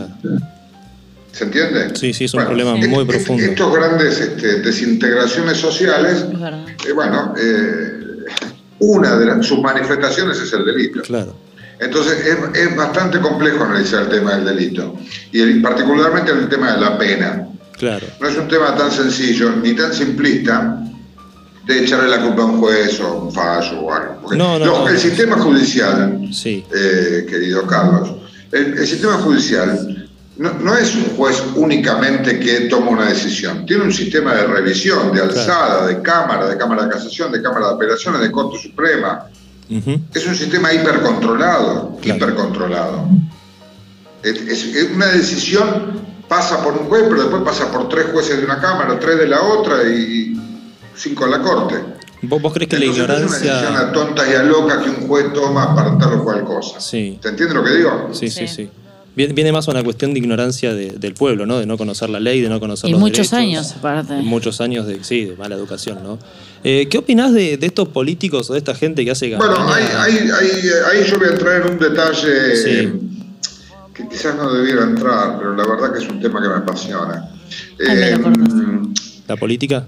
¿Se 1.31 1.45
entiende? 1.45 1.95
Sí, 1.95 2.13
sí, 2.13 2.25
es 2.25 2.33
un 2.35 2.45
problema 2.45 2.75
muy 2.75 2.87
est- 3.01 3.07
profundo. 3.09 3.43
Estos 3.43 3.73
grandes 3.75 4.19
este, 4.19 4.59
desintegraciones 4.61 5.57
sociales, 5.57 6.25
Es 6.79 6.85
eh, 6.89 6.93
bueno, 6.93 7.33
eh, 7.35 7.99
una 8.79 9.15
de 9.17 9.25
las- 9.25 9.45
sus 9.45 9.59
manifestaciones 9.59 10.39
es 10.39 10.53
el 10.53 10.63
delito. 10.63 11.01
Claro. 11.01 11.35
Entonces 11.83 12.25
es, 12.25 12.37
es 12.59 12.75
bastante 12.75 13.19
complejo 13.19 13.63
analizar 13.63 14.03
el 14.03 14.09
tema 14.09 14.35
del 14.35 14.45
delito 14.45 14.95
y 15.31 15.41
el- 15.41 15.61
particularmente 15.61 16.31
el 16.31 16.47
tema 16.49 16.73
de 16.73 16.81
la 16.81 16.97
pena. 16.97 17.47
Claro. 17.77 18.07
No 18.19 18.27
es 18.27 18.37
un 18.37 18.47
tema 18.47 18.75
tan 18.75 18.91
sencillo 18.91 19.51
ni 19.61 19.73
tan 19.75 19.93
simplista 19.93 20.79
de 21.65 21.83
echarle 21.83 22.09
la 22.09 22.21
culpa 22.21 22.43
a 22.43 22.45
un 22.45 22.59
juez 22.59 22.99
o 23.01 23.07
a 23.07 23.13
un 23.15 23.33
fallo 23.33 23.79
o 23.81 23.93
algo. 23.93 24.17
Porque 24.21 24.37
No, 24.37 24.59
no, 24.59 24.65
los- 24.65 24.79
no. 24.79 24.87
el 24.89 24.97
sistema 24.97 25.37
judicial, 25.37 26.19
Sí. 26.31 26.63
eh, 26.73 27.25
querido 27.27 27.65
Carlos, 27.65 28.13
el, 28.51 28.77
el 28.77 28.87
sistema 28.87 29.13
judicial 29.13 30.09
no, 30.37 30.51
no 30.53 30.75
es 30.77 30.95
un 30.95 31.15
juez 31.15 31.41
únicamente 31.55 32.39
que 32.39 32.61
toma 32.61 32.91
una 32.91 33.05
decisión, 33.05 33.65
tiene 33.65 33.83
un 33.83 33.93
sistema 33.93 34.33
de 34.33 34.47
revisión, 34.47 35.13
de 35.13 35.21
alzada, 35.21 35.87
de 35.87 36.01
cámara, 36.01 36.47
de 36.47 36.57
cámara 36.57 36.83
de 36.85 36.89
casación, 36.91 37.31
de 37.31 37.41
cámara 37.41 37.67
de 37.69 37.73
apelaciones, 37.75 38.21
de 38.21 38.31
Corte 38.31 38.57
Suprema. 38.61 39.25
Ujú. 39.77 39.99
Es 40.13 40.27
un 40.27 40.35
sistema 40.35 40.71
hipercontrolado, 40.73 41.97
Claro. 42.01 42.17
hipercontrolado. 42.17 43.07
Es, 44.23 44.39
es- 44.41 44.91
una 44.93 45.07
decisión 45.07 46.01
pasa 46.27 46.63
por 46.63 46.73
un 46.73 46.85
juez, 46.87 47.03
pero 47.09 47.21
después 47.23 47.43
pasa 47.43 47.71
por 47.71 47.89
tres 47.89 48.07
jueces 48.11 48.37
de 48.39 48.45
una 48.45 48.59
cámara, 48.59 48.97
tres 48.99 49.17
de 49.19 49.27
la 49.27 49.41
otra 49.41 49.83
y 49.83 50.39
cinco 50.95 51.25
en 51.25 51.31
la 51.31 51.41
corte. 51.41 51.75
¿Vos, 52.21 52.41
vos 52.41 52.53
crees 52.53 52.69
que 52.69 52.77
la 52.79 52.85
Entonces, 52.85 53.07
no 53.07 53.13
es 53.13 53.19
una 53.19 53.27
decisión 53.37 53.55
ignorancia... 53.57 53.89
a 53.89 53.91
tonta 53.91 54.31
y 54.31 54.33
a 54.35 54.43
loca 54.43 54.81
que 54.81 54.89
un 54.89 55.07
juez 55.07 55.33
toma 55.33 55.75
para 55.75 55.97
tal 55.97 56.13
o 56.13 56.23
cual 56.23 56.43
cosa. 56.45 56.79
Sí, 56.79 57.19
¿Te 57.21 57.29
entiendes 57.29 57.55
lo 57.55 57.63
que 57.63 57.71
digo? 57.71 58.09
sí, 58.13 58.29
sí, 58.29 58.47
Sí. 58.47 58.55
sí. 58.55 58.69
Viene, 59.15 59.51
más 59.51 59.67
a 59.67 59.71
una 59.71 59.83
cuestión 59.83 60.11
de 60.13 60.19
ignorancia 60.19 60.73
de- 60.73 60.91
del 60.93 61.13
pueblo, 61.13 61.45
¿no? 61.45 61.59
De 61.59 61.67
no 61.67 61.77
conocer 61.77 62.09
la 62.09 62.19
ley, 62.19 62.41
de 62.41 62.49
no 62.49 62.59
conocer 62.59 62.89
Y 62.89 62.93
los 62.93 62.99
muchos 62.99 63.29
derechos. 63.29 63.33
años, 63.33 63.71
aparte. 63.77 64.13
Muchos 64.15 64.59
años 64.59 64.87
de, 64.87 65.03
sí, 65.03 65.25
de 65.25 65.35
mala 65.35 65.53
educación, 65.53 65.99
¿no? 66.03 66.17
Eh, 66.63 66.87
¿Qué 66.89 66.97
opinás 66.97 67.31
de, 67.31 67.57
de 67.57 67.65
estos 67.67 67.89
políticos 67.89 68.49
o 68.49 68.53
de 68.53 68.59
esta 68.59 68.73
gente 68.73 69.05
que 69.05 69.11
hace 69.11 69.29
campaña? 69.29 69.51
Bueno, 69.53 69.71
ahí, 69.71 69.83
ahí- 69.97 70.29
ahí- 70.31 70.69
ahí 71.01 71.05
yo 71.07 71.19
voy 71.19 71.27
a 71.27 71.31
entrar 71.31 71.61
en 71.61 71.73
un 71.73 71.77
detalle 71.79 72.55
Sí. 72.55 72.93
que 73.93 74.07
quizás 74.09 74.35
no 74.35 74.51
debiera 74.51 74.81
entrar, 74.83 75.37
pero 75.37 75.55
la 75.55 75.63
verdad 75.67 75.93
que 75.93 75.99
es 76.03 76.09
un 76.09 76.19
tema 76.19 76.41
que 76.41 76.47
me 76.49 76.55
apasiona. 76.55 77.29
Ay, 77.87 77.95
me 77.95 78.17
lo 78.17 78.29
Eh. 78.29 78.93
¿La 79.27 79.35
política? 79.37 79.85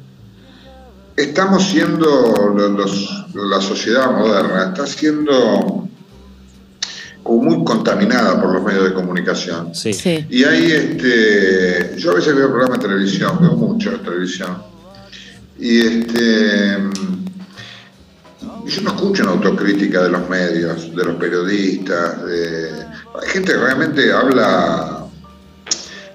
estamos 1.18 1.64
siendo, 1.64 2.54
los- 2.78 3.26
la 3.34 3.60
sociedad 3.62 4.12
moderna 4.12 4.66
está 4.74 4.86
siendo 4.86 5.85
muy 7.26 7.64
contaminada 7.64 8.40
por 8.40 8.54
los 8.54 8.64
medios 8.64 8.86
de 8.86 8.94
comunicación. 8.94 9.74
Sí. 9.74 9.94
Sí. 9.94 10.26
Y 10.30 10.44
ahí, 10.44 10.72
este, 10.72 11.96
yo 11.98 12.12
a 12.12 12.16
veces 12.16 12.36
veo 12.36 12.50
programas 12.50 12.80
de 12.80 12.88
televisión, 12.88 13.38
veo 13.42 13.54
mucho 13.54 13.92
de 13.92 13.98
televisión, 14.00 14.58
y 15.58 15.80
este, 15.80 16.78
yo 18.66 18.82
no 18.82 18.90
escucho 18.90 19.24
una 19.24 19.32
autocrítica 19.32 20.04
de 20.04 20.10
los 20.10 20.30
medios, 20.30 20.96
de 20.96 21.04
los 21.04 21.16
periodistas, 21.16 22.26
de, 22.26 22.72
hay 23.22 23.30
gente 23.30 23.54
que 23.54 23.58
realmente 23.58 24.12
habla, 24.12 25.06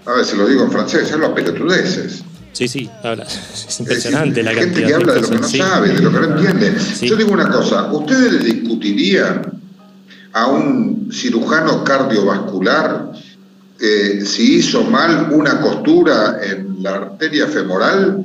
a 0.07 0.13
ver, 0.13 0.25
se 0.25 0.37
lo 0.37 0.47
digo 0.47 0.65
en 0.65 0.71
francés, 0.71 1.13
habla 1.13 1.35
pelotudeces. 1.35 2.23
Sí, 2.53 2.69
sí, 2.69 2.91
habla. 3.03 3.25
Es 3.55 3.81
impresionante 3.81 4.43
la 4.43 4.51
Hay 4.51 4.57
gente 4.57 4.83
cantidad 4.83 4.89
que 4.89 4.95
habla 4.95 5.15
de 5.15 5.21
lo 5.23 5.29
que 5.31 5.39
no 5.39 5.49
sí. 5.49 5.59
sabe, 5.59 5.89
de 5.89 6.03
lo 6.03 6.13
que 6.13 6.19
no 6.19 6.37
entiende. 6.37 6.79
Sí. 6.79 7.09
Yo 7.09 7.17
digo 7.17 7.33
una 7.33 7.49
cosa, 7.49 7.91
¿ustedes 7.93 8.45
discutirían 8.45 9.60
a 10.33 10.47
un 10.47 11.11
cirujano 11.13 11.83
cardiovascular 11.85 13.11
eh, 13.81 14.23
si 14.25 14.57
hizo 14.59 14.85
mal 14.85 15.29
una 15.33 15.61
costura 15.61 16.39
en 16.43 16.83
la 16.83 16.91
arteria 16.97 17.47
femoral? 17.47 18.23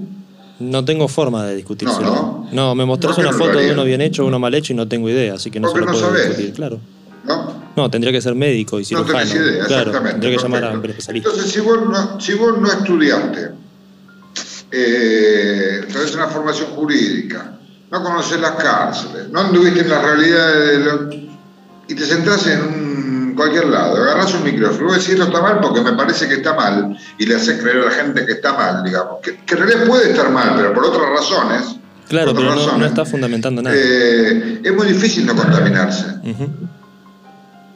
No 0.59 0.85
tengo 0.85 1.07
forma 1.07 1.45
de 1.45 1.55
discutírselo. 1.55 2.05
No, 2.05 2.47
¿no? 2.51 2.75
me 2.75 2.85
mostrás 2.85 3.15
¿Por 3.15 3.23
qué 3.23 3.29
una 3.29 3.37
no 3.37 3.43
foto 3.45 3.57
de 3.59 3.71
uno 3.71 3.83
bien 3.83 4.01
hecho, 4.01 4.25
uno 4.25 4.39
mal 4.39 4.53
hecho 4.53 4.73
y 4.73 4.75
no 4.75 4.87
tengo 4.87 5.09
idea, 5.09 5.33
así 5.35 5.49
que 5.51 5.59
no 5.59 5.67
se 5.67 5.71
Porque 5.73 5.85
lo 5.87 5.91
no 5.93 5.97
puedo 5.99 6.07
sabés. 6.13 6.27
discutir, 6.29 6.53
claro. 6.53 6.79
¿No? 7.25 7.65
No, 7.75 7.89
tendría 7.89 8.13
que 8.13 8.21
ser 8.21 8.35
médico 8.35 8.77
y 8.79 8.83
No 8.83 8.87
cirujano. 8.87 9.17
tenés 9.19 9.35
idea, 9.35 9.65
claro, 9.65 9.81
exactamente. 9.89 10.11
tendría 10.11 10.37
que 10.37 10.43
llamar 10.43 10.63
a 10.65 10.71
un 10.71 10.85
especialista. 10.85 11.29
Entonces, 11.29 11.51
si 11.51 11.59
vos 11.59 11.79
no, 11.89 12.19
si 12.21 12.33
vos 12.35 12.57
no 12.59 12.67
estudiaste, 12.67 13.49
eh, 14.71 15.81
tenés 15.91 16.13
una 16.15 16.27
formación 16.27 16.69
jurídica, 16.71 17.53
no 17.91 18.03
conoces 18.03 18.39
las 18.39 18.51
cárceles, 18.51 19.29
no 19.29 19.39
anduviste 19.41 19.81
en 19.81 19.89
la 19.89 20.01
realidad 20.01 20.53
de 20.53 20.79
lo- 20.79 21.24
y 21.87 21.95
te 21.95 22.05
sentás 22.05 22.45
en 22.47 22.61
un- 22.61 23.15
cualquier 23.35 23.65
lado, 23.65 23.97
agarrás 23.97 24.33
un 24.33 24.43
micrófono 24.45 24.79
y 24.83 24.85
vos 24.85 24.93
decís 24.95 25.09
esto 25.09 25.25
está 25.25 25.41
mal 25.41 25.59
porque 25.61 25.81
me 25.81 25.91
parece 25.93 26.25
que 26.27 26.35
está 26.35 26.53
mal 26.53 26.97
y 27.17 27.25
le 27.25 27.35
haces 27.35 27.61
creer 27.61 27.79
a 27.81 27.85
la 27.85 27.91
gente 27.91 28.25
que 28.25 28.31
está 28.31 28.53
mal, 28.53 28.81
digamos, 28.83 29.15
que, 29.21 29.35
que 29.45 29.55
en 29.55 29.59
realidad 29.59 29.85
puede 29.87 30.11
estar 30.11 30.29
mal, 30.31 30.53
pero 30.55 30.73
por 30.73 30.85
otras 30.85 31.09
razones. 31.09 31.75
Claro, 32.07 32.27
por 32.31 32.37
pero 32.37 32.51
otras 32.51 32.55
no, 32.55 32.61
no 32.61 32.67
razones, 32.67 32.87
está 32.89 33.03
fundamentando 33.05 33.61
nada. 33.61 33.75
eh, 33.77 34.61
es 34.63 34.73
muy 34.73 34.87
difícil 34.87 35.25
no 35.25 35.35
contaminarse. 35.35 36.05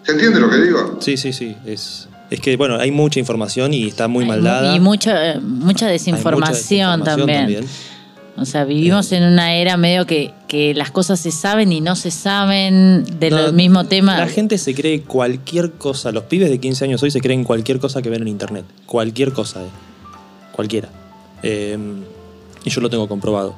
¿Se 0.04 0.12
entiende 0.14 0.40
lo 0.40 0.50
que 0.50 0.58
digo? 0.58 0.98
Sí, 1.02 1.18
sí, 1.18 1.34
sí. 1.34 1.56
Es, 1.66 2.08
es 2.30 2.40
que, 2.40 2.56
bueno, 2.56 2.78
hay 2.78 2.92
mucha 2.92 3.20
información 3.20 3.74
y 3.74 3.88
está 3.88 4.08
muy 4.08 4.24
Hay 4.24 4.30
mal 4.30 4.44
dada. 4.44 4.76
Y 4.76 4.80
mucha, 4.80 5.32
eh, 5.34 5.40
mucha 5.40 5.42
Hay 5.42 5.42
mucha 5.66 5.88
desinformación, 5.88 7.02
desinformación 7.02 7.04
también. 7.28 7.66
O 8.38 8.46
sea, 8.46 8.64
vivimos 8.64 9.12
en 9.12 9.24
una 9.24 9.56
era 9.56 9.76
medio 9.78 10.06
que, 10.06 10.34
que 10.50 10.74
las 10.74 10.90
cosas 10.90 11.20
se 11.20 11.32
saben 11.32 11.72
y 11.72 11.80
no 11.80 11.96
se 11.96 12.10
saben 12.10 13.06
del 13.20 13.36
No, 13.36 13.52
mismo 13.54 13.86
tema. 13.86 14.18
La 14.18 14.28
gente 14.28 14.58
se 14.58 14.74
cree 14.74 15.04
cualquier 15.04 15.74
cosa. 15.74 16.12
Los 16.12 16.24
pibes 16.24 16.50
de 16.50 16.60
15 16.60 16.86
años 16.86 17.04
hoy 17.04 17.12
se 17.12 17.22
creen 17.22 17.44
cualquier 17.44 17.80
cosa 17.80 18.02
que 18.02 18.10
ven 18.10 18.24
en 18.24 18.28
internet. 18.30 18.66
Cualquier 18.88 19.32
cosa, 19.32 19.62
eh. 19.62 19.70
Cualquiera. 20.52 20.90
Eh, 21.44 21.78
y 22.66 22.70
yo 22.70 22.82
lo 22.82 22.90
tengo 22.90 23.08
comprobado. 23.08 23.56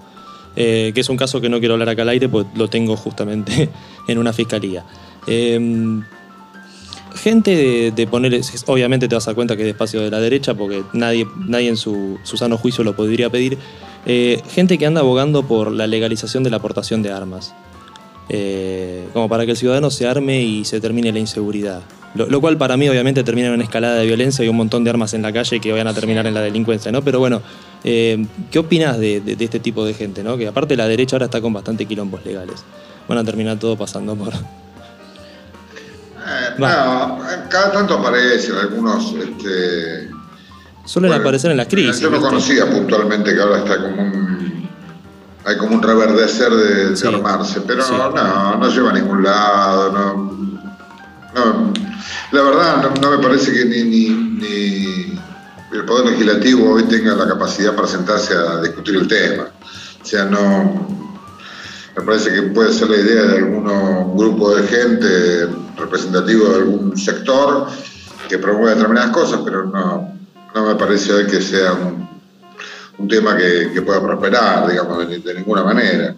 Eh, 0.58 0.92
que 0.94 1.00
es 1.00 1.08
un 1.08 1.16
caso 1.16 1.40
que 1.40 1.48
no 1.48 1.60
quiero 1.60 1.76
hablar 1.76 1.88
acá 1.88 2.02
al 2.02 2.10
aire, 2.10 2.28
pues 2.28 2.46
lo 2.56 2.68
tengo 2.68 2.98
justamente 2.98 3.70
en 4.10 4.18
una 4.18 4.34
fiscalía. 4.34 4.84
Eh, 5.28 6.02
gente 7.16 7.56
de, 7.56 7.92
de 7.92 8.06
poner. 8.06 8.42
Obviamente 8.68 9.08
te 9.08 9.16
vas 9.16 9.26
a 9.28 9.32
dar 9.32 9.36
cuenta 9.36 9.56
que 9.56 9.64
es 9.64 9.70
espacio 9.70 10.02
de 10.02 10.12
la 10.12 10.20
derecha, 10.20 10.54
porque 10.56 10.84
nadie, 10.92 11.26
nadie 11.48 11.70
en 11.70 11.78
su, 11.78 12.20
su 12.24 12.36
sano 12.36 12.58
juicio 12.58 12.84
lo 12.84 12.98
podría 12.98 13.30
pedir. 13.30 13.58
Eh, 14.06 14.42
gente 14.50 14.78
que 14.78 14.86
anda 14.86 15.02
abogando 15.02 15.44
por 15.44 15.72
la 15.72 15.88
legalización 15.88 16.44
de 16.44 16.50
la 16.50 16.58
aportación 16.58 17.02
de 17.04 17.12
armas. 17.12 17.54
Eh, 18.30 19.08
como 19.14 19.28
para 19.28 19.46
que 19.46 19.52
el 19.52 19.58
ciudadano 19.58 19.92
se 19.92 20.08
arme 20.08 20.42
y 20.42 20.64
se 20.66 20.80
termine 20.80 21.12
la 21.12 21.20
inseguridad. 21.20 21.82
Lo, 22.16 22.28
lo 22.28 22.42
cual 22.42 22.58
para 22.58 22.76
mí 22.78 22.88
obviamente 22.90 23.24
termina 23.24 23.48
en 23.48 23.54
una 23.54 23.64
escalada 23.64 23.96
de 23.96 24.06
violencia 24.06 24.44
y 24.44 24.50
un 24.50 24.58
montón 24.58 24.84
de 24.84 24.90
armas 24.90 25.14
en 25.14 25.22
la 25.22 25.32
calle 25.32 25.60
que 25.60 25.72
vayan 25.72 25.88
a 25.88 25.94
terminar 25.94 26.26
en 26.28 26.34
la 26.34 26.42
delincuencia, 26.42 26.92
¿no? 26.92 27.02
Pero 27.02 27.20
bueno, 27.20 27.42
eh, 27.84 28.26
¿qué 28.52 28.60
opinas 28.60 28.98
de, 29.00 29.22
de- 29.22 29.36
de 29.36 29.46
este 29.46 29.60
tipo 29.60 29.86
de 29.86 29.94
gente, 29.94 30.24
¿no? 30.24 30.38
Que 30.38 30.48
aparte 30.48 30.76
la 30.76 30.88
derecha 30.88 31.16
ahora 31.16 31.26
está 31.26 31.40
con 31.42 31.54
bastante 31.54 31.86
quilombos 31.86 32.26
legales. 32.26 32.64
Van 33.08 33.18
a 33.18 33.24
terminar 33.24 33.58
todo 33.60 33.78
pasando 33.78 34.16
por... 34.16 34.34
Eh, 34.34 34.40
no, 36.58 37.20
cada 37.50 37.72
tanto 37.72 37.96
aparecen 37.96 38.56
algunos. 38.56 39.14
Este, 39.14 40.10
Suelen 40.86 41.10
bueno, 41.12 41.24
aparecer 41.24 41.52
en 41.52 41.58
las 41.58 41.68
crisis. 41.68 42.00
Yo 42.00 42.10
no 42.10 42.18
¿viste? 42.18 42.30
conocía 42.30 42.70
puntualmente 42.70 43.34
que 43.34 43.42
ahora 43.42 43.60
está 43.60 43.78
como 43.82 44.02
un. 44.02 44.70
Hay 45.46 45.58
como 45.58 45.76
un 45.76 45.82
reverdecer 45.82 46.52
de, 46.52 46.90
de 46.92 46.96
Sí. 46.96 47.08
armarse, 47.08 47.62
pero 47.62 47.84
Sí. 47.84 47.94
no, 47.94 48.58
no 48.58 48.70
lleva 48.70 48.92
a 48.92 48.94
ningún 48.94 49.24
lado. 49.24 49.92
No, 49.92 50.14
no, 51.34 51.74
la 52.32 52.42
verdad, 52.44 52.84
no, 52.84 53.02
no 53.02 53.18
me 53.18 53.24
parece 53.24 53.52
que 53.54 53.66
ni, 53.66 53.84
ni, 53.84 54.10
ni 54.10 55.20
el 55.74 55.86
Poder 55.86 56.08
Legislativo 56.12 56.72
hoy 56.74 56.84
tenga 56.84 57.16
la 57.16 57.28
capacidad 57.28 57.74
para 57.76 57.88
sentarse 57.88 58.34
a 58.36 58.62
discutir 58.62 58.96
el 58.96 59.08
tema. 59.08 59.46
O 60.02 60.06
sea, 60.06 60.26
no. 60.26 60.88
Me 61.98 62.04
parece 62.04 62.32
que 62.34 62.42
puede 62.44 62.72
ser 62.74 62.90
la 62.90 62.98
idea 62.98 63.24
de 63.24 63.38
algún 63.40 64.18
grupo 64.18 64.56
de 64.56 64.64
gente 64.68 65.48
representativo 65.78 66.50
de 66.50 66.56
algún 66.56 66.98
sector 66.98 67.68
que 68.30 68.38
promueve 68.38 68.76
determinadas 68.76 69.12
cosas, 69.12 69.42
pero 69.44 69.66
no, 69.66 70.14
no 70.56 70.66
me 70.68 70.76
parece 70.76 71.14
hoy 71.14 71.26
que 71.28 71.42
sea 71.42 71.74
un, 71.74 72.10
un 72.98 73.08
tema 73.08 73.38
que, 73.38 73.72
que 73.74 73.82
pueda 73.82 74.02
prosperar, 74.02 74.70
digamos, 74.70 75.08
de, 75.08 75.20
de 75.20 75.34
ninguna 75.34 75.64
manera. 75.64 76.16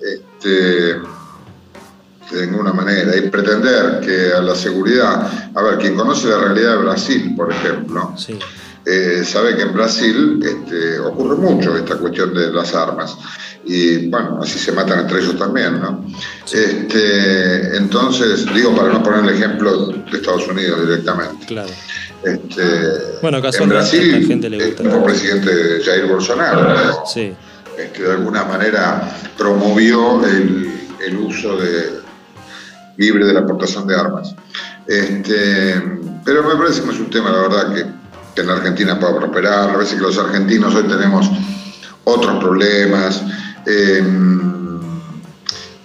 Este, 0.00 0.96
de 2.30 2.46
ninguna 2.48 2.72
manera. 2.72 3.16
Y 3.16 3.28
pretender 3.30 4.00
que 4.00 4.32
a 4.32 4.40
la 4.42 4.54
seguridad, 4.54 5.30
a 5.54 5.62
ver, 5.62 5.78
quien 5.78 5.94
conoce 5.94 6.28
la 6.28 6.38
realidad 6.38 6.72
de 6.72 6.76
Brasil, 6.84 7.34
por 7.36 7.52
ejemplo, 7.52 8.12
Sí. 8.16 8.36
eh, 8.84 9.22
sabe 9.24 9.54
que 9.56 9.62
en 9.62 9.72
Brasil 9.72 10.40
este, 10.44 10.98
ocurre 10.98 11.36
mucho 11.36 11.76
esta 11.76 11.96
cuestión 11.96 12.34
de 12.34 12.52
las 12.52 12.74
armas. 12.74 13.16
Y 13.64 14.08
bueno, 14.08 14.40
así 14.42 14.58
se 14.58 14.72
matan 14.72 15.00
entre 15.00 15.20
ellos 15.20 15.36
también, 15.38 15.80
¿no? 15.80 16.04
Este, 16.52 17.76
entonces, 17.76 18.44
digo, 18.54 18.74
para 18.76 18.92
no 18.92 19.02
poner 19.02 19.24
el 19.24 19.30
ejemplo 19.30 19.86
de 19.88 20.16
Estados 20.16 20.46
Unidos 20.48 20.82
directamente. 20.82 21.46
Claro. 21.46 21.70
Este, 22.26 22.62
Bueno, 23.22 23.38
en 23.38 23.44
a 23.46 23.66
Brasil, 23.66 24.20
la 24.20 24.26
gente 24.26 24.50
le 24.50 24.66
gusta. 24.66 24.82
el 24.82 25.02
presidente 25.04 25.50
Jair 25.84 26.06
Bolsonaro 26.06 27.04
Sí. 27.06 27.32
este, 27.78 28.02
de 28.02 28.12
alguna 28.12 28.44
manera 28.44 29.08
promovió 29.38 30.24
el, 30.26 30.70
el 31.06 31.16
uso 31.18 31.56
de, 31.56 32.00
libre 32.96 33.26
de 33.26 33.32
la 33.32 33.40
aportación 33.40 33.86
de 33.86 33.94
armas. 33.94 34.34
Este, 34.86 35.80
pero 36.24 36.42
me 36.42 36.56
parece 36.56 36.82
que 36.82 36.90
es 36.90 36.98
un 36.98 37.10
tema, 37.10 37.30
la 37.30 37.42
verdad, 37.42 37.74
que, 37.74 37.84
que 38.34 38.40
en 38.40 38.46
la 38.48 38.54
Argentina 38.54 38.98
pueda 38.98 39.16
prosperar. 39.18 39.70
A 39.70 39.76
veces 39.76 39.94
que 39.94 40.02
los 40.02 40.18
argentinos 40.18 40.74
hoy 40.74 40.84
tenemos 40.84 41.30
otros 42.04 42.42
problemas. 42.42 43.22
Eh, 43.66 44.02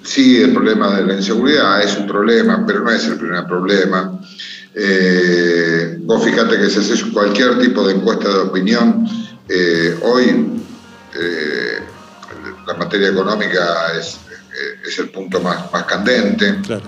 sí, 0.04 0.42
el 0.42 0.54
problema 0.54 0.96
de 0.96 1.06
la 1.06 1.14
inseguridad 1.16 1.82
es 1.84 1.98
un 1.98 2.08
problema, 2.08 2.64
pero 2.66 2.80
no 2.82 2.92
es 2.92 3.06
el 3.06 3.18
primer 3.18 3.46
problema. 3.46 4.20
Eh, 4.74 5.97
vos 6.01 6.24
fíjate 6.24 6.57
que 6.57 6.69
si 6.69 6.80
haces 6.80 7.03
cualquier 7.05 7.59
tipo 7.59 7.86
de 7.86 7.95
encuesta 7.95 8.30
de 8.30 8.39
opinión, 8.39 9.05
eh, 9.49 9.99
hoy 10.03 10.61
eh, 11.19 11.80
la 12.65 12.74
materia 12.76 13.09
económica 13.09 13.91
es, 13.99 14.13
eh, 14.15 14.88
es 14.88 14.97
el 14.99 15.09
punto 15.09 15.41
más, 15.41 15.69
más 15.74 15.84
candente, 15.84 16.55
Claro. 16.65 16.84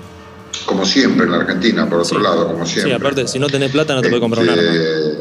como 0.66 0.86
siempre 0.86 1.26
en 1.26 1.32
la 1.34 1.40
Argentina, 1.40 1.90
por 1.90 2.00
otro 2.00 2.18
Sí. 2.20 2.24
lado, 2.24 2.48
como 2.48 2.66
siempre. 2.66 2.92
Sí, 2.94 2.98
aparte, 2.98 3.28
si 3.28 3.38
no 3.40 3.48
tenés 3.48 3.72
plata 3.72 3.96
no 3.96 4.02
te 4.02 4.08
puedes 4.10 4.22
comprar 4.22 4.44
un 4.44 4.50
arma. 4.50 4.62
Este, 4.64 5.18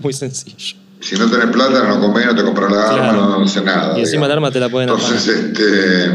Muy 0.00 0.12
sencillo. 0.12 0.76
Si 1.00 1.16
no 1.16 1.28
tenés 1.30 1.46
plata, 1.46 1.82
no 1.88 1.98
comés, 2.00 2.26
no 2.26 2.34
te 2.34 2.42
compras 2.44 2.70
la 2.70 2.88
arma, 2.90 3.12
no, 3.12 3.38
no 3.40 3.48
sé 3.48 3.62
nada. 3.62 3.96
Y 3.98 4.02
encima 4.02 4.26
el 4.26 4.32
arma 4.32 4.50
te 4.50 4.60
la 4.60 4.68
pueden 4.68 4.90
Entonces, 4.90 5.26
este. 5.26 6.14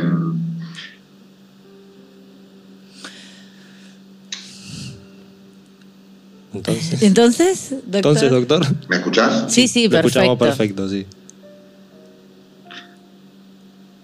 Entonces, 6.57 7.01
Entonces, 7.03 7.69
doctor. 7.71 7.95
entonces, 7.95 8.31
doctor. 8.31 8.65
¿Me 8.89 8.95
escuchás? 8.97 9.45
Sí, 9.51 9.67
sí, 9.67 9.87
Lo 9.87 9.97
escuchamos 9.97 10.37
perfecto. 10.37 10.83
perfecto, 10.83 10.89
sí. 10.89 11.05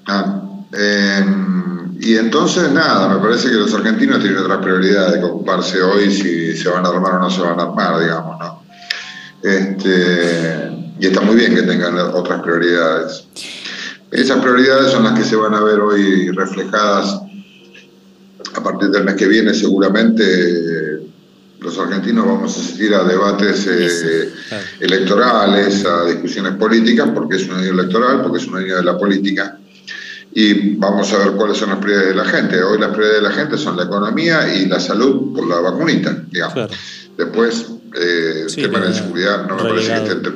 Ah, 0.07 0.41
eh, 0.73 1.25
y 1.99 2.15
entonces, 2.17 2.71
nada, 2.71 3.07
me 3.15 3.21
parece 3.21 3.49
que 3.49 3.55
los 3.55 3.73
argentinos 3.73 4.19
tienen 4.21 4.39
otras 4.39 4.57
prioridades 4.59 5.19
que 5.19 5.25
ocuparse 5.25 5.81
hoy 5.81 6.11
si 6.11 6.57
se 6.57 6.69
van 6.69 6.85
a 6.85 6.89
armar 6.89 7.13
o 7.15 7.19
no 7.19 7.29
se 7.29 7.41
van 7.41 7.59
a 7.59 7.63
armar, 7.63 7.99
digamos, 7.99 8.39
¿no? 8.39 8.63
Este, 9.43 10.71
y 10.99 11.07
está 11.07 11.21
muy 11.21 11.35
bien 11.35 11.53
que 11.55 11.63
tengan 11.63 11.97
otras 11.97 12.41
prioridades. 12.41 13.25
Esas 14.11 14.39
prioridades 14.41 14.91
son 14.91 15.03
las 15.03 15.17
que 15.17 15.23
se 15.23 15.35
van 15.35 15.53
a 15.53 15.61
ver 15.61 15.79
hoy 15.79 16.29
reflejadas 16.31 17.21
a 18.55 18.63
partir 18.63 18.89
del 18.89 19.03
mes 19.05 19.15
que 19.15 19.27
viene, 19.27 19.53
seguramente. 19.53 20.23
Los 21.61 21.77
argentinos 21.77 22.25
vamos 22.25 22.57
a 22.57 22.59
asistir 22.59 22.91
a 22.95 23.03
debates 23.03 23.67
eh, 23.67 24.33
Claro. 24.49 24.65
electorales, 24.79 25.85
a 25.85 26.05
discusiones 26.05 26.53
políticas, 26.53 27.09
porque 27.13 27.35
es 27.35 27.47
un 27.47 27.57
año 27.57 27.69
electoral, 27.69 28.23
porque 28.23 28.39
es 28.39 28.47
un 28.47 28.57
año 28.57 28.77
de 28.77 28.83
la 28.83 28.97
política, 28.97 29.59
y 30.33 30.75
vamos 30.77 31.13
a 31.13 31.19
ver 31.19 31.33
cuáles 31.33 31.57
son 31.57 31.69
las 31.69 31.77
prioridades 31.77 32.15
de 32.15 32.15
la 32.15 32.25
gente. 32.25 32.63
Hoy 32.63 32.79
las 32.79 32.89
prioridades 32.89 33.21
de 33.21 33.29
la 33.29 33.35
gente 33.35 33.57
son 33.59 33.77
la 33.77 33.83
economía 33.83 34.55
y 34.55 34.65
la 34.65 34.79
salud 34.79 35.35
por 35.35 35.47
la 35.47 35.59
vacunita, 35.59 36.23
digamos. 36.31 36.53
Claro. 36.55 36.73
Después, 37.15 37.67
eh, 37.95 38.45
el 38.47 38.55
tema 38.55 38.79
de 38.79 38.89
la 38.89 38.93
seguridad 38.95 39.47
no 39.47 39.57
me 39.57 39.69
parece 39.69 39.93
que 40.03 40.11
esté 40.13 40.31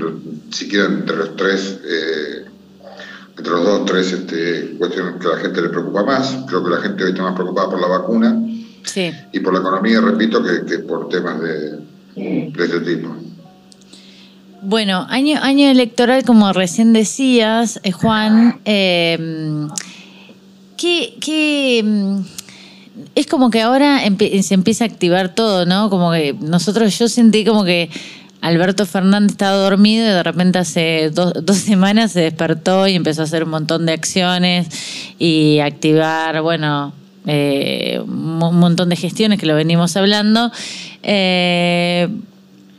siquiera 0.52 0.86
entre 0.86 1.16
los 1.16 1.36
tres, 1.36 1.80
eh, 1.86 2.46
entre 3.36 3.52
los 3.52 3.64
dos, 3.66 3.86
tres 3.86 4.12
este, 4.12 4.76
cuestiones 4.78 5.16
que 5.20 5.28
a 5.28 5.32
la 5.32 5.38
gente 5.38 5.60
le 5.60 5.70
preocupa 5.70 6.04
más. 6.04 6.36
Creo 6.48 6.64
que 6.64 6.70
la 6.70 6.82
gente 6.82 7.04
hoy 7.04 7.10
está 7.10 7.24
más 7.24 7.34
preocupada 7.34 7.72
por 7.72 7.82
la 7.82 7.88
vacuna 7.88 8.38
Sí. 8.86 9.12
y 9.32 9.40
por 9.40 9.54
la 9.54 9.60
economía, 9.60 10.00
repito, 10.00 10.42
que, 10.44 10.66
que 10.66 10.80
por 10.80 11.10
temas 11.10 11.40
de, 11.42 11.72
de 12.16 12.54
este 12.58 12.80
tipo. 12.82 13.16
Bueno, 14.62 15.06
año, 15.10 15.40
año 15.44 15.70
electoral, 15.70 16.24
como 16.24 16.52
recién 16.52 16.92
decías, 16.92 17.80
eh, 17.84 17.92
Juan, 17.92 18.60
eh, 18.66 19.68
¿qué, 20.76 21.18
qué, 21.22 21.84
mm, 21.84 22.20
es 23.14 23.28
como 23.28 23.52
que 23.52 23.62
ahora 23.62 24.00
se 24.42 24.54
empieza 24.56 24.86
a 24.86 24.88
activar 24.88 25.36
todo, 25.36 25.66
¿no? 25.66 25.90
Como 25.92 26.12
que 26.12 26.34
nosotros, 26.40 26.98
yo 26.98 27.08
sentí 27.08 27.46
como 27.46 27.64
que 27.64 27.90
Alberto 28.42 28.86
Fernández 28.86 29.34
estaba 29.34 29.56
dormido 29.58 30.06
y 30.06 30.10
de 30.10 30.24
repente 30.24 30.60
hace 30.60 31.10
dos, 31.14 31.34
dos 31.44 31.58
semanas 31.58 32.12
se 32.12 32.22
despertó 32.22 32.88
y 32.88 32.96
empezó 32.96 33.22
a 33.22 33.26
hacer 33.26 33.44
un 33.44 33.50
montón 33.50 33.86
de 33.86 33.94
acciones 33.94 34.68
y 35.20 35.60
activar, 35.60 36.42
bueno, 36.42 36.94
eh, 37.26 38.00
un 38.04 38.60
montón 38.60 38.90
de 38.90 38.96
gestiones 38.96 39.40
que 39.40 39.46
lo 39.46 39.56
venimos 39.56 39.96
hablando. 39.98 40.52
Eh, 41.02 42.08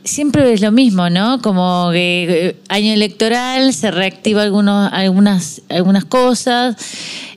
siempre 0.03 0.53
es 0.53 0.61
lo 0.61 0.71
mismo, 0.71 1.09
¿no? 1.09 1.41
Como 1.41 1.89
que 1.91 2.25
eh, 2.29 2.55
año 2.69 2.93
electoral 2.93 3.73
se 3.73 3.91
reactiva 3.91 4.43
algunos, 4.43 4.91
algunas, 4.93 5.61
algunas 5.69 6.05
cosas, 6.05 6.75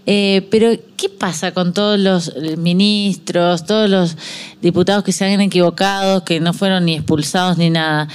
pero 0.04 0.72
¿qué 0.96 1.08
pasa 1.08 1.52
con 1.52 1.72
todos 1.72 1.98
los 1.98 2.34
ministros, 2.58 3.64
todos 3.64 3.88
los 3.88 4.16
diputados 4.61 5.04
que 5.04 5.12
se 5.12 5.24
han 5.24 5.40
equivocado, 5.40 6.24
que 6.24 6.40
no 6.40 6.52
fueron 6.52 6.84
ni 6.84 6.94
expulsados 6.94 7.58
ni 7.58 7.70
nada? 7.70 8.08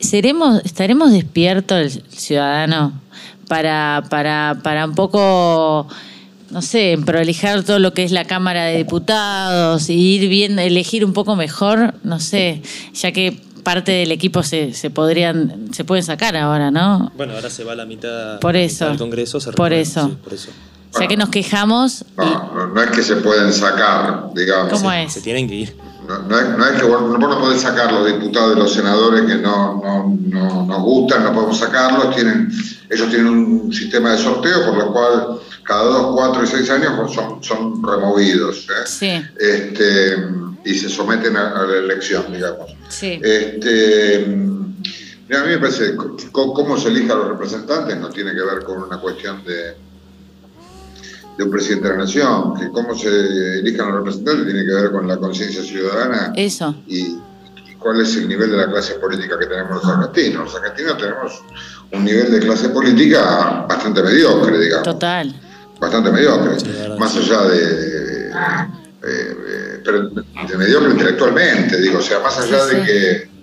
¿Seremos, 0.00 0.62
estaremos 0.64 1.12
despiertos 1.12 1.78
el 1.78 1.90
ciudadano 2.08 2.92
para, 3.48 4.04
para, 4.08 4.58
para 4.62 4.86
un 4.86 4.94
poco 4.94 5.88
no 6.50 6.62
sé, 6.62 6.98
prolijar 7.04 7.62
todo 7.64 7.78
lo 7.78 7.92
que 7.92 8.04
es 8.04 8.12
la 8.12 8.24
Cámara 8.24 8.64
de 8.64 8.76
Diputados 8.78 9.88
y 9.90 9.94
ir 10.16 10.28
viendo, 10.28 10.62
elegir 10.62 11.04
un 11.04 11.12
poco 11.12 11.36
mejor, 11.36 11.94
no 12.04 12.20
sé, 12.20 12.62
ya 12.94 13.12
que 13.12 13.40
parte 13.62 13.90
del 13.92 14.12
equipo 14.12 14.42
se, 14.44 14.72
se 14.74 14.90
podrían, 14.90 15.68
se 15.72 15.84
pueden 15.84 16.04
sacar 16.04 16.36
ahora, 16.36 16.70
¿no? 16.70 17.10
Bueno, 17.16 17.34
ahora 17.34 17.50
se 17.50 17.64
va 17.64 17.74
la 17.74 17.84
mitad, 17.84 18.38
Por 18.40 18.54
la 18.54 18.60
eso. 18.60 18.84
mitad 18.84 18.88
del 18.90 18.98
Congreso. 18.98 19.40
Se 19.40 19.52
Por 19.52 19.72
eso. 19.72 20.06
sí, 20.08 20.16
por 20.22 20.34
eso. 20.34 20.50
Ya 20.98 21.08
que 21.08 21.16
nos 21.16 21.28
quejamos, 21.28 22.02
y- 22.02 22.04
No, 22.16 22.52
no, 22.54 22.66
no 22.68 22.82
es 22.82 22.90
que 22.90 23.02
se 23.02 23.16
pueden 23.16 23.52
sacar, 23.52 24.30
digamos. 24.34 24.72
¿cómo 24.72 24.90
Se 24.90 25.02
es? 25.02 25.22
tienen 25.22 25.46
que 25.48 25.54
ir. 25.56 25.76
No, 26.08 26.22
no 26.22 26.38
es, 26.38 26.48
no 26.56 26.64
es 26.64 26.80
que 26.80 26.86
vos, 26.86 27.00
vos 27.02 27.18
no 27.18 27.40
podés 27.40 27.60
sacar 27.60 27.92
los 27.92 28.06
diputados 28.06 28.50
de 28.54 28.60
los 28.60 28.72
senadores 28.72 29.22
que 29.22 29.34
no, 29.34 29.82
no, 29.82 30.16
no 30.30 30.64
nos 30.64 30.82
gustan, 30.82 31.24
no 31.24 31.32
podemos 31.34 31.58
sacarlos. 31.58 32.14
Tienen, 32.14 32.48
ellos 32.88 33.10
tienen 33.10 33.26
un 33.26 33.72
sistema 33.72 34.12
de 34.12 34.18
sorteo 34.18 34.64
por 34.64 34.76
lo 34.78 34.92
cual 34.92 35.26
cada 35.66 35.82
dos, 35.84 36.14
cuatro 36.14 36.44
y 36.44 36.46
seis 36.46 36.70
años 36.70 36.92
pues, 36.96 37.12
son, 37.12 37.42
son 37.42 37.82
removidos 37.82 38.66
¿eh? 38.70 38.86
Sí, 38.86 39.10
este, 39.38 40.16
y 40.64 40.74
se 40.74 40.88
someten 40.88 41.36
a, 41.36 41.60
a 41.60 41.66
la 41.66 41.78
elección, 41.78 42.32
digamos. 42.32 42.70
sí, 42.88 43.20
Este, 43.22 44.24
mira, 44.26 45.40
a 45.42 45.44
mí 45.44 45.50
me 45.50 45.58
parece 45.58 45.96
cómo 46.32 46.78
se 46.78 46.88
elija 46.88 47.12
a 47.14 47.16
los 47.16 47.28
representantes 47.28 47.96
no 47.98 48.08
tiene 48.10 48.32
que 48.32 48.42
ver 48.42 48.62
con 48.64 48.82
una 48.82 49.00
cuestión 49.00 49.44
de, 49.44 49.74
de 51.36 51.44
un 51.44 51.50
presidente 51.50 51.88
de 51.88 51.94
la 51.94 52.00
nación, 52.04 52.54
que 52.58 52.70
cómo 52.70 52.96
se 52.96 53.08
elijan 53.58 53.88
los 53.88 53.96
representantes 53.98 54.44
tiene 54.46 54.64
que 54.64 54.72
ver 54.72 54.90
con 54.92 55.06
la 55.08 55.16
conciencia 55.18 55.62
ciudadana 55.62 56.32
eso, 56.36 56.74
y 56.86 57.16
cuál 57.78 58.00
es 58.00 58.16
el 58.16 58.28
nivel 58.28 58.50
de 58.50 58.56
la 58.56 58.66
clase 58.70 58.94
política 58.94 59.38
que 59.38 59.46
tenemos 59.46 59.82
los 59.82 59.84
argentinos. 59.84 60.44
Los 60.44 60.56
argentinos 60.56 60.98
tenemos 60.98 61.42
un 61.92 62.04
nivel 62.04 62.32
de 62.32 62.40
clase 62.40 62.68
política 62.70 63.64
bastante 63.68 64.02
mediocre, 64.02 64.58
digamos 64.58 64.84
total. 64.84 65.34
Bastante 65.78 66.10
mediocre, 66.10 66.58
Sí, 66.60 66.66
más 66.98 67.16
allá 67.16 67.42
de, 67.42 67.58
de- 67.58 68.30
eh, 69.08 69.80
pero 69.84 70.08
de 70.10 70.56
mediocre 70.58 70.90
intelectualmente, 70.90 71.76
digo, 71.80 71.98
o 71.98 72.02
sea, 72.02 72.18
más 72.20 72.38
allá 72.38 72.60
Sí, 72.68 72.76
de 72.76 72.82
que 72.82 73.36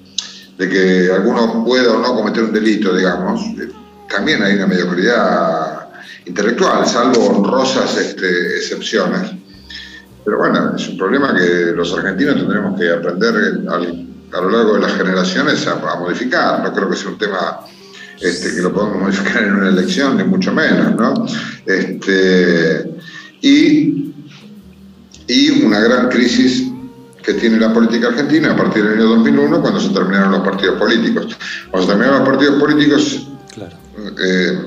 de 0.58 0.70
que 0.70 1.12
alguno 1.12 1.64
pueda 1.66 1.94
o 1.94 2.00
no 2.00 2.14
cometer 2.16 2.44
un 2.44 2.54
delito, 2.54 2.96
digamos, 2.96 3.42
eh, 3.60 3.70
también 4.08 4.44
hay 4.44 4.54
una 4.56 4.68
mediocridad 4.68 5.88
intelectual, 6.26 6.86
salvo 6.86 7.26
honrosas 7.26 7.98
este, 7.98 8.58
excepciones. 8.58 9.32
Pero 10.24 10.38
bueno, 10.38 10.76
es 10.76 10.88
un 10.90 10.98
problema 10.98 11.34
que 11.36 11.72
los 11.76 11.92
argentinos 11.98 12.36
tendremos 12.36 12.80
que 12.80 12.92
aprender 12.92 13.36
al- 13.68 14.08
a 14.32 14.42
lo 14.42 14.50
largo 14.52 14.76
de 14.76 14.82
las 14.82 14.94
generaciones 14.94 15.66
a, 15.68 15.72
a 15.74 15.96
modificar. 16.00 16.62
No 16.64 16.72
creo 16.72 16.88
que 16.90 16.96
sea 16.98 17.10
un 17.10 17.18
tema 17.18 17.60
este, 18.24 18.56
que 18.56 18.62
lo 18.62 18.74
podamos 18.74 19.02
modificar 19.02 19.44
en 19.44 19.54
una 19.56 19.70
elección, 19.70 20.18
ni 20.18 20.24
mucho 20.24 20.52
menos, 20.54 20.96
¿no? 20.96 21.26
Este, 21.66 22.90
y, 23.42 24.14
y 25.28 25.64
una 25.66 25.80
gran 25.82 26.10
crisis 26.10 26.70
que 27.22 27.34
tiene 27.36 27.60
la 27.60 27.74
política 27.74 28.08
argentina 28.10 28.52
a 28.52 28.56
partir 28.56 28.84
del 28.84 28.94
año 29.00 29.10
2001, 29.16 29.62
cuando 29.62 29.80
se 29.80 29.90
terminaron 29.90 30.32
los 30.32 30.42
partidos 30.42 30.78
políticos. 30.78 31.38
Cuando 31.72 31.88
se 31.88 31.94
terminaron 31.94 32.20
los 32.22 32.30
partidos 32.30 32.60
políticos, 32.62 33.28
Claro. 33.54 33.76
eh, 34.26 34.58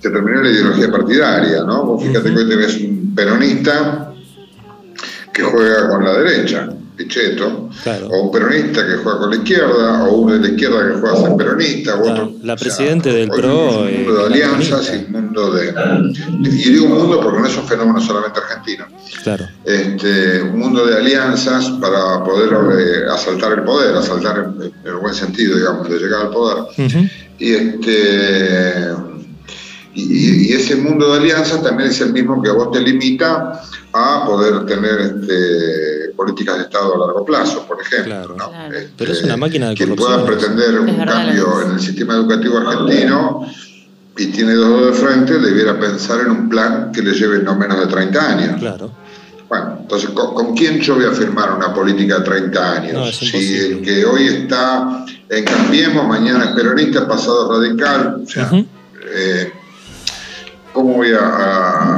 se 0.00 0.10
terminó 0.10 0.42
la 0.42 0.50
ideología 0.50 0.90
partidaria, 0.90 1.62
¿no? 1.64 1.84
Vos 1.84 2.02
fíjate 2.02 2.30
que 2.32 2.38
hoy 2.38 2.48
tenés 2.48 2.76
un 2.80 3.14
peronista 3.14 4.12
que 5.32 5.42
juega 5.42 5.88
con 5.88 6.04
la 6.04 6.18
derecha, 6.18 6.68
Pichetto, 7.00 7.70
Claro. 7.82 8.08
o 8.08 8.24
un 8.26 8.30
peronista 8.30 8.86
que 8.86 8.96
juega 8.96 9.18
con 9.20 9.30
la 9.30 9.36
izquierda, 9.36 10.04
o 10.04 10.16
uno 10.18 10.34
de 10.34 10.40
la 10.40 10.48
izquierda 10.48 10.86
que 10.86 11.00
juega 11.00 11.12
a 11.16 11.22
ser 11.22 11.36
peronista, 11.36 11.94
o 11.94 12.04
La- 12.04 12.12
otro. 12.12 12.32
la 12.42 12.54
o 12.54 12.58
sea, 12.58 12.66
presidente 12.66 13.10
del 13.10 13.28
PRO, 13.30 13.80
un 13.80 13.88
eh, 13.88 14.02
mundo 14.04 14.14
de 14.14 14.20
la 14.20 14.26
alianzas 14.26 14.92
y 14.92 15.06
un 15.06 15.12
mundo 15.12 15.50
de. 15.52 15.74
Y 16.42 16.48
digo 16.72 16.84
un 16.84 16.92
mundo 16.98 17.20
porque 17.22 17.38
no 17.40 17.46
es 17.46 17.56
un 17.56 17.66
fenómeno 17.66 18.00
solamente 18.02 18.38
argentino. 18.38 18.84
Claro. 19.22 19.46
Este, 19.64 20.42
un 20.42 20.58
mundo 20.58 20.84
de 20.86 20.96
alianzas 20.98 21.70
para 21.80 22.22
poder 22.22 22.50
eh, 22.78 23.10
asaltar 23.10 23.52
el 23.52 23.64
poder, 23.64 23.96
asaltar 23.96 24.52
en, 24.60 24.72
el 24.84 24.96
buen 24.96 25.14
sentido, 25.14 25.56
digamos, 25.56 25.88
de 25.88 25.98
llegar 25.98 26.26
al 26.26 26.30
poder. 26.30 26.64
Y, 27.38 27.52
este, 27.54 28.88
y, 29.94 30.50
y 30.50 30.52
ese 30.52 30.76
mundo 30.76 31.12
de 31.14 31.20
alianzas 31.20 31.62
también 31.62 31.88
es 31.88 32.00
el 32.02 32.12
mismo 32.12 32.42
que 32.42 32.50
a 32.50 32.52
vos 32.52 32.70
te 32.72 32.80
limita 32.80 33.62
a 33.92 34.24
poder 34.24 34.64
tener 34.66 35.00
este, 35.00 35.99
políticas 36.20 36.58
de 36.58 36.62
Estado 36.64 36.94
a 36.96 37.06
largo 37.06 37.24
plazo, 37.24 37.64
por 37.66 37.80
ejemplo. 37.80 38.12
Claro. 38.12 38.36
¿no? 38.36 38.50
Claro. 38.50 38.76
Este, 38.76 38.92
Pero 38.98 39.12
es 39.12 39.22
una 39.22 39.38
máquina 39.38 39.70
de 39.70 39.74
Quien 39.74 39.96
pueda 39.96 40.22
pretender 40.22 40.78
un 40.78 40.98
verdad, 40.98 41.06
cambio 41.06 41.62
en 41.62 41.70
el 41.72 41.80
sistema 41.80 42.14
educativo 42.14 42.58
argentino 42.58 43.46
y 44.18 44.26
tiene 44.26 44.52
dos 44.52 44.68
dedos 44.68 44.86
de 45.00 45.06
frente, 45.06 45.38
debiera 45.38 45.80
pensar 45.80 46.20
en 46.20 46.30
un 46.30 46.48
plan 46.50 46.92
que 46.92 47.00
le 47.00 47.12
lleve 47.12 47.38
no 47.38 47.56
menos 47.56 47.80
de 47.80 47.86
30 47.86 48.30
años. 48.30 48.56
Claro. 48.58 48.90
Bueno, 49.48 49.78
entonces, 49.80 50.10
¿con, 50.10 50.34
con 50.34 50.54
quién 50.54 50.78
yo 50.80 50.96
voy 50.96 51.06
a 51.06 51.12
firmar 51.12 51.52
una 51.52 51.72
política 51.72 52.18
de 52.18 52.24
30 52.24 52.72
años? 52.72 52.92
No, 52.92 53.06
si 53.10 53.56
el 53.56 53.80
que 53.80 54.04
hoy 54.04 54.26
está 54.26 55.06
en 55.26 55.44
Cambiemos, 55.44 56.06
mañana 56.06 56.44
es 56.44 56.50
peronista, 56.50 57.08
pasado 57.08 57.50
radical, 57.50 58.20
o 58.22 58.28
sea, 58.28 58.50
eh, 59.10 59.52
¿cómo 60.74 60.96
voy 60.96 61.12
a 61.18 61.89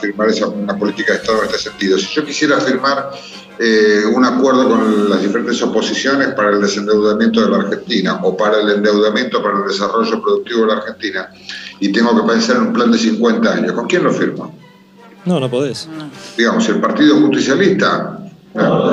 firmar 0.00 0.28
esa, 0.28 0.46
una 0.48 0.76
política 0.76 1.12
de 1.12 1.18
Estado 1.20 1.38
en 1.42 1.46
este 1.46 1.58
sentido? 1.70 1.98
Si 1.98 2.14
yo 2.14 2.24
quisiera 2.24 2.58
firmar 2.60 3.10
eh, 3.58 4.02
un 4.14 4.24
acuerdo 4.24 4.68
con 4.68 5.10
las 5.10 5.20
diferentes 5.22 5.60
oposiciones 5.62 6.28
para 6.28 6.50
el 6.50 6.60
desendeudamiento 6.60 7.40
de 7.42 7.50
la 7.50 7.56
Argentina 7.58 8.20
o 8.22 8.36
para 8.36 8.60
el 8.60 8.70
endeudamiento 8.70 9.42
para 9.42 9.58
el 9.58 9.68
desarrollo 9.68 10.22
productivo 10.22 10.60
de 10.62 10.66
la 10.68 10.74
Argentina 10.74 11.28
y 11.80 11.90
tengo 11.92 12.14
que 12.20 12.32
pensar 12.32 12.56
en 12.56 12.62
un 12.62 12.72
plan 12.72 12.90
de 12.92 12.98
50 12.98 13.52
años, 13.52 13.72
¿con 13.72 13.86
quién 13.86 14.04
lo 14.04 14.12
firmo? 14.12 14.56
No, 15.24 15.40
no 15.40 15.50
podés. 15.50 15.88
digamos, 16.36 16.68
el 16.68 16.80
Partido 16.80 17.16
Justicialista 17.20 18.18
no, 18.54 18.92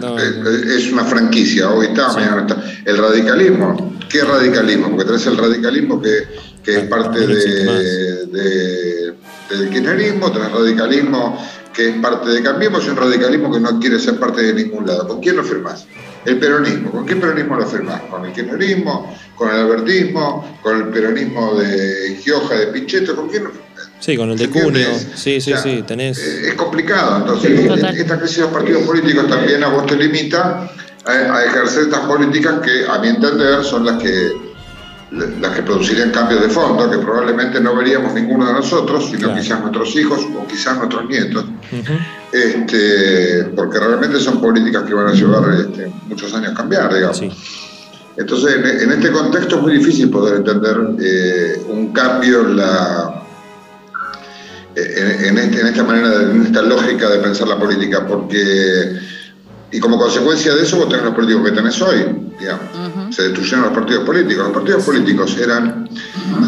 No, 0.00 0.18
eh, 0.18 0.22
eh, 0.22 0.76
es 0.76 0.90
una 0.92 1.04
franquicia, 1.04 1.70
hoy 1.70 1.86
está, 1.86 2.12
mañana 2.12 2.36
no 2.36 2.40
está. 2.46 2.62
El 2.84 2.98
radicalismo, 2.98 3.96
¿qué 4.08 4.22
radicalismo? 4.22 4.90
Porque 4.90 5.04
tenés 5.04 5.26
el 5.26 5.36
radicalismo 5.38 6.02
que, 6.02 6.24
que 6.62 6.72
es 6.78 6.84
Ah, 6.84 6.88
parte 6.88 7.20
de- 7.26 9.14
del 9.50 9.70
kirchnerismo, 9.70 10.32
tenés 10.32 10.52
radicalismo 10.52 11.38
que 11.72 11.90
es 11.90 11.96
parte 11.96 12.30
de 12.30 12.42
Cambiemos 12.42 12.84
y 12.86 12.88
un 12.88 12.96
radicalismo 12.96 13.52
que 13.52 13.60
no 13.60 13.78
quiere 13.78 13.98
ser 13.98 14.18
parte 14.18 14.42
de 14.42 14.54
ningún 14.54 14.86
lado. 14.86 15.06
¿Con 15.06 15.20
quién 15.20 15.36
lo 15.36 15.44
firmás? 15.44 15.86
El 16.24 16.38
peronismo. 16.38 16.90
¿Con 16.90 17.04
qué 17.04 17.16
peronismo 17.16 17.54
lo 17.56 17.66
firmás? 17.66 18.00
¿Con 18.10 18.24
el 18.24 18.32
kirchnerismo? 18.32 19.14
¿Con 19.36 19.50
el 19.50 19.56
albertismo? 19.56 20.58
¿Con 20.62 20.76
el 20.78 20.84
peronismo 20.88 21.54
de 21.56 22.16
Gioja, 22.22 22.54
de 22.54 22.66
Pichetto? 22.68 23.14
¿Con 23.14 23.28
quién 23.28 23.44
lo 23.44 23.50
firmás? 23.50 23.66
Sí, 24.00 24.16
con 24.16 24.30
el 24.30 24.38
de. 24.38 24.48
Cunio. 24.48 24.88
Sí, 25.14 25.40
sí, 25.40 25.52
O 25.52 25.56
sea, 25.56 25.62
sí, 25.62 25.84
tenés. 25.86 26.18
eh, 26.18 26.48
Es 26.48 26.54
complicado, 26.54 27.18
entonces 27.18 27.66
Total. 27.68 27.96
esta 27.96 28.18
crisis 28.18 28.36
de 28.38 28.42
los 28.44 28.52
partidos 28.52 28.82
políticos 28.84 29.28
también 29.28 29.62
a 29.62 29.68
vos 29.68 29.86
te 29.86 29.96
limita 29.96 30.70
a, 31.04 31.10
a 31.12 31.44
ejercer 31.44 31.84
estas 31.84 32.00
políticas 32.00 32.60
que 32.60 32.86
a 32.90 32.98
mi 32.98 33.08
entender 33.08 33.62
son 33.62 33.84
las 33.84 34.02
que 34.02 34.32
las 35.10 35.54
que 35.54 35.62
producirían 35.62 36.10
cambios 36.10 36.42
de 36.42 36.48
fondo, 36.48 36.90
que 36.90 36.98
probablemente 36.98 37.60
no 37.60 37.76
veríamos 37.76 38.12
ninguno 38.14 38.46
de 38.46 38.52
nosotros, 38.54 39.06
sino 39.06 39.28
Claro. 39.28 39.40
quizás 39.40 39.60
nuestros 39.60 39.94
hijos 39.96 40.20
o 40.36 40.46
quizás 40.46 40.76
nuestros 40.78 41.08
nietos, 41.08 41.44
este, 42.32 43.44
porque 43.54 43.78
realmente 43.78 44.18
son 44.20 44.40
políticas 44.40 44.82
que 44.84 44.94
van 44.94 45.08
a 45.08 45.12
llevar 45.12 45.42
este, 45.54 45.92
muchos 46.08 46.32
años 46.34 46.52
a 46.52 46.54
cambiar, 46.54 46.92
digamos. 46.92 47.18
Sí. 47.18 47.30
Entonces, 48.16 48.56
en, 48.56 48.66
en 48.66 48.92
este 48.92 49.12
contexto 49.12 49.56
es 49.56 49.62
muy 49.62 49.78
difícil 49.78 50.10
poder 50.10 50.36
entender 50.36 50.76
eh, 51.00 51.62
un 51.68 51.92
cambio 51.92 52.40
en 52.40 52.56
la 52.56 53.22
en, 54.74 55.24
en 55.26 55.38
este- 55.38 55.60
en 55.60 55.66
esta 55.68 55.84
manera, 55.84 56.22
en 56.22 56.42
esta 56.46 56.62
lógica 56.62 57.08
de 57.08 57.18
pensar 57.18 57.48
la 57.48 57.58
política, 57.58 58.06
porque 58.06 58.98
y 59.72 59.80
como 59.80 59.98
consecuencia 59.98 60.54
de 60.54 60.62
eso 60.62 60.76
vos 60.76 60.88
tenés 60.88 61.04
los 61.04 61.14
políticos 61.14 61.44
que 61.44 61.52
tenés 61.56 61.80
hoy, 61.82 62.04
digamos. 62.38 62.64
Se 63.14 63.22
destruyeron 63.22 63.62
los 63.66 63.72
partidos 63.72 64.04
políticos. 64.04 64.44
Los 64.44 64.52
partidos 64.56 64.84
políticos 64.84 65.36
eran 65.40 65.88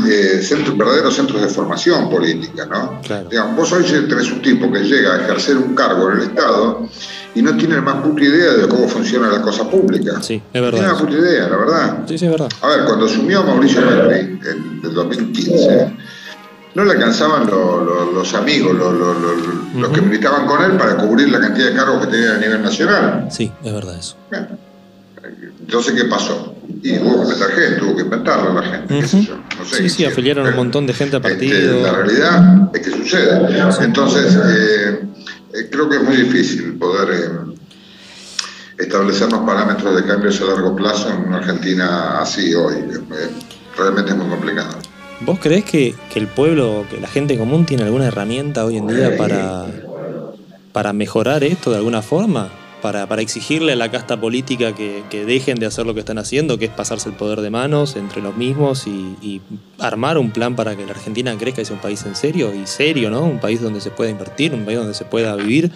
eh, 0.08 0.40
centros, 0.42 0.76
verdaderos 0.76 1.14
centros 1.14 1.40
de 1.42 1.48
formación 1.48 2.08
política, 2.10 2.66
¿no? 2.66 3.00
Claro. 3.02 3.28
Digamos, 3.28 3.56
vos 3.56 3.72
hoy 3.72 3.84
tenés 4.08 4.30
un 4.32 4.42
tipo 4.42 4.70
que 4.72 4.80
llega 4.80 5.14
a 5.14 5.22
ejercer 5.22 5.56
un 5.56 5.74
cargo 5.74 6.10
en 6.10 6.18
el 6.18 6.22
Estado 6.24 6.88
y 7.34 7.42
no 7.42 7.56
tiene 7.56 7.76
la 7.76 7.82
más 7.82 8.02
puta 8.02 8.22
idea 8.22 8.52
de 8.54 8.66
cómo 8.68 8.88
funciona 8.88 9.28
la 9.30 9.42
cosa 9.42 9.68
pública. 9.70 10.20
Sí, 10.22 10.34
es 10.52 10.60
No 10.60 10.62
verdad 10.62 10.70
tiene 10.78 10.86
la 10.88 10.94
eso. 10.94 11.04
puta 11.06 11.18
idea, 11.18 11.48
la 11.48 11.56
verdad. 11.56 11.98
Sí, 12.08 12.18
sí, 12.18 12.24
es 12.24 12.30
verdad. 12.30 12.48
A 12.62 12.68
ver, 12.68 12.84
cuando 12.86 13.06
asumió 13.06 13.42
Mauricio 13.44 13.80
Macri 13.82 14.18
en 14.20 14.80
el 14.84 14.94
2015, 14.94 15.96
no 16.78 16.84
le 16.84 16.92
alcanzaban 16.92 17.44
lo- 17.48 17.84
lo- 17.84 18.12
los 18.12 18.34
amigos, 18.34 18.72
lo- 18.72 18.92
lo- 18.92 19.12
lo- 19.14 19.34
los 19.80 19.90
que 19.90 20.00
militaban 20.00 20.46
con 20.46 20.62
él 20.62 20.76
para 20.76 20.96
cubrir 20.96 21.28
la 21.28 21.40
cantidad 21.40 21.70
de 21.70 21.74
cargos 21.74 22.06
que 22.06 22.12
tenía 22.12 22.34
a 22.36 22.38
nivel 22.38 22.62
nacional. 22.62 23.26
Sí, 23.32 23.50
es 23.64 23.72
verdad 23.72 23.98
eso. 23.98 24.16
Bueno, 24.30 24.46
entonces, 25.60 25.94
¿qué 25.94 26.04
pasó? 26.04 26.54
Y 26.80 26.96
hubo 27.00 27.22
que 27.28 27.34
meter 27.34 27.50
gente, 27.50 27.80
tuvo 27.80 27.96
que 27.96 28.02
inventarlo 28.02 28.52
la 28.54 28.62
gente, 28.62 29.00
qué 29.00 29.08
sé 29.08 29.22
yo. 29.24 29.36
No 29.58 29.64
sé 29.64 29.76
Sí, 29.82 29.88
sí, 29.90 30.04
afiliaron 30.04 30.46
a 30.46 30.50
un 30.50 30.56
montón 30.56 30.86
de 30.86 30.94
gente 30.94 31.16
a 31.16 31.18
este, 31.18 31.30
partido. 31.30 31.82
la 31.82 31.92
realidad 31.92 32.70
es 32.72 32.80
que 32.80 32.90
sucede. 32.92 33.58
Entonces, 33.80 34.38
eh, 34.46 35.00
eh, 35.54 35.68
creo 35.72 35.88
que 35.88 35.96
es 35.96 36.02
muy 36.04 36.16
difícil 36.16 36.74
poder 36.78 37.08
eh, 37.12 37.54
establecer 38.78 39.32
los 39.32 39.40
parámetros 39.40 39.96
de 39.96 40.04
cambios 40.04 40.40
a 40.40 40.44
largo 40.44 40.76
plazo 40.76 41.10
en 41.10 41.26
una 41.28 41.38
Argentina 41.38 42.20
así 42.20 42.54
hoy. 42.54 42.76
Eh, 42.76 43.30
realmente 43.76 44.12
es 44.12 44.16
muy 44.16 44.28
complicado. 44.28 44.78
¿Vos 45.20 45.38
creés 45.40 45.64
que, 45.64 45.94
que 46.12 46.18
el 46.20 46.28
pueblo, 46.28 46.86
que 46.90 47.00
la 47.00 47.08
gente 47.08 47.36
común 47.36 47.66
tiene 47.66 47.82
alguna 47.82 48.06
herramienta 48.06 48.64
hoy 48.64 48.76
en 48.76 48.86
día 48.86 49.16
para, 49.16 49.66
para 50.72 50.92
mejorar 50.92 51.42
esto 51.42 51.70
de 51.70 51.78
alguna 51.78 52.02
forma? 52.02 52.50
Para, 52.80 53.08
para 53.08 53.22
exigirle 53.22 53.72
a 53.72 53.76
la 53.76 53.90
casta 53.90 54.20
política 54.20 54.72
que, 54.72 55.02
que 55.10 55.24
dejen 55.24 55.58
de 55.58 55.66
hacer 55.66 55.84
lo 55.84 55.94
que 55.94 56.00
están 56.00 56.18
haciendo, 56.18 56.58
que 56.58 56.66
es 56.66 56.70
pasarse 56.70 57.08
el 57.08 57.16
poder 57.16 57.40
de 57.40 57.50
manos 57.50 57.96
entre 57.96 58.22
los 58.22 58.36
mismos 58.36 58.86
y, 58.86 59.16
y 59.20 59.40
armar 59.80 60.16
un 60.16 60.30
plan 60.30 60.54
para 60.54 60.76
que 60.76 60.84
la 60.84 60.92
Argentina 60.92 61.36
crezca 61.36 61.60
y 61.60 61.64
sea 61.64 61.74
un 61.74 61.82
país 61.82 62.04
en 62.06 62.14
serio 62.14 62.54
y 62.54 62.68
serio, 62.68 63.10
¿no? 63.10 63.22
Un 63.22 63.40
país 63.40 63.60
donde 63.60 63.80
se 63.80 63.90
pueda 63.90 64.12
invertir, 64.12 64.54
un 64.54 64.64
país 64.64 64.78
donde 64.78 64.94
se 64.94 65.04
pueda 65.04 65.34
vivir, 65.34 65.72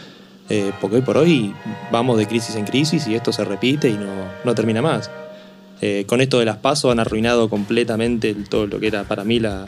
eh, 0.49 0.71
porque 0.81 0.97
hoy 0.97 1.03
por 1.03 1.17
hoy 1.17 1.53
vamos 1.91 2.19
de 2.19 2.29
crisis 2.29 2.55
en 2.55 2.67
crisis 2.67 3.09
y 3.09 3.17
esto 3.17 3.33
se 3.33 3.45
repite 3.45 3.89
y 3.89 3.95
no, 3.95 4.07
no 4.45 4.55
termina 4.55 4.81
más. 4.81 5.11
Eh, 5.83 6.05
con 6.07 6.21
esto 6.21 6.39
de 6.39 6.45
las 6.45 6.59
pasos 6.59 6.93
han 6.93 7.01
arruinado 7.01 7.49
completamente 7.51 8.35
todo 8.49 8.67
lo 8.69 8.79
que 8.81 8.87
era 8.87 9.03
para 9.05 9.25
mí 9.25 9.41
la, 9.41 9.67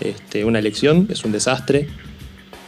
este, 0.00 0.44
una 0.44 0.58
elección, 0.58 1.06
es 1.10 1.24
un 1.24 1.32
desastre. 1.32 1.86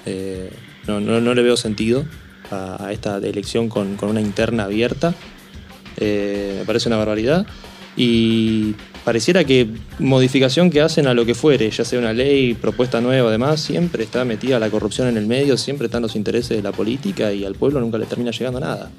Eh, 0.07 0.51
no, 0.87 1.01
no- 1.01 1.21
no 1.21 1.35
le 1.35 1.43
veo 1.43 1.57
sentido 1.57 2.05
a, 2.51 2.91
esta 2.93 3.17
elección 3.17 3.69
con, 3.69 3.97
con 3.97 4.11
una 4.11 4.21
interna 4.21 4.65
abierta. 4.65 5.15
Eh, 5.97 6.57
me 6.61 6.65
parece 6.67 6.89
una 6.89 6.99
barbaridad. 6.99 7.47
Y 7.97 8.75
pareciera 9.05 9.45
que 9.45 9.69
modificación 9.99 10.71
que 10.71 10.81
hacen 10.81 11.07
a 11.07 11.15
lo 11.15 11.25
que 11.27 11.35
fuere, 11.35 11.71
ya 11.71 11.85
sea 11.85 11.99
una 11.99 12.13
ley, 12.13 12.55
propuesta 12.55 13.01
nueva, 13.01 13.29
además, 13.29 13.61
siempre 13.61 14.03
está 14.05 14.25
metida 14.25 14.59
la 14.59 14.71
corrupción 14.71 15.09
en 15.09 15.17
el 15.19 15.27
medio, 15.27 15.57
siempre 15.59 15.87
están 15.87 16.01
los 16.03 16.17
intereses 16.17 16.57
de 16.57 16.63
la 16.63 16.73
política 16.73 17.33
y 17.33 17.45
al 17.45 17.55
pueblo 17.55 17.81
nunca 17.81 17.99
le 17.99 18.07
termina 18.07 18.31
llegando 18.31 18.61
nada. 18.61 18.91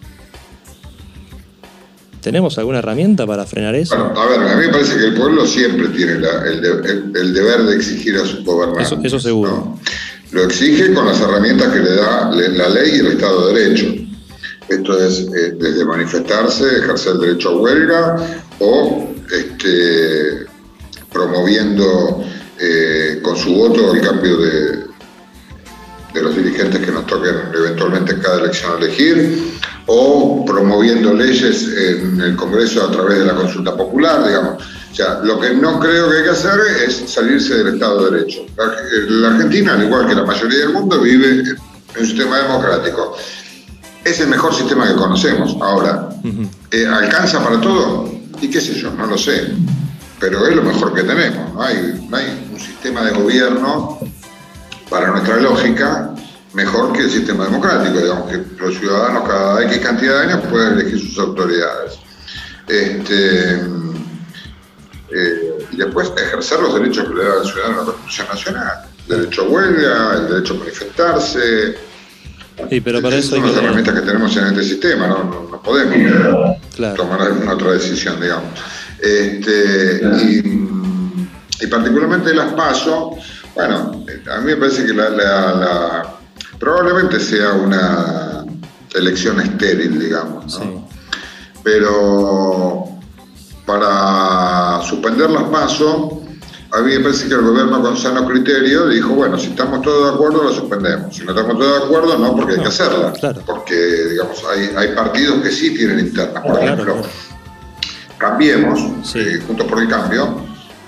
¿Tenemos 2.23 2.57
alguna 2.57 2.79
herramienta 2.79 3.27
para 3.27 3.45
frenar 3.45 3.75
eso? 3.75 3.95
Bueno, 3.97 4.19
a 4.19 4.25
ver, 4.27 4.39
a 4.39 4.55
mí 4.55 4.65
me 4.67 4.71
parece 4.71 4.95
que 4.97 5.03
el 5.07 5.13
pueblo 5.13 5.45
siempre 5.45 5.89
tiene 5.89 6.19
la- 6.19 6.41
el, 6.47 6.61
de- 6.61 6.69
el- 6.91 7.11
el 7.15 7.33
deber 7.33 7.63
de 7.63 7.75
exigir 7.75 8.15
a 8.15 8.25
sus 8.25 8.43
gobernantes. 8.45 8.87
Eso- 8.87 8.99
eso 9.03 9.19
seguro. 9.19 9.51
¿no? 9.51 9.79
Lo 10.31 10.43
exige 10.45 10.93
con 10.93 11.05
las 11.05 11.19
herramientas 11.21 11.71
que 11.73 11.79
le 11.79 11.95
da 11.95 12.31
la 12.31 12.69
ley 12.69 12.91
y 12.95 12.99
el 12.99 13.07
Estado 13.07 13.49
de 13.49 13.59
Derecho. 13.61 13.93
Esto 14.69 15.05
es 15.05 15.19
eh, 15.19 15.55
desde 15.59 15.85
manifestarse, 15.85 16.63
ejercer 16.79 17.13
el 17.13 17.19
derecho 17.19 17.49
a 17.49 17.57
huelga 17.61 18.15
o 18.59 19.11
este, 19.31 20.45
promoviendo 21.11 22.23
eh, 22.59 23.19
con 23.21 23.35
su 23.37 23.53
voto 23.53 23.93
el 23.93 24.01
cambio 24.01 24.37
de, 24.37 24.82
de 26.13 26.21
los 26.21 26.35
dirigentes 26.35 26.79
que 26.79 26.91
nos 26.91 27.05
toquen 27.07 27.35
eventualmente 27.53 28.13
en 28.13 28.21
cada 28.21 28.39
elección 28.39 28.81
elegir, 28.81 29.59
o 29.87 30.45
promoviendo 30.45 31.13
leyes 31.13 31.67
en 31.67 32.21
el 32.21 32.35
Congreso 32.35 32.85
a 32.85 32.91
través 32.91 33.19
de 33.19 33.25
la 33.25 33.35
consulta 33.35 33.75
popular, 33.75 34.25
digamos. 34.25 34.63
O 34.91 34.95
sea, 34.95 35.19
lo 35.23 35.39
que 35.39 35.53
no 35.55 35.79
creo 35.79 36.09
que 36.09 36.17
hay 36.17 36.23
que 36.23 36.29
hacer 36.29 36.59
es 36.85 37.03
salirse 37.07 37.55
del 37.55 37.73
Estado 37.73 38.05
de 38.05 38.19
Derecho. 38.19 38.45
La, 38.55 38.65
la 39.09 39.27
Argentina, 39.29 39.73
al 39.73 39.83
igual 39.83 40.07
que 40.07 40.13
la 40.13 40.23
mayoría 40.23 40.59
del 40.59 40.69
mundo, 40.69 41.01
vive 41.01 41.39
en 41.39 41.57
un 41.99 42.05
sistema 42.05 42.37
democrático. 42.37 43.17
Es 44.05 44.19
el 44.19 44.27
mejor 44.27 44.53
sistema 44.53 44.87
que 44.87 44.93
conocemos. 44.93 45.57
Ahora, 45.61 46.09
eh, 46.71 46.85
¿alcanza 46.85 47.43
para 47.43 47.59
todo? 47.59 48.13
Y 48.39 48.49
qué 48.49 48.61
sé 48.61 48.75
yo, 48.75 48.91
no 48.91 49.07
lo 49.07 49.17
sé. 49.17 49.51
Pero 50.19 50.45
es 50.45 50.55
lo 50.55 50.61
mejor 50.61 50.93
que 50.93 51.03
tenemos. 51.03 51.53
No 51.53 51.63
hay, 51.63 52.05
no 52.07 52.15
hay 52.15 52.47
un 52.53 52.59
sistema 52.59 53.01
de 53.01 53.11
gobierno 53.11 53.99
para 54.93 55.09
nuestra 55.09 55.37
lógica 55.37 56.11
mejor 56.53 56.93
que 56.93 56.99
el 57.01 57.09
sistema 57.09 57.45
democrático, 57.45 57.97
digamos 57.99 58.29
que 58.29 58.43
los 58.61 58.77
ciudadanos 58.77 59.27
cada 59.27 59.63
X 59.63 59.79
cantidad 59.79 60.19
de 60.19 60.25
años 60.33 60.45
pueden 60.51 60.73
elegir 60.79 60.99
sus 60.99 61.17
autoridades. 61.17 61.93
Este, 62.67 63.53
eh, 63.55 65.57
y 65.71 65.77
después 65.77 66.13
ejercer 66.15 66.59
los 66.59 66.75
derechos 66.75 67.07
que 67.07 67.13
le 67.15 67.23
da 67.25 67.33
al 67.41 67.45
ciudadano 67.47 67.77
la 67.79 67.83
Constitución 67.85 68.27
Nacional, 68.29 68.71
el 69.09 69.17
derecho 69.17 69.41
a 69.41 69.45
huelga, 69.49 70.13
el 70.13 70.27
derecho 70.27 70.53
a 70.53 70.57
manifestarse. 70.57 71.75
Sí, 72.69 72.81
pero 72.81 73.01
para 73.01 73.15
eso 73.15 73.35
son 73.35 73.47
las 73.47 73.57
herramientas 73.57 73.95
que 73.95 74.01
tenemos 74.01 74.37
en 74.37 74.45
este 74.45 74.63
sistema, 74.63 75.07
no, 75.07 75.23
no, 75.23 75.47
no 75.49 75.61
podemos 75.63 75.95
eh, 75.95 76.59
Claro. 76.75 76.95
tomar 76.95 77.19
alguna 77.19 77.53
otra 77.53 77.71
decisión, 77.71 78.21
digamos. 78.21 78.51
Este, 78.99 80.01
y, 80.21 80.69
y 81.61 81.67
particularmente 81.67 82.31
las 82.35 82.53
PASO, 82.53 83.17
bueno, 83.55 84.03
a 84.31 84.37
mí 84.39 84.45
me 84.45 84.55
parece 84.57 84.85
que 84.85 84.93
la, 84.93 85.09
la- 85.09 85.53
la- 85.53 86.15
probablemente 86.59 87.19
sea 87.19 87.53
una 87.53 88.45
elección 88.93 89.39
estéril, 89.39 89.99
digamos, 89.99 90.59
¿no? 90.59 90.63
Sí. 90.65 90.85
pero 91.63 92.85
para 93.65 94.81
suspender 94.83 95.29
las 95.29 95.43
PASO, 95.43 96.21
a 96.71 96.79
mí 96.81 96.93
me 96.97 96.99
parece 97.01 97.27
que 97.27 97.33
el 97.35 97.41
gobierno 97.41 97.81
con 97.81 97.95
sano 97.97 98.25
criterio 98.27 98.87
dijo, 98.87 99.09
bueno, 99.13 99.37
si 99.37 99.47
estamos 99.47 99.81
todos 99.81 100.09
de 100.09 100.15
acuerdo, 100.15 100.43
la 100.49 100.55
suspendemos. 100.55 101.15
Si 101.15 101.23
no 101.23 101.31
estamos 101.31 101.57
todos 101.59 101.79
de 101.79 101.85
acuerdo, 101.85 102.17
no, 102.17 102.35
porque 102.35 102.53
hay 102.55 102.59
que 102.61 102.67
hacerla. 102.67 103.13
claro. 103.13 103.41
Porque, 103.45 103.75
digamos, 104.11 104.43
hay, 104.51 104.71
hay 104.75 104.95
partidos 104.95 105.41
que 105.43 105.51
sí 105.51 105.73
tienen 105.75 105.99
internas. 105.99 106.41
Por 106.43 106.59
Claro, 106.59 106.63
ejemplo, 106.73 106.93
claro. 106.95 107.07
Cambiemos, 108.17 108.79
Sí. 109.03 109.19
eh, 109.19 109.41
Juntos 109.45 109.67
por 109.67 109.79
el 109.81 109.87
Cambio, 109.87 110.35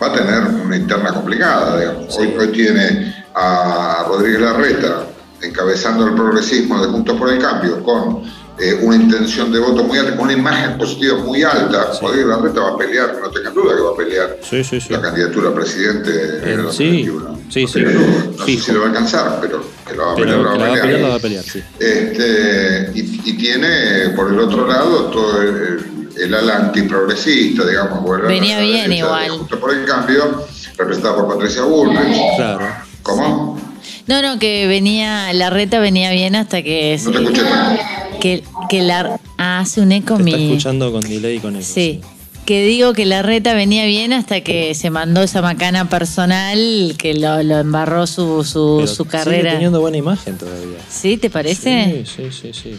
va 0.01 0.07
a 0.07 0.13
tener 0.13 0.43
una 0.65 0.75
interna 0.75 1.13
complicada, 1.13 1.79
digamos. 1.79 2.17
Hoy, 2.17 2.33
hoy 2.39 2.47
tiene 2.49 3.13
a 3.33 4.05
Rodríguez 4.07 4.41
Larreta 4.41 5.07
encabezando 5.41 6.07
el 6.07 6.15
progresismo 6.15 6.81
de 6.81 6.87
Juntos 6.91 7.17
por 7.17 7.29
el 7.29 7.39
Cambio 7.39 7.83
con 7.83 8.23
eh, 8.57 8.79
una 8.81 8.95
intención 8.95 9.51
de 9.51 9.59
voto 9.59 9.83
muy 9.83 9.97
alta, 9.97 10.15
con 10.15 10.25
una 10.25 10.33
imagen 10.33 10.77
positiva 10.77 11.17
muy 11.17 11.43
alta. 11.43 11.93
Sí. 11.93 11.99
Rodríguez 12.01 12.27
Larreta 12.27 12.61
va 12.61 12.69
a 12.69 12.77
pelear, 12.77 13.15
no 13.21 13.29
tengan 13.29 13.53
duda 13.53 13.75
que 13.75 13.81
va 13.81 13.89
a 13.91 13.95
pelear 13.97 14.37
Sí, 14.41 14.63
sí, 14.63 14.79
sí. 14.79 14.93
la 14.93 15.01
candidatura 15.01 15.49
a 15.49 15.53
presidente 15.53 16.09
Eh, 16.11 16.53
en 16.53 16.59
el 16.61 16.71
sí, 16.71 17.05
2021. 17.05 17.39
sí, 17.49 17.61
No 17.63 17.67
sí. 17.67 17.79
duda. 17.81 18.25
No 18.37 18.45
sé 18.45 18.57
si 18.57 18.71
lo 18.71 18.79
va 18.79 18.85
a 18.85 18.89
alcanzar, 18.89 19.37
pero 19.41 19.61
que 19.87 19.93
lo 19.93 20.05
va 20.05 20.11
a 20.13 20.15
pelear, 20.15 20.37
lo 20.37 20.43
va 20.45 20.53
a 20.53 20.57
pelear, 20.81 20.99
la 21.01 21.07
va 21.09 21.15
a 21.15 21.19
pelear, 21.19 21.43
sí. 21.43 21.61
este, 21.79 22.91
y, 22.95 23.21
y 23.25 23.33
tiene 23.37 24.09
por 24.15 24.31
el 24.31 24.39
otro 24.39 24.65
lado 24.67 25.05
todo 25.11 25.41
el, 25.41 25.85
el 26.17 26.33
ala 26.33 26.57
antiprogresista, 26.57 27.65
digamos. 27.65 28.21
Venía 28.27 28.59
bien 28.59 28.91
igual. 28.93 29.31
Por 29.59 29.73
el 29.73 29.85
cambio, 29.85 30.45
representada 30.77 31.15
por 31.15 31.27
Patricia 31.35 31.63
Bullrich. 31.63 32.17
Claro. 32.37 32.67
¿Cómo? 33.03 33.59
No, 34.07 34.21
no, 34.21 34.37
que 34.39 34.67
venía, 34.67 35.33
la 35.33 35.49
reta 35.49 35.79
venía 35.79 36.11
bien 36.11 36.35
hasta 36.35 36.61
que... 36.61 36.99
No 37.03 37.11
te 37.11 37.17
escuché 37.23 37.43
tanto. 37.43 37.81
Que, 38.21 38.43
que 38.69 38.81
la... 38.81 39.19
Ah, 39.37 39.59
hace 39.59 39.81
un 39.81 39.91
eco 39.91 40.15
Te 40.17 40.23
está 40.23 40.37
mi... 40.37 40.45
escuchando 40.51 40.91
con 40.91 41.01
delay 41.01 41.37
y 41.37 41.39
con 41.39 41.55
eso. 41.55 41.73
Sí. 41.73 42.01
Que 42.45 42.63
digo 42.65 42.93
que 42.93 43.05
la 43.07 43.23
reta 43.23 43.55
venía 43.55 43.85
bien 43.85 44.13
hasta 44.13 44.41
que 44.41 44.75
se 44.75 44.91
mandó 44.91 45.23
esa 45.23 45.41
macana 45.41 45.89
personal 45.89 46.93
que 46.97 47.15
lo, 47.15 47.41
lo 47.41 47.57
embarró 47.57 48.05
su, 48.05 48.43
su, 48.43 48.75
Pero 48.77 48.87
su 48.87 49.03
Sigue 49.03 49.09
carrera. 49.09 49.51
teniendo 49.53 49.81
buena 49.81 49.97
imagen 49.97 50.37
todavía. 50.37 50.77
¿Sí? 50.87 51.17
¿Te 51.17 51.31
parece? 51.31 52.05
Sí, 52.05 52.29
sí, 52.31 52.31
sí, 52.31 52.53
sí. 52.53 52.77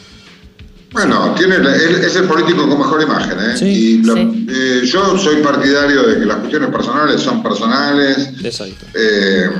Bueno, 0.96 1.34
tiene 1.36 1.56
es 2.04 2.16
el 2.16 2.24
político 2.24 2.66
con 2.68 2.78
mejor 2.78 3.02
imagen. 3.02 3.38
¿eh? 3.38 3.56
Sí, 3.56 4.00
y 4.00 4.04
sí. 4.04 4.46
eh, 4.50 4.80
yo 4.86 5.18
soy 5.18 5.36
partidario 5.42 6.02
de 6.04 6.18
que 6.18 6.24
las 6.24 6.36
cuestiones 6.38 6.70
personales 6.70 7.20
son 7.20 7.42
personales. 7.42 8.30
Exacto. 8.42 8.86
eh, 8.94 9.50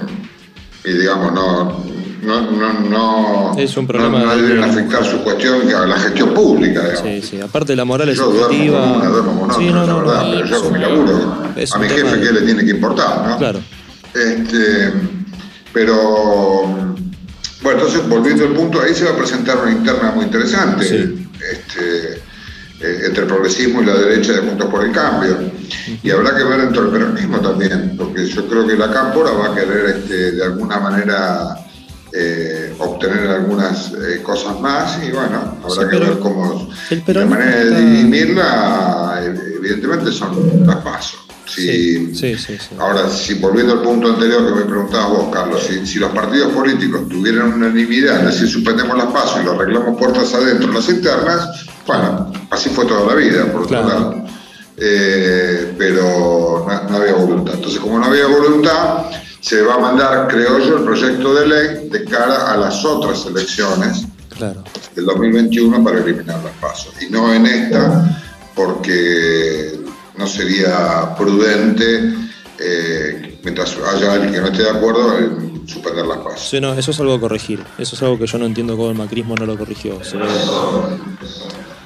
y 0.85 0.93
digamos, 0.93 1.33
no, 1.35 1.85
no, 2.23 2.51
no, 2.53 2.81
no, 3.53 3.59
Es 3.59 3.77
un 3.77 3.87
problema 3.87 4.21
no, 4.21 4.27
no 4.27 4.37
de- 4.37 4.43
deben 4.43 4.65
afectar 4.65 5.05
su 5.05 5.19
cuestión 5.23 5.69
a 5.75 5.85
la 5.87 5.99
gestión 5.99 6.33
pública. 6.33 6.81
Digamos. 6.89 7.01
Sí, 7.03 7.23
sí. 7.37 7.41
Aparte 7.41 7.77
la 7.77 7.85
moral 7.85 8.09
es 8.09 8.17
Yo 8.17 8.27
duermo 8.31 8.41
con 8.47 8.53
subjetiva. 8.55 8.93
una, 8.93 9.09
duermo 9.09 9.41
con 9.41 9.51
otra, 9.51 9.57
Sí, 9.63 9.71
no, 9.73 9.81
la 9.81 9.87
no, 9.93 9.99
verdad, 10.01 10.23
no. 10.25 10.31
pero 10.33 10.47
yo 10.47 10.63
con 10.63 10.73
mi 10.73 10.79
laburo, 10.79 11.35
a 11.75 11.79
mi 11.79 11.89
jefe 11.89 12.21
que 12.21 12.33
le 12.33 12.41
tiene 12.43 12.65
que 12.65 12.71
importar, 12.71 13.27
¿no? 13.29 13.37
Claro. 13.37 13.61
Este, 14.15 14.93
pero, 15.73 16.63
bueno, 17.63 17.79
entonces 17.81 18.09
volviendo 18.09 18.45
al 18.45 18.53
punto, 18.53 18.81
ahí 18.81 18.95
se 18.95 19.05
va 19.05 19.11
a 19.11 19.17
presentar 19.17 19.59
una 19.59 19.73
interna 19.73 20.13
muy 20.13 20.25
interesante 20.25 20.85
Sí. 20.89 21.26
Este, 21.53 22.15
eh, 22.81 23.01
entre 23.07 23.23
el 23.23 23.29
progresismo 23.29 23.83
y 23.83 23.87
la 23.87 23.95
derecha 23.95 24.33
de 24.33 24.39
Juntos 24.41 24.69
por 24.71 24.85
el 24.85 24.93
Cambio. 24.93 25.39
Y 26.03 26.11
habrá 26.11 26.37
que 26.37 26.45
ver 26.45 26.61
dentro 26.63 26.83
del 26.83 26.93
peronismo 26.93 27.41
también, 27.41 27.95
porque 27.97 28.27
yo 28.27 28.47
creo 28.49 28.67
que 28.67 28.77
la 28.77 28.91
Cámpora 28.91 29.31
va 29.33 29.53
a 29.53 29.55
querer 29.55 29.97
este, 29.97 30.33
de 30.33 30.45
alguna 30.45 30.79
manera 30.79 31.57
eh, 32.13 32.75
obtener 32.79 33.29
algunas 33.29 33.93
eh, 33.93 34.23
cosas 34.23 34.59
más 34.61 34.99
y 35.03 35.11
bueno, 35.11 35.59
habrá 35.63 35.83
Sí, 35.83 35.91
que 35.91 35.99
ver 35.99 36.19
cómo... 36.19 36.71
el 36.91 37.03
La 37.07 37.27
manera 37.27 37.57
de 37.57 37.81
dirimirla, 37.81 39.21
eh, 39.23 39.35
evidentemente, 39.59 40.13
son 40.13 40.67
las 40.67 40.77
pasos. 40.77 41.21
Si, 41.47 42.15
Sí, 42.15 42.37
sí, 42.37 42.57
sí. 42.59 42.75
Ahora, 42.79 43.09
si 43.09 43.35
volviendo 43.35 43.75
al 43.75 43.83
punto 43.83 44.09
anterior 44.09 44.47
que 44.49 44.61
me 44.61 44.67
preguntabas 44.67 45.09
vos, 45.11 45.29
Carlos, 45.33 45.63
si, 45.67 45.87
si 45.87 45.99
los 45.99 46.11
partidos 46.11 46.53
políticos 46.53 47.09
tuvieran 47.09 47.53
unanimidad, 47.55 48.19
es 48.27 48.35
decir, 48.35 48.49
suspendemos 48.49 48.97
las 48.99 49.07
pasos 49.07 49.41
y 49.43 49.45
lo 49.45 49.53
arreglamos 49.53 49.97
puertas 49.99 50.35
adentro, 50.35 50.73
las 50.73 50.89
internas, 50.89 51.65
bueno, 51.87 52.33
así 52.51 52.69
fue 52.71 52.85
toda 52.87 53.07
la 53.07 53.15
vida, 53.15 53.45
por 53.53 53.63
otro 53.63 53.69
Claro. 53.69 53.89
lado. 53.89 54.25
Eh, 54.79 55.75
pero 55.79 56.67
no, 56.69 56.91
no 56.91 56.97
había 56.97 57.15
voluntad. 57.15 57.55
Entonces, 57.55 57.81
como 57.81 57.99
no 57.99 58.07
había 58.07 58.27
voluntad, 58.27 59.05
se 59.41 59.63
va 59.63 59.75
a 59.75 59.79
mandar, 59.79 60.29
creo 60.29 60.59
yo, 60.59 60.79
el 60.79 60.85
proyecto 60.85 61.33
de 61.35 61.47
ley 61.47 61.89
de 61.89 62.05
cara 62.05 62.53
a 62.53 62.57
las 62.57 62.85
otras 62.85 63.25
elecciones 63.27 64.05
Claro. 64.37 64.65
del 64.95 65.07
2021 65.07 65.83
para 65.83 65.99
eliminar 66.01 66.41
las 66.45 66.53
pasos. 66.61 66.93
Y 67.01 67.11
no 67.11 67.33
en 67.33 67.47
esta, 67.47 68.21
porque 68.55 69.81
no 70.19 70.27
sería 70.27 71.15
prudente, 71.17 72.15
eh, 72.59 73.39
mientras 73.45 73.77
haya 73.95 74.13
alguien 74.15 74.33
que 74.33 74.41
no 74.41 74.47
esté 74.47 74.63
de 74.63 74.71
acuerdo, 74.71 75.19
en 75.19 75.69
suspender 75.69 76.07
las 76.07 76.19
pasos. 76.19 76.49
Sí, 76.49 76.61
no, 76.61 76.73
eso 76.75 76.91
es 76.91 77.01
algo 77.01 77.15
a 77.15 77.21
corregir. 77.21 77.63
Eso 77.79 77.97
es 77.97 78.03
algo 78.03 78.19
que 78.19 78.27
yo 78.27 78.39
no 78.39 78.47
entiendo 78.47 78.77
cómo 78.77 78.91
el 78.91 78.97
macrismo 78.97 79.35
no 79.37 79.47
lo 79.47 79.57
corrigió. 79.59 80.03
Se 80.05 80.17
ve- 80.17 80.25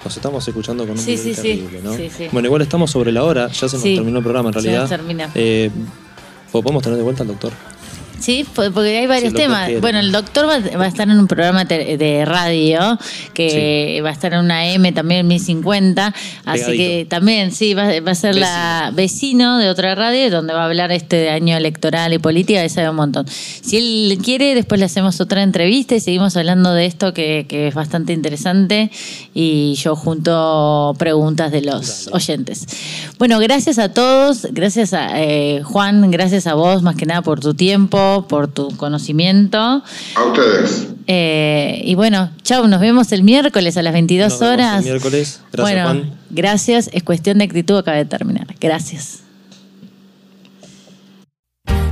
Nos 0.05 0.17
estamos 0.17 0.47
escuchando 0.49 0.85
con 0.85 0.93
un 0.93 0.99
Sí, 0.99 1.17
sí, 1.19 1.35
sí. 1.35 1.43
terrible, 1.43 1.81
¿no? 1.83 1.95
Sí, 1.95 2.11
sí. 2.17 2.29
Bueno, 2.33 2.47
igual 2.47 2.63
estamos 2.63 2.91
sobre 2.91 3.13
la 3.13 3.23
hora, 3.23 3.49
ya 3.49 3.69
se 3.69 3.77
nos 3.77 3.83
Sí. 3.83 3.97
terminó 3.97 4.19
el 4.19 4.25
programa 4.25 4.49
en 4.49 4.53
realidad. 4.55 4.89
termina. 4.89 5.31
Eh, 5.35 5.71
¿Podemos 6.51 6.83
tener 6.83 6.97
de 6.97 7.05
vuelta 7.05 7.23
al 7.23 7.29
doctor? 7.29 7.53
Sí, 8.21 8.45
po- 8.55 8.71
porque 8.73 8.99
hay 8.99 9.07
varios 9.07 9.33
temas. 9.35 9.65
quiere. 9.67 9.81
Bueno, 9.81 9.99
el 9.99 10.13
doctor 10.13 10.47
va, 10.49 10.59
va 10.79 10.85
a 10.85 10.89
estar 10.89 11.09
en 11.09 11.19
un 11.19 11.27
programa 11.27 11.65
de 11.65 12.25
radio 12.27 12.99
que 13.35 14.01
va 14.05 14.11
a 14.11 14.13
estar 14.13 14.33
en 14.35 14.41
una 14.41 14.67
M 14.69 14.93
también 14.93 15.27
1050. 15.27 16.15
Así 16.45 16.61
Pegadito. 16.61 16.71
que 16.85 17.07
también, 17.09 17.53
sí, 17.53 17.75
va, 17.75 17.99
va 18.01 18.13
a 18.13 18.15
ser 18.15 18.37
la 18.37 18.93
vecino 18.95 19.59
de 19.59 19.71
otra 19.71 19.95
radio 19.95 20.31
donde 20.31 20.53
va 20.53 20.63
a 20.63 20.67
hablar 20.67 20.93
este 20.93 21.31
año 21.31 21.57
electoral 21.57 22.13
y 22.13 22.19
política, 22.19 22.63
que 22.63 22.69
sabe 22.69 22.91
un 22.91 22.97
montón. 22.97 23.27
Si 23.29 23.77
él 23.77 24.19
quiere, 24.23 24.55
después 24.55 24.79
le 24.79 24.85
hacemos 24.87 25.21
otra 25.21 25.43
entrevista 25.43 25.95
y 25.95 26.01
seguimos 26.01 26.37
hablando 26.37 26.73
de 26.75 26.87
esto 26.87 27.15
que, 27.15 27.47
que 27.49 27.69
es 27.69 27.75
bastante 27.75 28.13
interesante. 28.13 28.91
Y 29.33 29.75
yo 29.75 29.95
junto 29.95 30.93
preguntas 30.99 31.53
de 31.53 31.63
los 31.63 32.09
oyentes. 32.13 32.67
Bueno, 33.19 33.39
gracias 33.39 33.79
a 33.79 33.93
todos. 33.93 34.49
Gracias 34.51 34.93
a 34.93 35.21
eh, 35.23 35.63
Juan, 35.63 36.11
gracias 36.11 36.49
a 36.49 36.55
vos 36.55 36.83
más 36.83 36.97
que 36.97 37.07
nada 37.07 37.23
por 37.23 37.39
tu 37.39 37.55
tiempo, 37.55 38.27
por 38.29 38.49
tu 38.49 38.77
conocimiento. 38.77 39.59
A 39.59 40.25
ustedes. 40.27 40.89
Eh, 41.07 41.81
y 41.85 41.95
bueno, 41.95 42.31
chau, 42.43 42.67
nos 42.67 42.81
vemos 42.81 43.13
el 43.13 43.23
miércoles 43.23 43.77
a 43.77 43.83
las 43.83 43.93
22 43.93 44.31
Nos 44.31 44.41
vemos 44.41 44.53
el 44.53 44.61
horas. 44.61 44.85
miércoles. 44.85 45.41
Gracias, 45.53 45.61
bueno, 45.63 45.83
Juan. 45.85 46.19
gracias. 46.31 46.91
Es 46.93 47.03
cuestión 47.05 47.39
de 47.39 47.45
actitud, 47.45 47.77
acaba 47.79 47.97
de 47.99 48.07
terminar. 48.07 48.49
Gracias. 48.61 49.21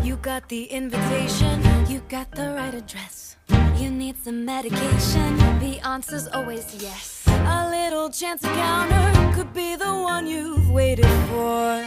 You 0.05 0.17
got 0.17 0.49
the 0.49 0.69
invitation, 0.77 1.63
you 1.89 2.01
got 2.11 2.31
the 2.35 2.49
right 2.53 2.75
address. 2.75 3.37
You 3.81 3.91
need 3.91 4.17
some 4.25 4.45
medication, 4.45 5.39
the 5.61 5.79
answer's 5.87 6.27
always 6.35 6.65
yes. 6.81 7.18
A 7.47 7.69
little 7.71 8.11
chance 8.11 8.43
encounter 8.43 9.33
could 9.35 9.53
be 9.53 9.77
the 9.77 9.93
one 9.93 10.27
you've 10.27 10.71
waited 10.71 11.07
for. 11.31 11.85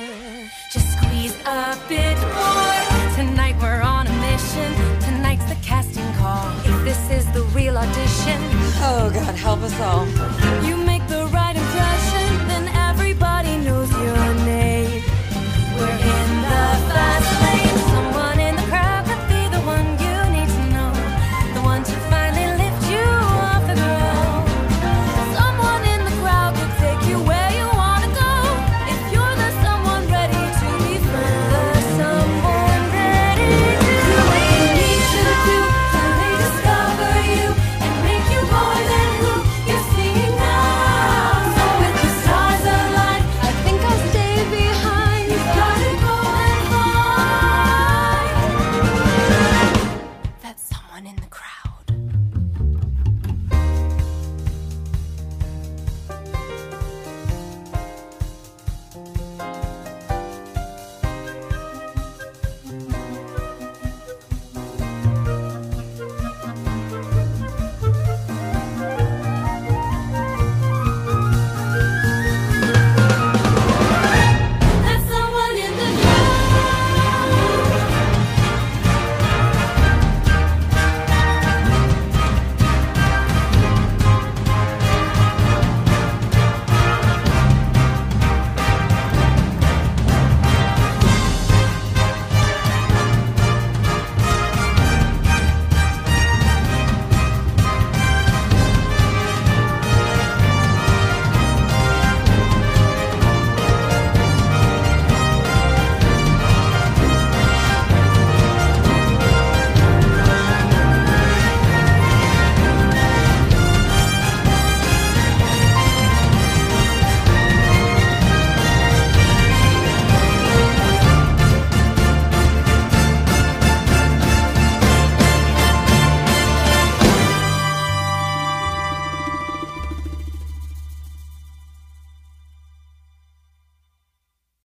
Just 0.72 0.98
squeeze 0.98 1.36
a 1.46 1.78
bit 1.90 2.18
more. 2.38 3.16
Tonight 3.16 3.56
we're 3.62 3.82
on 3.82 4.08
a 4.08 4.14
mission, 4.28 4.74
tonight's 5.02 5.46
the 5.46 5.58
casting 5.62 6.12
call. 6.14 6.50
If 6.66 6.84
this 6.84 7.12
is 7.12 7.26
the 7.34 7.44
real 7.56 7.78
audition, 7.78 8.40
oh 8.90 9.12
God, 9.14 9.36
help 9.36 9.62
us 9.62 9.80
all. 9.80 10.06